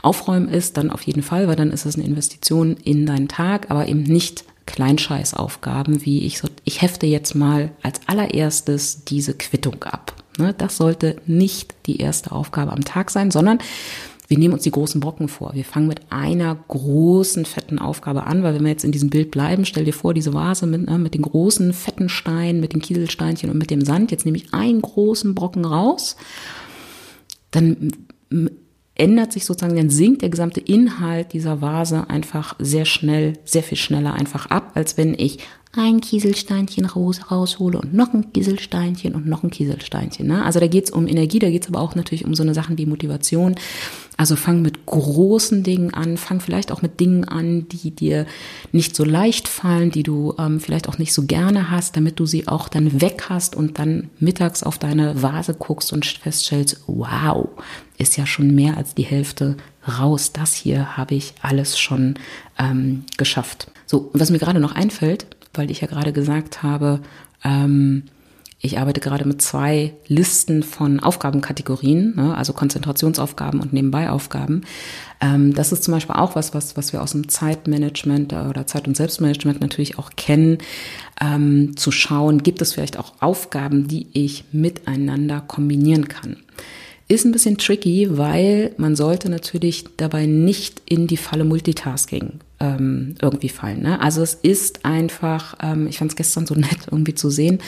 Aufräumen 0.02 0.48
ist, 0.48 0.76
dann 0.76 0.90
auf 0.90 1.02
jeden 1.02 1.22
Fall, 1.22 1.48
weil 1.48 1.56
dann 1.56 1.70
ist 1.70 1.86
es 1.86 1.96
eine 1.96 2.04
Investition 2.04 2.76
in 2.84 3.06
deinen 3.06 3.28
Tag, 3.28 3.70
aber 3.70 3.88
eben 3.88 4.02
nicht 4.02 4.44
Kleinscheißaufgaben, 4.66 6.04
wie 6.04 6.26
ich 6.26 6.38
so, 6.38 6.48
ich 6.64 6.82
hefte 6.82 7.06
jetzt 7.06 7.34
mal 7.34 7.70
als 7.82 8.00
allererstes 8.06 9.04
diese 9.04 9.34
Quittung 9.34 9.82
ab. 9.84 10.12
Ne, 10.38 10.54
das 10.56 10.76
sollte 10.76 11.16
nicht 11.26 11.74
die 11.86 11.98
erste 11.98 12.32
Aufgabe 12.32 12.72
am 12.72 12.84
Tag 12.84 13.10
sein, 13.10 13.30
sondern 13.30 13.58
wir 14.28 14.38
nehmen 14.38 14.54
uns 14.54 14.64
die 14.64 14.70
großen 14.70 15.00
Brocken 15.00 15.28
vor. 15.28 15.52
Wir 15.54 15.64
fangen 15.64 15.86
mit 15.86 16.00
einer 16.10 16.56
großen, 16.68 17.44
fetten 17.44 17.78
Aufgabe 17.78 18.24
an, 18.24 18.42
weil 18.42 18.54
wenn 18.54 18.64
wir 18.64 18.70
jetzt 18.70 18.84
in 18.84 18.92
diesem 18.92 19.08
Bild 19.08 19.30
bleiben, 19.30 19.64
stell 19.64 19.84
dir 19.84 19.92
vor, 19.92 20.14
diese 20.14 20.34
Vase 20.34 20.66
mit, 20.66 20.86
ne, 20.86 20.98
mit 20.98 21.14
den 21.14 21.22
großen, 21.22 21.72
fetten 21.72 22.08
Steinen, 22.08 22.60
mit 22.60 22.72
den 22.72 22.82
Kieselsteinchen 22.82 23.50
und 23.50 23.58
mit 23.58 23.70
dem 23.70 23.84
Sand. 23.84 24.10
Jetzt 24.10 24.24
nehme 24.24 24.36
ich 24.36 24.52
einen 24.52 24.82
großen 24.82 25.34
Brocken 25.34 25.64
raus. 25.64 26.16
Dann 27.52 27.92
ändert 28.96 29.32
sich 29.32 29.44
sozusagen, 29.44 29.76
dann 29.76 29.90
sinkt 29.90 30.22
der 30.22 30.30
gesamte 30.30 30.60
Inhalt 30.60 31.32
dieser 31.32 31.60
Vase 31.60 32.10
einfach 32.10 32.56
sehr 32.58 32.84
schnell, 32.84 33.34
sehr 33.44 33.62
viel 33.62 33.78
schneller 33.78 34.14
einfach 34.14 34.46
ab, 34.46 34.72
als 34.74 34.96
wenn 34.96 35.14
ich 35.14 35.38
ein 35.76 36.00
Kieselsteinchen 36.00 36.86
raus, 36.86 37.30
raushole 37.30 37.78
und 37.78 37.94
noch 37.94 38.12
ein 38.14 38.32
Kieselsteinchen 38.32 39.14
und 39.14 39.26
noch 39.26 39.42
ein 39.42 39.50
Kieselsteinchen. 39.50 40.26
Ne? 40.26 40.44
Also 40.44 40.60
da 40.60 40.66
geht's 40.66 40.90
um 40.90 41.06
Energie, 41.06 41.38
da 41.38 41.50
geht's 41.50 41.68
aber 41.68 41.80
auch 41.80 41.94
natürlich 41.94 42.24
um 42.24 42.34
so 42.34 42.42
eine 42.42 42.54
Sachen 42.54 42.78
wie 42.78 42.86
Motivation. 42.86 43.54
Also 44.16 44.34
fang 44.34 44.62
mit 44.62 44.86
großen 44.86 45.62
Dingen 45.62 45.92
an, 45.92 46.16
fang 46.16 46.40
vielleicht 46.40 46.72
auch 46.72 46.80
mit 46.80 47.00
Dingen 47.00 47.24
an, 47.24 47.68
die 47.68 47.90
dir 47.90 48.26
nicht 48.72 48.96
so 48.96 49.04
leicht 49.04 49.46
fallen, 49.46 49.90
die 49.90 50.02
du 50.02 50.34
ähm, 50.38 50.58
vielleicht 50.58 50.88
auch 50.88 50.96
nicht 50.96 51.12
so 51.12 51.24
gerne 51.24 51.70
hast, 51.70 51.96
damit 51.96 52.18
du 52.18 52.24
sie 52.24 52.48
auch 52.48 52.68
dann 52.68 53.02
weg 53.02 53.26
hast 53.28 53.54
und 53.54 53.78
dann 53.78 54.08
mittags 54.18 54.62
auf 54.62 54.78
deine 54.78 55.22
Vase 55.22 55.52
guckst 55.52 55.92
und 55.92 56.06
feststellst, 56.06 56.80
wow, 56.86 57.48
ist 57.98 58.16
ja 58.16 58.24
schon 58.26 58.54
mehr 58.54 58.78
als 58.78 58.94
die 58.94 59.04
Hälfte 59.04 59.56
raus. 59.86 60.32
Das 60.32 60.54
hier 60.54 60.96
habe 60.96 61.14
ich 61.14 61.34
alles 61.42 61.78
schon 61.78 62.14
ähm, 62.58 63.04
geschafft. 63.18 63.70
So, 63.84 64.10
was 64.14 64.30
mir 64.30 64.38
gerade 64.38 64.60
noch 64.60 64.74
einfällt, 64.74 65.26
weil 65.58 65.70
ich 65.70 65.80
ja 65.80 65.86
gerade 65.86 66.12
gesagt 66.12 66.62
habe, 66.62 67.00
ähm, 67.44 68.04
ich 68.58 68.78
arbeite 68.78 69.00
gerade 69.00 69.26
mit 69.26 69.42
zwei 69.42 69.92
Listen 70.08 70.62
von 70.62 71.00
Aufgabenkategorien, 71.00 72.16
ne, 72.16 72.36
also 72.36 72.54
Konzentrationsaufgaben 72.54 73.60
und 73.60 73.72
Nebenbeiaufgaben. 73.72 74.64
Ähm, 75.20 75.54
das 75.54 75.72
ist 75.72 75.84
zum 75.84 75.92
Beispiel 75.92 76.16
auch 76.16 76.36
was, 76.36 76.54
was, 76.54 76.76
was 76.76 76.92
wir 76.92 77.02
aus 77.02 77.12
dem 77.12 77.28
Zeitmanagement 77.28 78.32
oder 78.32 78.66
Zeit- 78.66 78.88
und 78.88 78.96
Selbstmanagement 78.96 79.60
natürlich 79.60 79.98
auch 79.98 80.10
kennen, 80.16 80.58
ähm, 81.20 81.76
zu 81.76 81.92
schauen, 81.92 82.42
gibt 82.42 82.62
es 82.62 82.72
vielleicht 82.72 82.98
auch 82.98 83.14
Aufgaben, 83.20 83.88
die 83.88 84.08
ich 84.14 84.44
miteinander 84.52 85.42
kombinieren 85.42 86.08
kann. 86.08 86.38
Ist 87.08 87.24
ein 87.24 87.32
bisschen 87.32 87.58
tricky, 87.58 88.08
weil 88.18 88.72
man 88.78 88.96
sollte 88.96 89.28
natürlich 89.28 89.84
dabei 89.96 90.26
nicht 90.26 90.82
in 90.86 91.06
die 91.06 91.18
Falle 91.18 91.44
Multitasking 91.44 92.40
ähm, 92.58 93.14
irgendwie 93.20 93.48
fallen. 93.48 93.82
Ne? 93.82 94.00
Also 94.00 94.22
es 94.22 94.34
ist 94.34 94.84
einfach, 94.84 95.56
ähm, 95.62 95.86
ich 95.86 95.98
fand 95.98 96.12
es 96.12 96.16
gestern 96.16 96.46
so 96.46 96.54
nett 96.56 96.88
irgendwie 96.90 97.14
zu 97.14 97.30
sehen, 97.30 97.58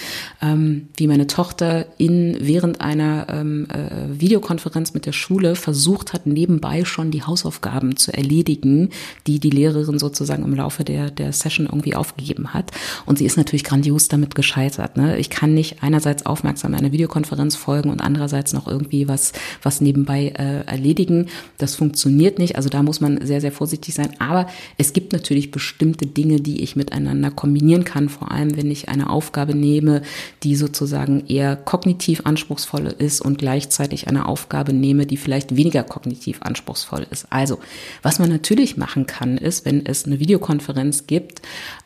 ähm, 0.40 0.88
wie 0.96 1.07
meine 1.07 1.27
Tochter 1.27 1.87
in 1.98 2.37
während 2.40 2.81
einer 2.81 3.27
ähm, 3.29 3.66
äh, 3.70 4.20
Videokonferenz 4.20 4.94
mit 4.94 5.07
der 5.07 5.12
Schule 5.12 5.57
versucht 5.57 6.12
hat, 6.12 6.27
nebenbei 6.27 6.85
schon 6.85 7.11
die 7.11 7.22
Hausaufgaben 7.22 7.96
zu 7.96 8.12
erledigen, 8.12 8.90
die 9.27 9.40
die 9.40 9.51
Lehrerin 9.51 9.98
sozusagen 9.98 10.44
im 10.44 10.55
Laufe 10.55 10.85
der, 10.85 11.11
der 11.11 11.33
Session 11.33 11.66
irgendwie 11.66 11.94
aufgegeben 11.94 12.55
hat. 12.55 12.70
Und 13.05 13.18
sie 13.18 13.27
ist 13.27 13.37
natürlich 13.37 13.64
grandios 13.64 14.09
damit 14.09 14.35
gescheitert. 14.35 14.96
Ne? 14.96 15.18
Ich 15.18 15.31
kann 15.31 15.53
nicht 15.55 15.83
einerseits 15.83 16.24
aufmerksam 16.24 16.74
einer 16.74 16.92
Videokonferenz 16.92 17.57
folgen 17.57 17.90
und 17.90 18.01
andererseits 18.01 18.53
noch 18.53 18.66
irgendwie 18.66 19.09
was, 19.09 19.33
was 19.62 19.81
nebenbei 19.81 20.29
äh, 20.29 20.64
erledigen. 20.66 21.27
Das 21.59 21.74
funktioniert 21.74 22.38
nicht. 22.38 22.57
Also 22.57 22.68
da 22.68 22.83
muss 22.83 23.01
man 23.01 23.24
sehr, 23.27 23.40
sehr 23.40 23.53
vorsichtig 23.53 23.94
sein. 23.94 24.11
Aber 24.18 24.46
es 24.80 24.92
gibt 24.92 25.12
natürlich 25.12 25.50
bestimmte 25.50 26.06
Dinge, 26.06 26.40
die 26.40 26.62
ich 26.62 26.76
miteinander 26.76 27.32
kombinieren 27.32 27.82
kann, 27.82 28.08
vor 28.08 28.30
allem 28.30 28.56
wenn 28.56 28.70
ich 28.70 28.88
eine 28.88 29.10
Aufgabe 29.10 29.56
nehme, 29.56 30.02
die 30.44 30.54
sozusagen 30.54 31.26
eher 31.26 31.56
kognitiv 31.56 32.22
anspruchsvoll 32.24 32.86
ist 32.86 33.20
und 33.20 33.38
gleichzeitig 33.38 34.06
eine 34.06 34.26
Aufgabe 34.26 34.72
nehme, 34.72 35.04
die 35.04 35.16
vielleicht 35.16 35.56
weniger 35.56 35.82
kognitiv 35.82 36.42
anspruchsvoll 36.42 37.08
ist. 37.10 37.26
Also, 37.30 37.58
was 38.02 38.20
man 38.20 38.28
natürlich 38.30 38.76
machen 38.76 39.06
kann, 39.06 39.36
ist, 39.36 39.64
wenn 39.64 39.84
es 39.84 40.06
eine 40.06 40.20
Videokonferenz 40.20 41.08
gibt 41.08 41.42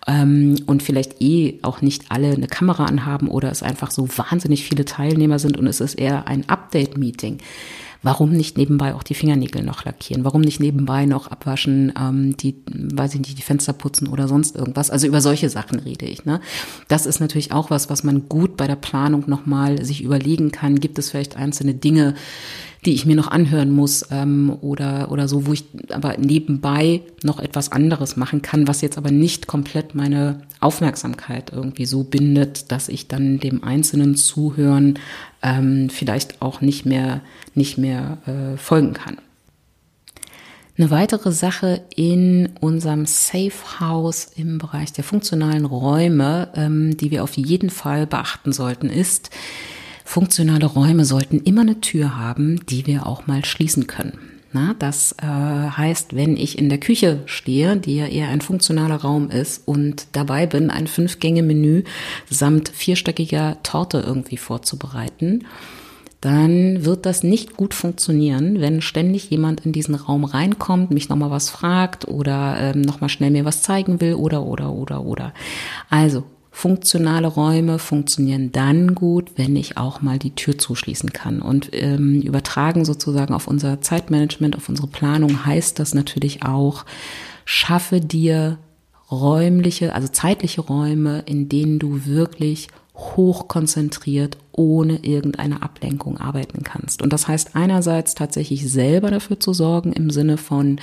ähm, 0.06 0.56
und 0.66 0.82
vielleicht 0.82 1.22
eh 1.22 1.60
auch 1.62 1.80
nicht 1.80 2.04
alle 2.10 2.32
eine 2.32 2.46
Kamera 2.46 2.84
anhaben 2.84 3.28
oder 3.28 3.50
es 3.50 3.62
einfach 3.62 3.90
so 3.90 4.06
wahnsinnig 4.18 4.64
viele 4.64 4.84
Teilnehmer 4.84 5.38
sind 5.38 5.56
und 5.56 5.66
es 5.66 5.80
ist 5.80 5.94
eher 5.94 6.28
ein 6.28 6.46
Update-Meeting 6.46 7.38
Warum 8.02 8.32
nicht 8.32 8.58
nebenbei 8.58 8.94
auch 8.94 9.04
die 9.04 9.14
Fingernägel 9.14 9.62
noch 9.62 9.84
lackieren? 9.84 10.24
Warum 10.24 10.40
nicht 10.40 10.58
nebenbei 10.58 11.06
noch 11.06 11.28
abwaschen, 11.28 11.92
ähm, 11.98 12.36
die, 12.36 12.56
weiß 12.66 13.14
ich 13.14 13.20
nicht, 13.20 13.38
die 13.38 13.42
Fenster 13.42 13.72
putzen 13.72 14.08
oder 14.08 14.26
sonst 14.26 14.56
irgendwas? 14.56 14.90
Also 14.90 15.06
über 15.06 15.20
solche 15.20 15.48
Sachen 15.48 15.78
rede 15.78 16.06
ich. 16.06 16.24
Ne? 16.24 16.40
Das 16.88 17.06
ist 17.06 17.20
natürlich 17.20 17.52
auch 17.52 17.70
was, 17.70 17.90
was 17.90 18.02
man 18.02 18.28
gut 18.28 18.56
bei 18.56 18.66
der 18.66 18.76
Planung 18.76 19.24
nochmal 19.28 19.84
sich 19.84 20.02
überlegen 20.02 20.50
kann. 20.50 20.80
Gibt 20.80 20.98
es 20.98 21.10
vielleicht 21.10 21.36
einzelne 21.36 21.74
Dinge, 21.74 22.14
die 22.84 22.94
ich 22.94 23.06
mir 23.06 23.14
noch 23.14 23.28
anhören 23.28 23.70
muss 23.70 24.06
ähm, 24.10 24.56
oder, 24.60 25.12
oder 25.12 25.28
so, 25.28 25.46
wo 25.46 25.52
ich 25.52 25.64
aber 25.90 26.18
nebenbei 26.18 27.02
noch 27.22 27.38
etwas 27.38 27.70
anderes 27.70 28.16
machen 28.16 28.42
kann, 28.42 28.66
was 28.66 28.80
jetzt 28.80 28.98
aber 28.98 29.12
nicht 29.12 29.46
komplett 29.46 29.94
meine 29.94 30.42
Aufmerksamkeit 30.58 31.52
irgendwie 31.52 31.86
so 31.86 32.02
bindet, 32.02 32.72
dass 32.72 32.88
ich 32.88 33.06
dann 33.06 33.38
dem 33.38 33.62
einzelnen 33.62 34.16
Zuhören 34.16 34.98
ähm, 35.42 35.90
vielleicht 35.90 36.42
auch 36.42 36.60
nicht 36.60 36.86
mehr, 36.86 37.20
nicht 37.54 37.78
mehr 37.78 38.18
äh, 38.26 38.56
folgen 38.56 38.92
kann. 38.94 39.18
Eine 40.78 40.90
weitere 40.90 41.32
Sache 41.32 41.82
in 41.94 42.50
unserem 42.60 43.04
Safe 43.04 43.80
House 43.80 44.30
im 44.36 44.58
Bereich 44.58 44.92
der 44.92 45.04
funktionalen 45.04 45.66
Räume, 45.66 46.48
ähm, 46.54 46.96
die 46.96 47.10
wir 47.10 47.22
auf 47.24 47.36
jeden 47.36 47.68
Fall 47.70 48.06
beachten 48.06 48.52
sollten, 48.52 48.88
ist, 48.88 49.30
Funktionale 50.04 50.66
Räume 50.66 51.04
sollten 51.04 51.38
immer 51.38 51.62
eine 51.62 51.80
Tür 51.80 52.18
haben, 52.18 52.66
die 52.66 52.86
wir 52.86 53.06
auch 53.06 53.26
mal 53.26 53.44
schließen 53.44 53.86
können. 53.86 54.31
Na, 54.54 54.74
das 54.78 55.12
äh, 55.22 55.26
heißt, 55.26 56.14
wenn 56.14 56.36
ich 56.36 56.58
in 56.58 56.68
der 56.68 56.78
Küche 56.78 57.20
stehe, 57.24 57.76
die 57.76 57.96
ja 57.96 58.06
eher 58.06 58.28
ein 58.28 58.42
funktionaler 58.42 58.96
Raum 58.96 59.30
ist 59.30 59.66
und 59.66 60.08
dabei 60.12 60.46
bin, 60.46 60.70
ein 60.70 60.86
Fünf-Gänge-Menü 60.86 61.84
samt 62.28 62.68
vierstöckiger 62.68 63.56
Torte 63.62 64.04
irgendwie 64.06 64.36
vorzubereiten, 64.36 65.46
dann 66.20 66.84
wird 66.84 67.04
das 67.04 67.24
nicht 67.24 67.56
gut 67.56 67.74
funktionieren, 67.74 68.60
wenn 68.60 68.82
ständig 68.82 69.30
jemand 69.30 69.66
in 69.66 69.72
diesen 69.72 69.94
Raum 69.94 70.24
reinkommt, 70.24 70.90
mich 70.90 71.08
nochmal 71.08 71.30
was 71.30 71.50
fragt 71.50 72.06
oder 72.06 72.56
ähm, 72.60 72.82
nochmal 72.82 73.10
schnell 73.10 73.30
mir 73.30 73.44
was 73.44 73.62
zeigen 73.62 74.00
will 74.00 74.14
oder, 74.14 74.44
oder, 74.44 74.72
oder, 74.72 75.04
oder. 75.04 75.34
Also, 75.90 76.24
funktionale 76.54 77.26
Räume 77.26 77.78
funktionieren 77.78 78.52
dann 78.52 78.94
gut, 78.94 79.32
wenn 79.36 79.56
ich 79.56 79.78
auch 79.78 80.02
mal 80.02 80.18
die 80.18 80.34
Tür 80.34 80.58
zuschließen 80.58 81.12
kann. 81.12 81.40
Und 81.40 81.70
ähm, 81.72 82.20
übertragen 82.20 82.84
sozusagen 82.84 83.34
auf 83.34 83.48
unser 83.48 83.80
Zeitmanagement, 83.80 84.54
auf 84.54 84.68
unsere 84.68 84.86
Planung 84.86 85.46
heißt 85.46 85.78
das 85.78 85.94
natürlich 85.94 86.44
auch, 86.44 86.84
schaffe 87.46 88.00
dir 88.00 88.58
räumliche, 89.10 89.94
also 89.94 90.08
zeitliche 90.08 90.60
Räume, 90.60 91.22
in 91.26 91.48
denen 91.48 91.78
du 91.78 92.04
wirklich 92.04 92.68
hochkonzentriert 92.94 94.36
ohne 94.52 94.98
irgendeine 94.98 95.62
Ablenkung 95.62 96.18
arbeiten 96.18 96.62
kannst. 96.62 97.00
Und 97.00 97.14
das 97.14 97.28
heißt 97.28 97.56
einerseits 97.56 98.14
tatsächlich 98.14 98.70
selber 98.70 99.10
dafür 99.10 99.40
zu 99.40 99.54
sorgen 99.54 99.92
im 99.92 100.10
Sinne 100.10 100.36
von 100.36 100.78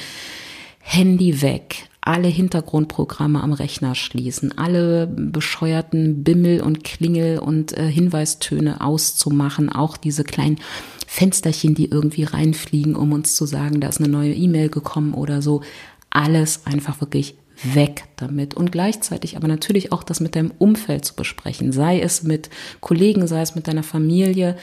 Handy 0.80 1.44
weg, 1.44 1.89
alle 2.02 2.28
Hintergrundprogramme 2.28 3.42
am 3.42 3.54
Rechner 3.54 3.94
schließen, 3.94 4.58
alle 4.58 5.08
bescheuerten 5.08 6.24
Bimmel 6.24 6.62
und 6.62 6.84
Klingel 6.84 7.40
und 7.40 7.78
äh, 7.78 7.92
Hinweistöne 7.92 8.82
auszumachen, 8.82 9.70
auch 9.70 9.98
diese 9.98 10.24
kleinen 10.24 10.60
Fensterchen, 11.08 11.76
die 11.76 11.90
irgendwie 11.90 12.24
reinfliegen, 12.24 12.96
um 12.96 13.12
uns 13.12 13.36
zu 13.36 13.46
sagen, 13.46 13.82
da 13.82 13.90
ist 13.90 14.00
eine 14.00 14.10
neue 14.10 14.34
E-Mail 14.34 14.70
gekommen 14.70 15.14
oder 15.14 15.42
so. 15.42 15.62
Alles 16.10 16.66
einfach 16.66 17.02
wirklich 17.02 17.36
weg 17.64 18.06
damit 18.16 18.54
und 18.54 18.72
gleichzeitig 18.72 19.36
aber 19.36 19.50
natürlich 19.50 19.92
auch 19.92 20.04
das 20.04 20.22
mit 20.22 20.36
deinem 20.36 20.52
Umfeld 20.58 21.04
zu 21.04 21.16
besprechen, 21.16 21.74
sei 21.74 22.00
es 22.00 22.24
mit 22.24 22.50
Kollegen, 22.80 23.28
sei 23.28 23.42
es 23.42 23.56
mit 23.56 23.68
deiner 23.68 23.84
Familie. 23.84 24.56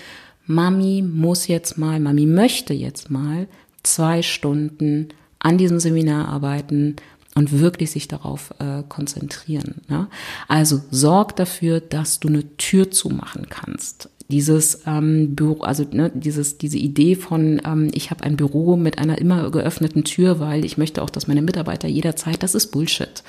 Mami 0.47 1.03
muss 1.03 1.47
jetzt 1.47 1.77
mal, 1.77 2.01
Mami 2.01 2.25
möchte 2.25 2.73
jetzt 2.73 3.11
mal 3.11 3.49
zwei 3.83 4.23
Stunden 4.23 5.09
an 5.39 5.59
diesem 5.59 5.79
Seminar 5.79 6.29
arbeiten 6.29 6.97
und 7.37 7.61
wirklich 7.61 7.93
sich 7.93 8.09
darauf 8.09 8.53
äh, 8.59 8.83
konzentrieren. 8.89 9.83
Ne? 9.89 10.09
Also 10.49 10.81
sorg 10.91 11.37
dafür, 11.37 11.81
dass 11.81 12.19
du 12.19 12.29
eine 12.29 12.57
Tür 12.57 12.91
zumachen 12.91 13.47
kannst 13.49 14.11
dieses 14.29 14.83
ähm, 14.87 15.37
Büro, 15.37 15.63
also 15.63 15.87
ne, 15.91 16.11
dieses, 16.13 16.59
diese 16.59 16.79
Idee 16.79 17.15
von, 17.15 17.63
ähm, 17.65 17.91
ich 17.93 18.11
habe 18.11 18.25
ein 18.25 18.37
Büro 18.37 18.77
mit 18.77 18.99
einer 18.99 19.19
immer 19.19 19.51
geöffneten 19.51 20.05
Tür, 20.05 20.41
weil 20.41 20.65
ich 20.65 20.79
möchte 20.79 21.03
auch, 21.03 21.11
dass 21.11 21.29
meine 21.29 21.43
Mitarbeiter 21.43 21.87
jederzeit, 21.87 22.43
das 22.43 22.55
ist 22.55 22.73
Bullshit. 22.73 23.23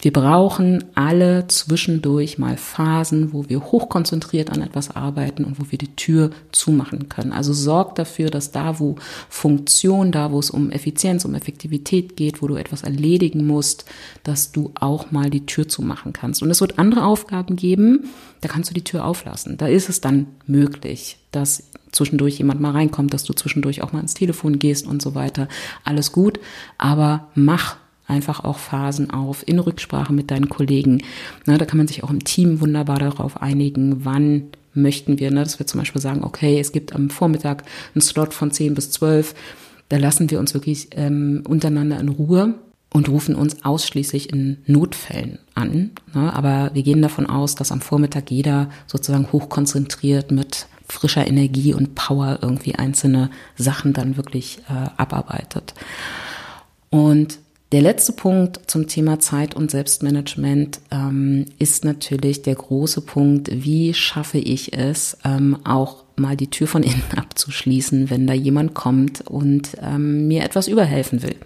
Wir 0.00 0.12
brauchen 0.12 0.84
alle 0.94 1.46
zwischendurch 1.48 2.38
mal 2.38 2.56
Phasen, 2.56 3.32
wo 3.32 3.48
wir 3.48 3.60
hochkonzentriert 3.60 4.50
an 4.50 4.62
etwas 4.62 4.94
arbeiten 4.94 5.44
und 5.44 5.58
wo 5.58 5.70
wir 5.70 5.78
die 5.78 5.94
Tür 5.96 6.30
zumachen 6.52 7.08
können. 7.08 7.32
Also 7.32 7.52
sorg 7.52 7.96
dafür, 7.96 8.30
dass 8.30 8.52
da, 8.52 8.78
wo 8.78 8.96
Funktion, 9.28 10.12
da, 10.12 10.30
wo 10.30 10.38
es 10.38 10.50
um 10.50 10.70
Effizienz, 10.70 11.24
um 11.24 11.34
Effektivität 11.34 12.16
geht, 12.16 12.42
wo 12.42 12.46
du 12.46 12.54
etwas 12.54 12.84
erledigen 12.84 13.46
musst, 13.46 13.86
dass 14.22 14.52
du 14.52 14.70
auch 14.78 15.10
mal 15.10 15.30
die 15.30 15.46
Tür 15.46 15.68
zumachen 15.68 16.12
kannst. 16.12 16.42
Und 16.42 16.50
es 16.50 16.60
wird 16.60 16.78
andere 16.78 17.04
Aufgaben 17.04 17.56
geben, 17.56 18.08
da 18.40 18.48
kannst 18.48 18.70
du 18.70 18.74
die 18.74 18.84
Tür 18.84 19.04
auflassen. 19.04 19.56
Da 19.56 19.66
ist 19.66 19.88
es 19.88 20.00
dann 20.00 20.28
möglich, 20.46 21.18
dass 21.32 21.64
zwischendurch 21.90 22.38
jemand 22.38 22.60
mal 22.60 22.72
reinkommt, 22.72 23.12
dass 23.12 23.24
du 23.24 23.32
zwischendurch 23.32 23.82
auch 23.82 23.92
mal 23.92 24.00
ins 24.00 24.14
Telefon 24.14 24.58
gehst 24.60 24.86
und 24.86 25.02
so 25.02 25.14
weiter. 25.14 25.48
Alles 25.84 26.12
gut, 26.12 26.38
aber 26.76 27.28
mach 27.34 27.76
einfach 28.08 28.42
auch 28.42 28.58
Phasen 28.58 29.10
auf 29.10 29.46
in 29.46 29.58
Rücksprache 29.58 30.12
mit 30.12 30.30
deinen 30.30 30.48
Kollegen. 30.48 31.02
Na, 31.46 31.58
da 31.58 31.64
kann 31.64 31.78
man 31.78 31.88
sich 31.88 32.02
auch 32.02 32.10
im 32.10 32.24
Team 32.24 32.60
wunderbar 32.60 32.98
darauf 32.98 33.40
einigen, 33.40 34.04
wann 34.04 34.44
möchten 34.74 35.18
wir, 35.18 35.30
ne, 35.30 35.44
dass 35.44 35.58
wir 35.58 35.66
zum 35.66 35.80
Beispiel 35.80 36.00
sagen, 36.00 36.24
okay, 36.24 36.58
es 36.58 36.72
gibt 36.72 36.94
am 36.94 37.10
Vormittag 37.10 37.64
einen 37.94 38.02
Slot 38.02 38.34
von 38.34 38.50
10 38.50 38.74
bis 38.74 38.90
12, 38.90 39.34
da 39.88 39.96
lassen 39.96 40.30
wir 40.30 40.38
uns 40.38 40.54
wirklich 40.54 40.88
ähm, 40.92 41.42
untereinander 41.46 41.98
in 41.98 42.08
Ruhe 42.08 42.54
und 42.92 43.08
rufen 43.08 43.34
uns 43.34 43.64
ausschließlich 43.64 44.32
in 44.32 44.58
Notfällen 44.66 45.38
an. 45.54 45.90
Ne? 46.14 46.32
Aber 46.32 46.70
wir 46.74 46.82
gehen 46.82 47.02
davon 47.02 47.26
aus, 47.26 47.54
dass 47.54 47.72
am 47.72 47.80
Vormittag 47.80 48.30
jeder 48.30 48.70
sozusagen 48.86 49.30
hochkonzentriert 49.32 50.30
mit 50.30 50.66
frischer 50.88 51.26
Energie 51.26 51.74
und 51.74 51.94
Power 51.94 52.38
irgendwie 52.40 52.74
einzelne 52.74 53.30
Sachen 53.56 53.92
dann 53.92 54.16
wirklich 54.16 54.60
äh, 54.68 54.88
abarbeitet. 54.96 55.74
Und 56.90 57.38
der 57.70 57.82
letzte 57.82 58.12
Punkt 58.12 58.60
zum 58.66 58.86
Thema 58.86 59.18
Zeit 59.18 59.54
und 59.54 59.70
Selbstmanagement 59.70 60.80
ähm, 60.90 61.44
ist 61.58 61.84
natürlich 61.84 62.40
der 62.40 62.54
große 62.54 63.02
Punkt, 63.02 63.50
wie 63.52 63.92
schaffe 63.92 64.38
ich 64.38 64.72
es, 64.72 65.18
ähm, 65.24 65.58
auch 65.64 66.04
mal 66.16 66.36
die 66.36 66.48
Tür 66.48 66.66
von 66.66 66.82
innen 66.82 67.02
abzuschließen, 67.16 68.08
wenn 68.08 68.26
da 68.26 68.32
jemand 68.32 68.74
kommt 68.74 69.20
und 69.20 69.76
ähm, 69.82 70.28
mir 70.28 70.44
etwas 70.44 70.66
überhelfen 70.66 71.22
will. 71.22 71.36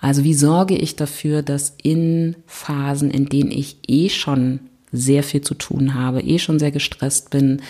Also 0.00 0.24
wie 0.24 0.34
sorge 0.34 0.76
ich 0.76 0.96
dafür, 0.96 1.42
dass 1.42 1.76
in 1.82 2.36
Phasen, 2.46 3.10
in 3.10 3.26
denen 3.26 3.50
ich 3.50 3.76
eh 3.86 4.08
schon 4.08 4.60
sehr 4.90 5.22
viel 5.22 5.42
zu 5.42 5.54
tun 5.54 5.94
habe, 5.94 6.22
eh 6.22 6.38
schon 6.38 6.58
sehr 6.58 6.70
gestresst 6.70 7.30
bin, 7.30 7.62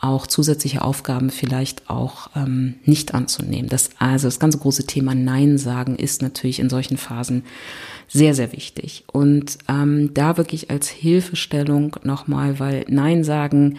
auch 0.00 0.26
zusätzliche 0.26 0.82
Aufgaben 0.82 1.30
vielleicht 1.30 1.90
auch 1.90 2.30
ähm, 2.36 2.76
nicht 2.84 3.14
anzunehmen. 3.14 3.68
Das, 3.68 3.90
also 3.98 4.28
das 4.28 4.38
ganze 4.38 4.58
große 4.58 4.86
Thema 4.86 5.14
Nein 5.14 5.58
sagen 5.58 5.96
ist 5.96 6.22
natürlich 6.22 6.60
in 6.60 6.70
solchen 6.70 6.96
Phasen 6.96 7.44
sehr, 8.06 8.34
sehr 8.34 8.52
wichtig. 8.52 9.04
Und 9.12 9.58
ähm, 9.68 10.14
da 10.14 10.36
wirklich 10.36 10.70
als 10.70 10.88
Hilfestellung 10.88 11.96
nochmal, 12.04 12.60
weil 12.60 12.84
Nein 12.88 13.24
sagen 13.24 13.78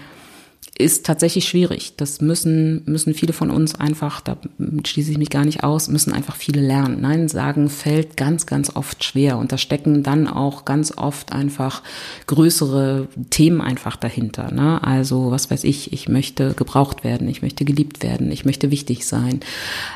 ist 0.80 1.06
tatsächlich 1.06 1.46
schwierig. 1.46 1.94
Das 1.98 2.22
müssen, 2.22 2.84
müssen 2.86 3.14
viele 3.14 3.34
von 3.34 3.52
uns 3.52 3.76
einfach, 3.76 4.22
da 4.22 4.38
schließe 4.86 5.12
ich 5.12 5.18
mich 5.18 5.30
gar 5.30 5.44
nicht 5.44 5.62
aus, 5.62 5.90
müssen 5.90 6.14
einfach 6.14 6.38
viele 6.38 6.62
lernen. 6.62 7.02
Nein, 7.02 7.28
sagen 7.28 7.70
fällt 7.70 8.16
ganz, 8.16 8.46
ganz 8.46 8.74
oft 8.78 9.04
schwer. 9.04 9.38
Und 9.38 9.52
da 9.52 9.58
stecken 9.58 10.04
dann 10.04 10.30
auch 10.30 10.64
ganz 10.64 10.98
oft 10.98 11.34
einfach 11.34 11.84
größere 12.28 13.10
Themen 13.30 13.60
einfach 13.60 13.98
dahinter. 13.98 14.52
Ne? 14.54 14.82
Also, 14.82 15.32
was 15.32 15.52
weiß 15.52 15.66
ich, 15.66 15.92
ich 15.92 16.08
möchte 16.08 16.54
gebraucht 16.54 17.04
werden, 17.04 17.28
ich 17.28 17.42
möchte 17.42 17.66
geliebt 17.66 18.02
werden, 18.02 18.32
ich 18.32 18.46
möchte 18.46 18.72
wichtig 18.72 19.06
sein. 19.06 19.42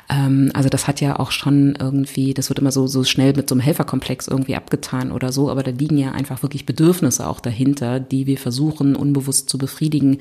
Ähm, 0.10 0.52
also, 0.54 0.68
das 0.68 0.88
hat 0.90 1.00
ja 1.00 1.18
auch 1.18 1.32
schon 1.32 1.78
irgendwie, 1.80 2.34
das 2.34 2.50
wird 2.50 2.60
immer 2.60 2.74
so, 2.74 2.88
so 2.88 3.06
schnell 3.06 3.34
mit 3.34 3.48
so 3.48 3.56
einem 3.56 3.62
Helferkomplex 3.62 4.28
irgendwie 4.28 4.58
abgetan 4.58 5.14
oder 5.14 5.32
so, 5.32 5.50
aber 5.50 5.64
da 5.64 5.72
liegen 5.72 5.98
ja 5.98 6.12
einfach 6.12 6.44
wirklich 6.44 6.66
Bedürfnisse 6.66 7.26
auch 7.26 7.40
dahinter, 7.40 8.02
die 8.02 8.28
wir 8.28 8.38
versuchen, 8.38 8.98
unbewusst 8.98 9.50
zu 9.50 9.58
befriedigen 9.58 10.18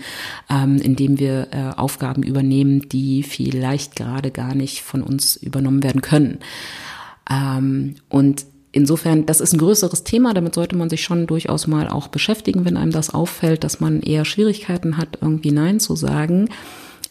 ähm, 0.52 0.76
indem 0.76 1.18
wir 1.18 1.48
äh, 1.50 1.78
Aufgaben 1.78 2.22
übernehmen, 2.22 2.88
die 2.88 3.22
vielleicht 3.22 3.96
gerade 3.96 4.30
gar 4.30 4.54
nicht 4.54 4.82
von 4.82 5.02
uns 5.02 5.36
übernommen 5.36 5.82
werden 5.82 6.02
können. 6.02 6.38
Ähm, 7.30 7.96
und 8.08 8.46
Insofern, 8.74 9.26
das 9.26 9.42
ist 9.42 9.52
ein 9.52 9.58
größeres 9.58 10.02
Thema, 10.02 10.32
damit 10.32 10.54
sollte 10.54 10.76
man 10.76 10.88
sich 10.88 11.02
schon 11.02 11.26
durchaus 11.26 11.66
mal 11.66 11.90
auch 11.90 12.08
beschäftigen, 12.08 12.64
wenn 12.64 12.78
einem 12.78 12.90
das 12.90 13.12
auffällt, 13.12 13.64
dass 13.64 13.80
man 13.80 14.00
eher 14.00 14.24
Schwierigkeiten 14.24 14.96
hat, 14.96 15.18
irgendwie 15.20 15.50
Nein 15.50 15.78
zu 15.78 15.94
sagen. 15.94 16.48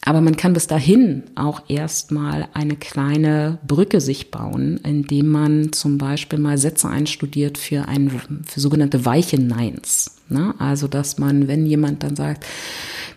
Aber 0.03 0.21
man 0.21 0.35
kann 0.35 0.53
bis 0.53 0.65
dahin 0.65 1.21
auch 1.35 1.61
erstmal 1.67 2.47
eine 2.55 2.77
kleine 2.77 3.59
Brücke 3.67 4.01
sich 4.01 4.31
bauen, 4.31 4.79
indem 4.83 5.27
man 5.27 5.71
zum 5.71 5.99
Beispiel 5.99 6.39
mal 6.39 6.57
Sätze 6.57 6.89
einstudiert 6.89 7.59
für 7.59 7.87
ein, 7.87 8.09
für 8.43 8.59
sogenannte 8.59 9.05
weiche 9.05 9.39
Neins. 9.39 10.20
Ne? 10.31 10.55
Also, 10.59 10.87
dass 10.87 11.17
man, 11.17 11.47
wenn 11.47 11.65
jemand 11.65 12.03
dann 12.03 12.15
sagt, 12.15 12.45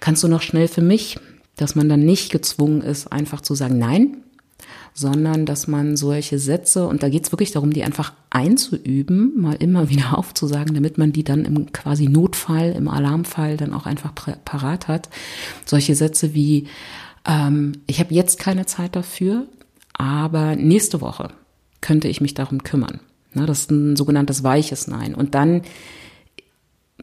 kannst 0.01 0.23
du 0.23 0.29
noch 0.29 0.43
schnell 0.43 0.69
für 0.69 0.83
mich, 0.83 1.19
dass 1.57 1.75
man 1.75 1.89
dann 1.89 2.01
nicht 2.01 2.31
gezwungen 2.31 2.83
ist, 2.83 3.13
einfach 3.13 3.41
zu 3.41 3.55
sagen 3.55 3.79
Nein, 3.79 4.19
sondern 4.93 5.45
dass 5.45 5.67
man 5.67 5.97
solche 5.97 6.39
Sätze, 6.39 6.87
und 6.87 7.03
da 7.03 7.09
geht 7.09 7.25
es 7.25 7.33
wirklich 7.33 7.51
darum, 7.51 7.73
die 7.73 7.83
einfach 7.83 8.13
einzuüben, 8.31 9.41
mal 9.41 9.55
immer 9.55 9.89
wieder 9.91 10.17
aufzusagen, 10.17 10.75
damit 10.75 10.99
man 10.99 11.13
die 11.13 11.25
dann 11.25 11.45
im 11.45 11.73
quasi 11.73 12.09
Notfall, 12.09 12.73
im 12.73 12.89
Alarmfall 12.89 13.57
dann 13.57 13.73
auch 13.73 13.87
einfach 13.87 14.13
parat 14.45 14.89
hat. 14.89 15.09
Solche 15.65 15.95
Sätze 15.95 16.35
wie, 16.35 16.69
ähm, 17.27 17.73
ich 17.87 18.01
habe 18.01 18.15
jetzt 18.15 18.39
keine 18.39 18.67
Zeit 18.67 18.95
dafür, 18.97 19.47
aber 19.93 20.57
nächste 20.57 21.01
Woche 21.01 21.29
könnte 21.81 22.09
ich 22.09 22.21
mich 22.21 22.35
darum 22.35 22.63
kümmern. 22.63 23.01
Ne, 23.35 23.47
das 23.47 23.61
ist 23.61 23.71
ein 23.71 23.97
sogenanntes 23.97 24.45
weiches 24.45 24.87
Nein. 24.87 25.15
Und 25.15 25.35
dann 25.35 25.63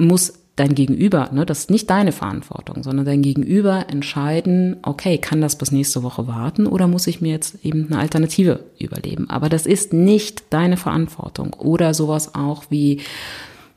muss 0.01 0.33
dein 0.55 0.75
Gegenüber, 0.75 1.29
ne, 1.31 1.45
das 1.45 1.59
ist 1.59 1.71
nicht 1.71 1.89
deine 1.89 2.11
Verantwortung, 2.11 2.83
sondern 2.83 3.05
dein 3.05 3.21
Gegenüber 3.21 3.85
entscheiden, 3.89 4.77
okay, 4.83 5.17
kann 5.17 5.41
das 5.41 5.55
bis 5.55 5.71
nächste 5.71 6.03
Woche 6.03 6.27
warten 6.27 6.67
oder 6.67 6.87
muss 6.87 7.07
ich 7.07 7.21
mir 7.21 7.31
jetzt 7.31 7.63
eben 7.63 7.87
eine 7.87 7.99
Alternative 7.99 8.59
überleben? 8.77 9.29
Aber 9.29 9.49
das 9.49 9.65
ist 9.65 9.93
nicht 9.93 10.43
deine 10.49 10.77
Verantwortung. 10.77 11.53
Oder 11.53 11.93
sowas 11.93 12.35
auch 12.35 12.65
wie, 12.69 12.99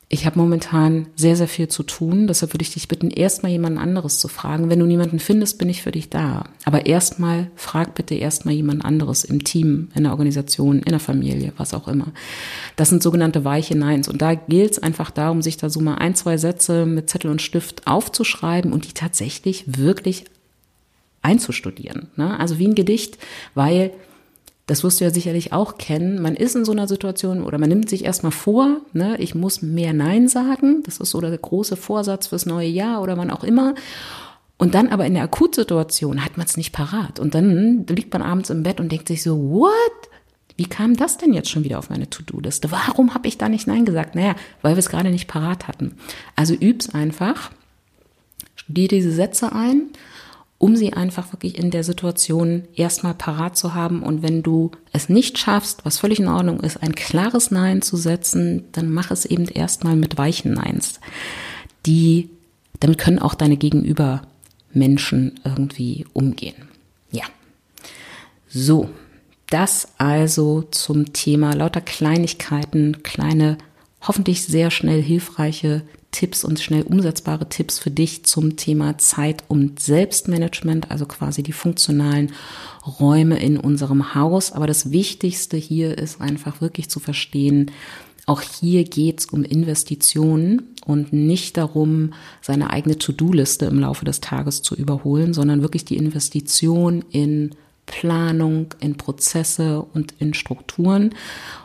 ich 0.09 0.27
habe 0.27 0.39
momentan 0.39 1.07
sehr, 1.17 1.35
sehr 1.35 1.49
viel 1.49 1.69
zu 1.69 1.83
tun. 1.83 2.27
Deshalb 2.27 2.53
würde 2.53 2.63
ich 2.63 2.75
dich 2.75 2.89
bitten, 2.89 3.11
erstmal 3.11 3.51
jemand 3.51 3.79
anderes 3.79 4.19
zu 4.19 4.29
fragen. 4.29 4.69
Wenn 4.69 4.79
du 4.79 4.87
niemanden 4.87 5.19
findest, 5.19 5.59
bin 5.59 5.69
ich 5.69 5.83
für 5.83 5.93
dich 5.93 6.11
da. 6.11 6.45
Aber 6.65 6.87
erstmal, 6.87 7.51
frag 7.57 7.95
bitte 7.95 8.15
erstmal 8.15 8.55
jemand 8.55 8.85
anderes 8.85 9.25
im 9.25 9.45
Team, 9.45 9.89
in 9.95 10.05
der 10.05 10.13
Organisation, 10.13 10.81
in 10.81 10.91
der 10.91 11.01
Familie, 11.01 11.53
was 11.57 11.73
auch 11.75 11.89
immer. 11.89 12.13
Das 12.77 12.91
sind 12.91 13.03
sogenannte 13.03 13.45
weiche 13.45 13.77
Neins. 13.77 14.07
Und 14.07 14.21
da 14.21 14.35
gilt 14.35 14.73
es 14.73 14.79
einfach 14.79 15.11
darum, 15.11 15.43
sich 15.43 15.57
da 15.57 15.71
so 15.71 15.81
mal 15.81 15.97
ein, 15.97 16.15
zwei 16.15 16.37
Sätze 16.37 16.85
mit 16.85 17.09
Zettel 17.09 17.31
und 17.31 17.43
Stift 17.43 17.87
aufzuschreiben 17.87 18.73
und 18.73 18.87
die 18.87 18.95
tatsächlich 18.95 19.65
wirklich 19.79 20.27
einzustudieren. 21.23 22.09
Ne? 22.17 22.39
Also 22.39 22.59
wie 22.59 22.69
ein 22.69 22.75
Gedicht, 22.75 23.19
weil 23.55 23.91
das 24.67 24.83
wirst 24.83 25.01
du 25.01 25.05
ja 25.05 25.11
sicherlich 25.11 25.53
auch 25.53 25.77
kennen. 25.77 26.23
Man 26.23 26.37
ist 26.37 26.57
in 26.57 26.65
so 26.65 26.73
einer 26.73 26.89
Situation 26.89 27.43
oder 27.43 27.59
man 27.59 27.69
nimmt 27.69 27.91
sich 27.91 28.05
erstmal 28.05 28.33
vor, 28.33 28.81
ne, 28.93 29.17
ich 29.19 29.35
muss 29.35 29.61
mehr 29.61 29.93
Nein 29.93 30.27
sagen. 30.29 30.83
Das 30.85 30.99
ist 30.99 31.11
so 31.11 31.21
der 31.21 31.37
große 31.37 31.77
Vorsatz 31.77 32.29
fürs 32.29 32.47
neue 32.47 32.69
Jahr 32.69 33.03
oder 33.03 33.19
wann 33.19 33.31
auch 33.31 33.45
immer. 33.45 33.75
Und 34.57 34.75
dann 34.75 34.89
aber 34.89 35.05
in 35.05 35.15
der 35.15 35.25
Akutsituation 35.25 36.25
hat 36.25 36.39
man 36.39 36.47
es 36.47 36.57
nicht 36.57 36.73
parat. 36.73 37.21
Und 37.21 37.35
dann 37.35 37.87
liegt 37.89 38.13
man 38.13 38.23
abends 38.23 38.51
im 38.51 38.63
Bett 38.63 38.81
und 38.81 38.91
denkt 38.91 39.09
sich 39.09 39.23
so, 39.23 39.37
what? 39.51 39.71
Wie 40.57 40.67
kam 40.67 40.97
das 40.97 41.19
denn 41.19 41.35
jetzt 41.35 41.51
schon 41.51 41.65
wieder 41.65 41.79
auf 41.79 41.91
meine 41.91 42.09
To-Do-Liste? 42.09 42.71
Warum 42.71 43.13
habe 43.13 43.27
ich 43.27 43.37
da 43.37 43.49
nicht 43.49 43.67
Nein 43.67 43.85
gesagt? 43.85 44.15
Naja, 44.15 44.37
weil 44.63 44.77
wir 44.77 44.79
es 44.79 44.89
gerade 44.89 45.11
nicht 45.11 45.27
parat 45.27 45.67
hatten. 45.67 45.97
Also 46.37 46.55
üb's 46.55 46.95
einfach, 46.95 47.51
studier 48.55 48.89
diese 48.89 49.11
Sätze 49.11 49.53
ein 49.53 49.91
um 50.59 50.77
sie 50.77 50.93
einfach 50.93 51.33
wirklich 51.33 51.59
in 51.59 51.71
der 51.71 51.85
Situation 51.85 52.65
erstmal 52.75 53.15
parat 53.15 53.57
zu 53.57 53.75
haben. 53.75 54.03
Und 54.03 54.23
wenn 54.23 54.43
du 54.43 54.71
es 54.93 55.09
nicht 55.09 55.39
schaffst, 55.39 55.85
was 55.85 55.99
völlig 55.99 56.21
in 56.21 56.29
Ordnung 56.29 56.61
ist, 56.61 56.83
ein 56.83 56.95
klares 56.95 57.51
Nein 57.51 57.83
zu 57.83 57.97
setzen, 57.97 58.65
dann 58.73 58.91
mach 58.93 59.11
es 59.11 59.25
eben 59.25 59.47
erstmal 59.47 59.97
mit 59.97 60.17
weichen 60.17 60.55
Neins. 60.55 61.01
Die, 61.87 62.31
damit 62.81 62.99
können 62.99 63.19
auch 63.19 63.35
deine 63.35 63.57
Gegenüber 63.57 64.23
Menschen 64.73 65.41
irgendwie 65.45 66.07
umgehen. 66.13 66.69
Ja. 67.11 67.25
So. 68.49 68.89
Das 69.51 69.89
also 69.99 70.63
zum 70.63 71.13
Thema 71.13 71.55
lauter 71.55 71.83
Kleinigkeiten, 71.83 73.03
kleine, 73.03 73.59
hoffentlich 74.01 74.43
sehr 74.43 74.71
schnell 74.71 75.03
hilfreiche 75.03 75.83
Tipps 76.15 76.45
und 76.45 76.61
schnell 76.61 76.83
umsetzbare 76.83 77.49
Tipps 77.49 77.81
für 77.81 77.91
dich 77.91 78.25
zum 78.25 78.57
Thema 78.57 78.99
Zeit 78.99 79.43
und 79.49 79.81
Selbstmanagement, 79.81 80.93
also 80.93 81.07
quasi 81.07 81.43
die 81.43 81.53
funktionalen 81.53 82.33
Räume 83.01 83.41
in 83.41 83.59
unserem 83.59 84.15
Haus. 84.15 84.53
Aber 84.53 84.69
das 84.69 84.93
Wichtigste 84.93 85.57
hier 85.57 85.99
ist 85.99 86.21
einfach 86.21 86.61
wirklich 86.61 86.89
zu 86.89 87.01
verstehen, 87.01 87.73
auch 88.27 88.41
hier 88.41 88.85
geht's 88.85 89.27
um 89.27 89.43
Investitionen 89.43 90.75
und 90.87 91.13
nicht 91.13 91.57
darum, 91.57 92.15
seine 92.41 92.71
eigene 92.71 92.97
To-Do-Liste 92.97 93.67
im 93.67 93.81
Laufe 93.81 94.05
des 94.05 94.21
Tages 94.21 94.63
zu 94.63 94.77
überholen, 94.77 95.35
sondern 95.35 95.63
wirklich 95.63 95.85
die 95.85 95.97
Investition 95.97 97.05
in 97.11 97.51
Planung, 97.87 98.73
in 98.81 98.97
Prozesse 98.97 99.83
und 99.93 100.15
in 100.21 100.33
Strukturen. 100.33 101.11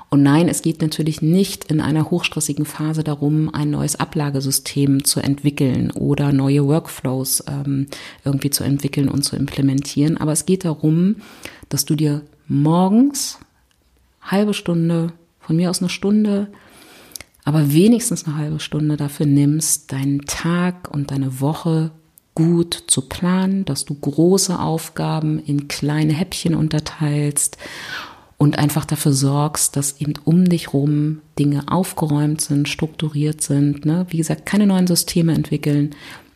Und 0.10 0.24
nein, 0.24 0.48
es 0.48 0.64
geht 0.64 0.82
natürlich 0.82 1.22
nicht 1.22 1.66
in 1.66 1.80
einer 1.82 2.10
hochstressigen 2.10 2.66
Phase 2.66 3.04
darum, 3.04 3.54
ein 3.54 3.70
neues 3.70 3.96
Ablagesystem 3.96 5.04
zu 5.04 5.20
entwickeln 5.20 5.92
oder 5.92 6.34
neue 6.34 6.66
Workflows 6.66 7.44
ähm, 7.48 7.88
irgendwie 8.26 8.50
zu 8.50 8.64
entwickeln 8.64 9.08
und 9.08 9.22
zu 9.24 9.36
implementieren. 9.36 10.18
Aber 10.18 10.32
es 10.32 10.48
geht 10.48 10.66
darum, 10.66 11.18
dass 11.70 11.86
du 11.86 11.96
dir 11.96 12.24
morgens 12.48 13.38
halbe 14.22 14.56
Stunde, 14.56 15.14
von 15.40 15.56
mir 15.56 15.70
aus 15.70 15.80
eine 15.80 15.90
Stunde, 15.90 16.48
aber 17.46 17.72
wenigstens 17.72 18.26
eine 18.26 18.38
halbe 18.38 18.60
Stunde 18.60 18.98
dafür 18.98 19.28
nimmst, 19.28 19.92
deinen 19.92 20.22
Tag 20.22 20.90
und 20.92 21.12
deine 21.12 21.40
Woche 21.40 21.92
gut 22.34 22.84
zu 22.88 23.02
planen, 23.02 23.66
dass 23.66 23.86
du 23.86 23.96
große 23.96 24.58
Aufgaben 24.60 25.40
in 25.40 25.68
kleine 25.68 26.14
Häppchen 26.14 26.56
unterteilst 26.56 27.58
und 28.40 28.58
einfach 28.58 28.86
dafür 28.86 29.12
sorgst, 29.12 29.76
dass 29.76 30.00
eben 30.00 30.14
um 30.24 30.46
dich 30.46 30.74
rum 30.74 31.22
Dinge 31.38 31.68
aufgeräumt 31.68 32.40
sind, 32.40 32.70
strukturiert 32.70 33.42
sind. 33.42 33.86
Ne? 33.86 34.08
Wie 34.10 34.18
gesagt, 34.18 34.46
keine 34.46 34.66
neuen 34.66 34.88
Systeme 34.88 35.34
entwickeln, 35.34 35.94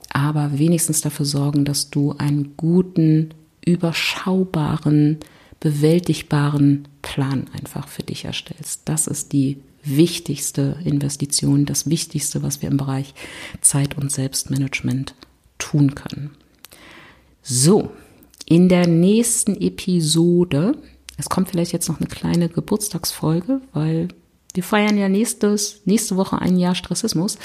aber 0.10 0.60
wenigstens 0.60 1.00
dafür 1.00 1.26
sorgen, 1.26 1.64
dass 1.64 1.90
du 1.90 2.14
einen 2.18 2.56
guten, 2.58 3.34
überschaubaren, 3.66 5.20
bewältigbaren 5.62 6.90
Plan 7.02 7.46
einfach 7.58 7.88
für 7.88 8.04
dich 8.04 8.26
erstellst. 8.26 8.82
Das 8.84 9.08
ist 9.08 9.32
die 9.32 9.62
wichtigste 9.82 10.78
Investition, 10.84 11.66
das 11.66 11.90
Wichtigste, 11.90 12.44
was 12.44 12.62
wir 12.62 12.70
im 12.70 12.78
Bereich 12.78 13.14
Zeit- 13.62 13.98
und 13.98 14.12
Selbstmanagement 14.12 15.16
tun 15.58 15.96
können. 15.96 16.32
So, 17.42 17.92
in 18.46 18.68
der 18.68 18.88
nächsten 18.88 19.56
Episode 19.56 20.78
es 21.24 21.30
kommt 21.30 21.48
vielleicht 21.50 21.72
jetzt 21.72 21.88
noch 21.88 22.02
eine 22.02 22.10
kleine 22.10 22.50
Geburtstagsfolge, 22.50 23.62
weil 23.72 24.10
wir 24.54 24.62
feiern 24.62 24.98
ja 24.98 25.08
nächstes, 25.08 25.82
nächste 25.86 26.18
Woche 26.18 26.42
ein 26.42 26.58
Jahr 26.58 26.76
Stressismus. 26.76 27.38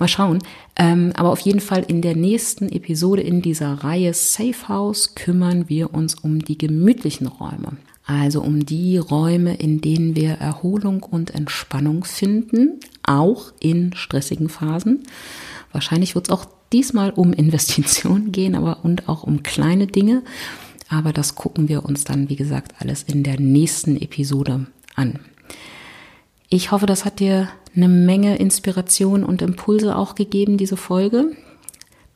Mal 0.00 0.08
schauen. 0.08 0.40
Ähm, 0.74 1.12
aber 1.14 1.30
auf 1.30 1.38
jeden 1.38 1.60
Fall 1.60 1.84
in 1.86 2.02
der 2.02 2.16
nächsten 2.16 2.68
Episode 2.68 3.22
in 3.22 3.40
dieser 3.40 3.84
Reihe 3.84 4.12
Safe 4.14 4.66
House 4.68 5.14
kümmern 5.14 5.68
wir 5.68 5.94
uns 5.94 6.16
um 6.16 6.40
die 6.40 6.58
gemütlichen 6.58 7.28
Räume. 7.28 7.76
Also 8.04 8.42
um 8.42 8.66
die 8.66 8.98
Räume, 8.98 9.54
in 9.54 9.80
denen 9.80 10.16
wir 10.16 10.32
Erholung 10.32 11.04
und 11.04 11.30
Entspannung 11.36 12.02
finden, 12.02 12.80
auch 13.04 13.52
in 13.60 13.94
stressigen 13.94 14.48
Phasen. 14.48 15.04
Wahrscheinlich 15.70 16.16
wird 16.16 16.26
es 16.26 16.34
auch 16.34 16.46
diesmal 16.72 17.12
um 17.12 17.32
Investitionen 17.32 18.32
gehen, 18.32 18.56
aber 18.56 18.84
und 18.84 19.08
auch 19.08 19.22
um 19.22 19.44
kleine 19.44 19.86
Dinge. 19.86 20.24
Aber 20.88 21.12
das 21.12 21.34
gucken 21.34 21.68
wir 21.68 21.84
uns 21.84 22.04
dann, 22.04 22.28
wie 22.28 22.36
gesagt, 22.36 22.74
alles 22.78 23.02
in 23.02 23.22
der 23.22 23.40
nächsten 23.40 23.96
Episode 23.96 24.66
an. 24.94 25.18
Ich 26.48 26.70
hoffe, 26.70 26.86
das 26.86 27.04
hat 27.04 27.20
dir 27.20 27.48
eine 27.74 27.88
Menge 27.88 28.36
Inspiration 28.36 29.24
und 29.24 29.42
Impulse 29.42 29.96
auch 29.96 30.14
gegeben, 30.14 30.56
diese 30.56 30.76
Folge. 30.76 31.32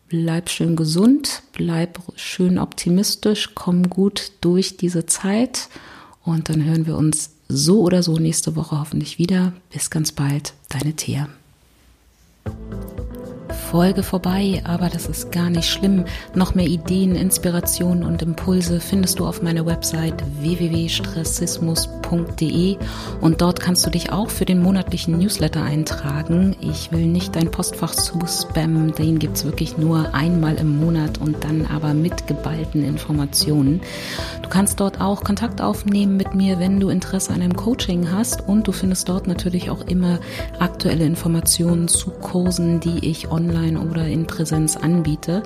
Bleib 0.08 0.48
schön 0.48 0.76
gesund, 0.76 1.42
bleib 1.52 1.98
schön 2.16 2.58
optimistisch, 2.58 3.50
komm 3.54 3.90
gut 3.90 4.32
durch 4.40 4.76
diese 4.76 5.06
Zeit 5.06 5.68
und 6.24 6.48
dann 6.48 6.64
hören 6.64 6.86
wir 6.86 6.96
uns 6.96 7.30
so 7.48 7.82
oder 7.82 8.02
so 8.02 8.16
nächste 8.18 8.56
Woche 8.56 8.78
hoffentlich 8.78 9.18
wieder. 9.18 9.52
Bis 9.70 9.90
ganz 9.90 10.12
bald, 10.12 10.54
deine 10.68 10.94
Thea. 10.94 11.28
Folge 13.70 14.02
vorbei, 14.02 14.62
aber 14.64 14.88
das 14.88 15.10
ist 15.10 15.30
gar 15.30 15.50
nicht 15.50 15.68
schlimm. 15.68 16.06
Noch 16.34 16.54
mehr 16.54 16.68
Ideen, 16.68 17.14
Inspirationen 17.14 18.02
und 18.02 18.22
Impulse 18.22 18.80
findest 18.80 19.18
du 19.18 19.26
auf 19.26 19.42
meiner 19.42 19.66
Website 19.66 20.14
www.stressismus.de 20.40 22.78
und 23.20 23.42
dort 23.42 23.60
kannst 23.60 23.84
du 23.84 23.90
dich 23.90 24.10
auch 24.10 24.30
für 24.30 24.46
den 24.46 24.62
monatlichen 24.62 25.18
Newsletter 25.18 25.62
eintragen. 25.62 26.56
Ich 26.62 26.92
will 26.92 27.04
nicht 27.04 27.36
dein 27.36 27.50
Postfach 27.50 27.94
zu 27.94 28.18
spammen, 28.26 28.94
den 28.94 29.18
gibt 29.18 29.36
es 29.36 29.44
wirklich 29.44 29.76
nur 29.76 30.14
einmal 30.14 30.54
im 30.54 30.80
Monat 30.80 31.18
und 31.18 31.44
dann 31.44 31.66
aber 31.66 31.92
mit 31.92 32.26
geballten 32.26 32.82
Informationen. 32.82 33.82
Du 34.42 34.48
kannst 34.48 34.80
dort 34.80 35.02
auch 35.02 35.24
Kontakt 35.24 35.60
aufnehmen 35.60 36.16
mit 36.16 36.34
mir, 36.34 36.58
wenn 36.58 36.80
du 36.80 36.88
Interesse 36.88 37.34
an 37.34 37.42
einem 37.42 37.54
Coaching 37.54 38.10
hast 38.10 38.48
und 38.48 38.66
du 38.66 38.72
findest 38.72 39.10
dort 39.10 39.26
natürlich 39.26 39.68
auch 39.68 39.86
immer 39.86 40.20
aktuelle 40.58 41.04
Informationen 41.04 41.86
zu 41.86 42.12
Kursen, 42.12 42.80
die 42.80 43.06
ich 43.06 43.30
online 43.30 43.57
online 43.58 43.80
oder 43.80 44.06
in 44.06 44.26
Präsenz 44.26 44.76
anbiete. 44.76 45.42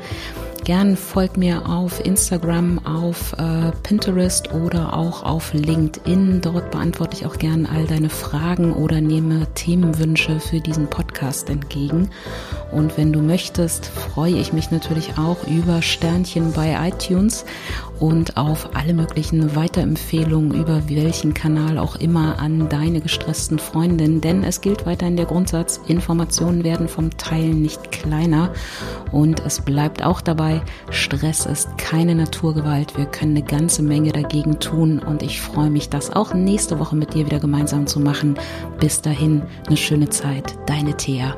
Gern 0.65 0.97
folgt 0.97 1.37
mir 1.37 1.69
auf 1.69 2.05
Instagram, 2.05 2.87
auf 2.87 3.33
äh, 3.33 3.73
Pinterest 3.83 4.55
oder 4.55 4.97
auch 4.97 5.25
auf 5.25 5.53
LinkedIn. 5.55 6.41
Dort 6.41 6.71
beantworte 6.71 7.17
ich 7.17 7.27
auch 7.27 7.37
gern 7.37 7.67
all 7.67 7.85
deine 7.87 8.09
Fragen 8.09 8.73
oder 8.73 9.01
nehme 9.01 9.49
Themenwünsche 9.55 10.39
für 10.39 10.61
diesen 10.61 10.89
Podcast 10.89 11.51
entgegen. 11.51 12.11
Und 12.71 12.97
wenn 12.97 13.13
du 13.13 13.21
möchtest, 13.21 13.87
freue 13.87 14.37
ich 14.37 14.53
mich 14.53 14.71
natürlich 14.71 15.19
auch 15.19 15.49
über 15.49 15.83
Sternchen 15.83 16.53
bei 16.53 16.79
iTunes 16.89 17.45
und 18.03 18.37
auf 18.37 18.71
alle 18.75 18.95
möglichen 18.95 19.55
Weiterempfehlungen 19.55 20.53
über 20.53 20.89
welchen 20.89 21.35
Kanal 21.35 21.79
auch 21.79 21.97
immer 21.97 22.41
an 22.41 22.69
deine 22.69 23.01
gestressten 23.01 23.61
Freundinnen. 23.61 24.21
Denn 24.21 24.43
es 24.43 24.61
gilt 24.61 24.87
weiterhin 24.87 25.17
der 25.17 25.27
Grundsatz, 25.27 25.81
Informationen 25.87 26.65
werden 26.65 26.89
vom 26.89 27.17
Teilen 27.17 27.63
nicht 27.63 27.93
kleiner. 27.93 28.51
Und 29.13 29.45
es 29.47 29.61
bleibt 29.61 30.03
auch 30.05 30.21
dabei, 30.21 30.52
dabei, 30.53 30.63
Stress 30.91 31.47
ist 31.47 31.79
keine 31.79 32.15
Naturgewalt. 32.15 32.97
Wir 32.97 33.07
können 33.07 33.37
eine 33.37 33.45
ganze 33.45 33.83
Menge 33.83 34.13
dagegen 34.13 34.59
tun 34.59 34.99
und 34.99 35.23
ich 35.23 35.41
freue 35.41 35.71
mich, 35.71 35.89
das 35.89 36.11
auch 36.11 36.35
nächste 36.35 36.79
Woche 36.79 36.97
mit 36.97 37.15
dir 37.15 37.27
wieder 37.27 37.41
gemeinsam 37.41 37.87
zu 37.87 38.01
machen. 38.01 38.37
Bis 38.79 39.01
dahin, 39.03 39.43
eine 39.67 39.77
schöne 39.77 40.09
Zeit. 40.09 40.57
Deine 40.67 40.97
Thea. 40.97 41.37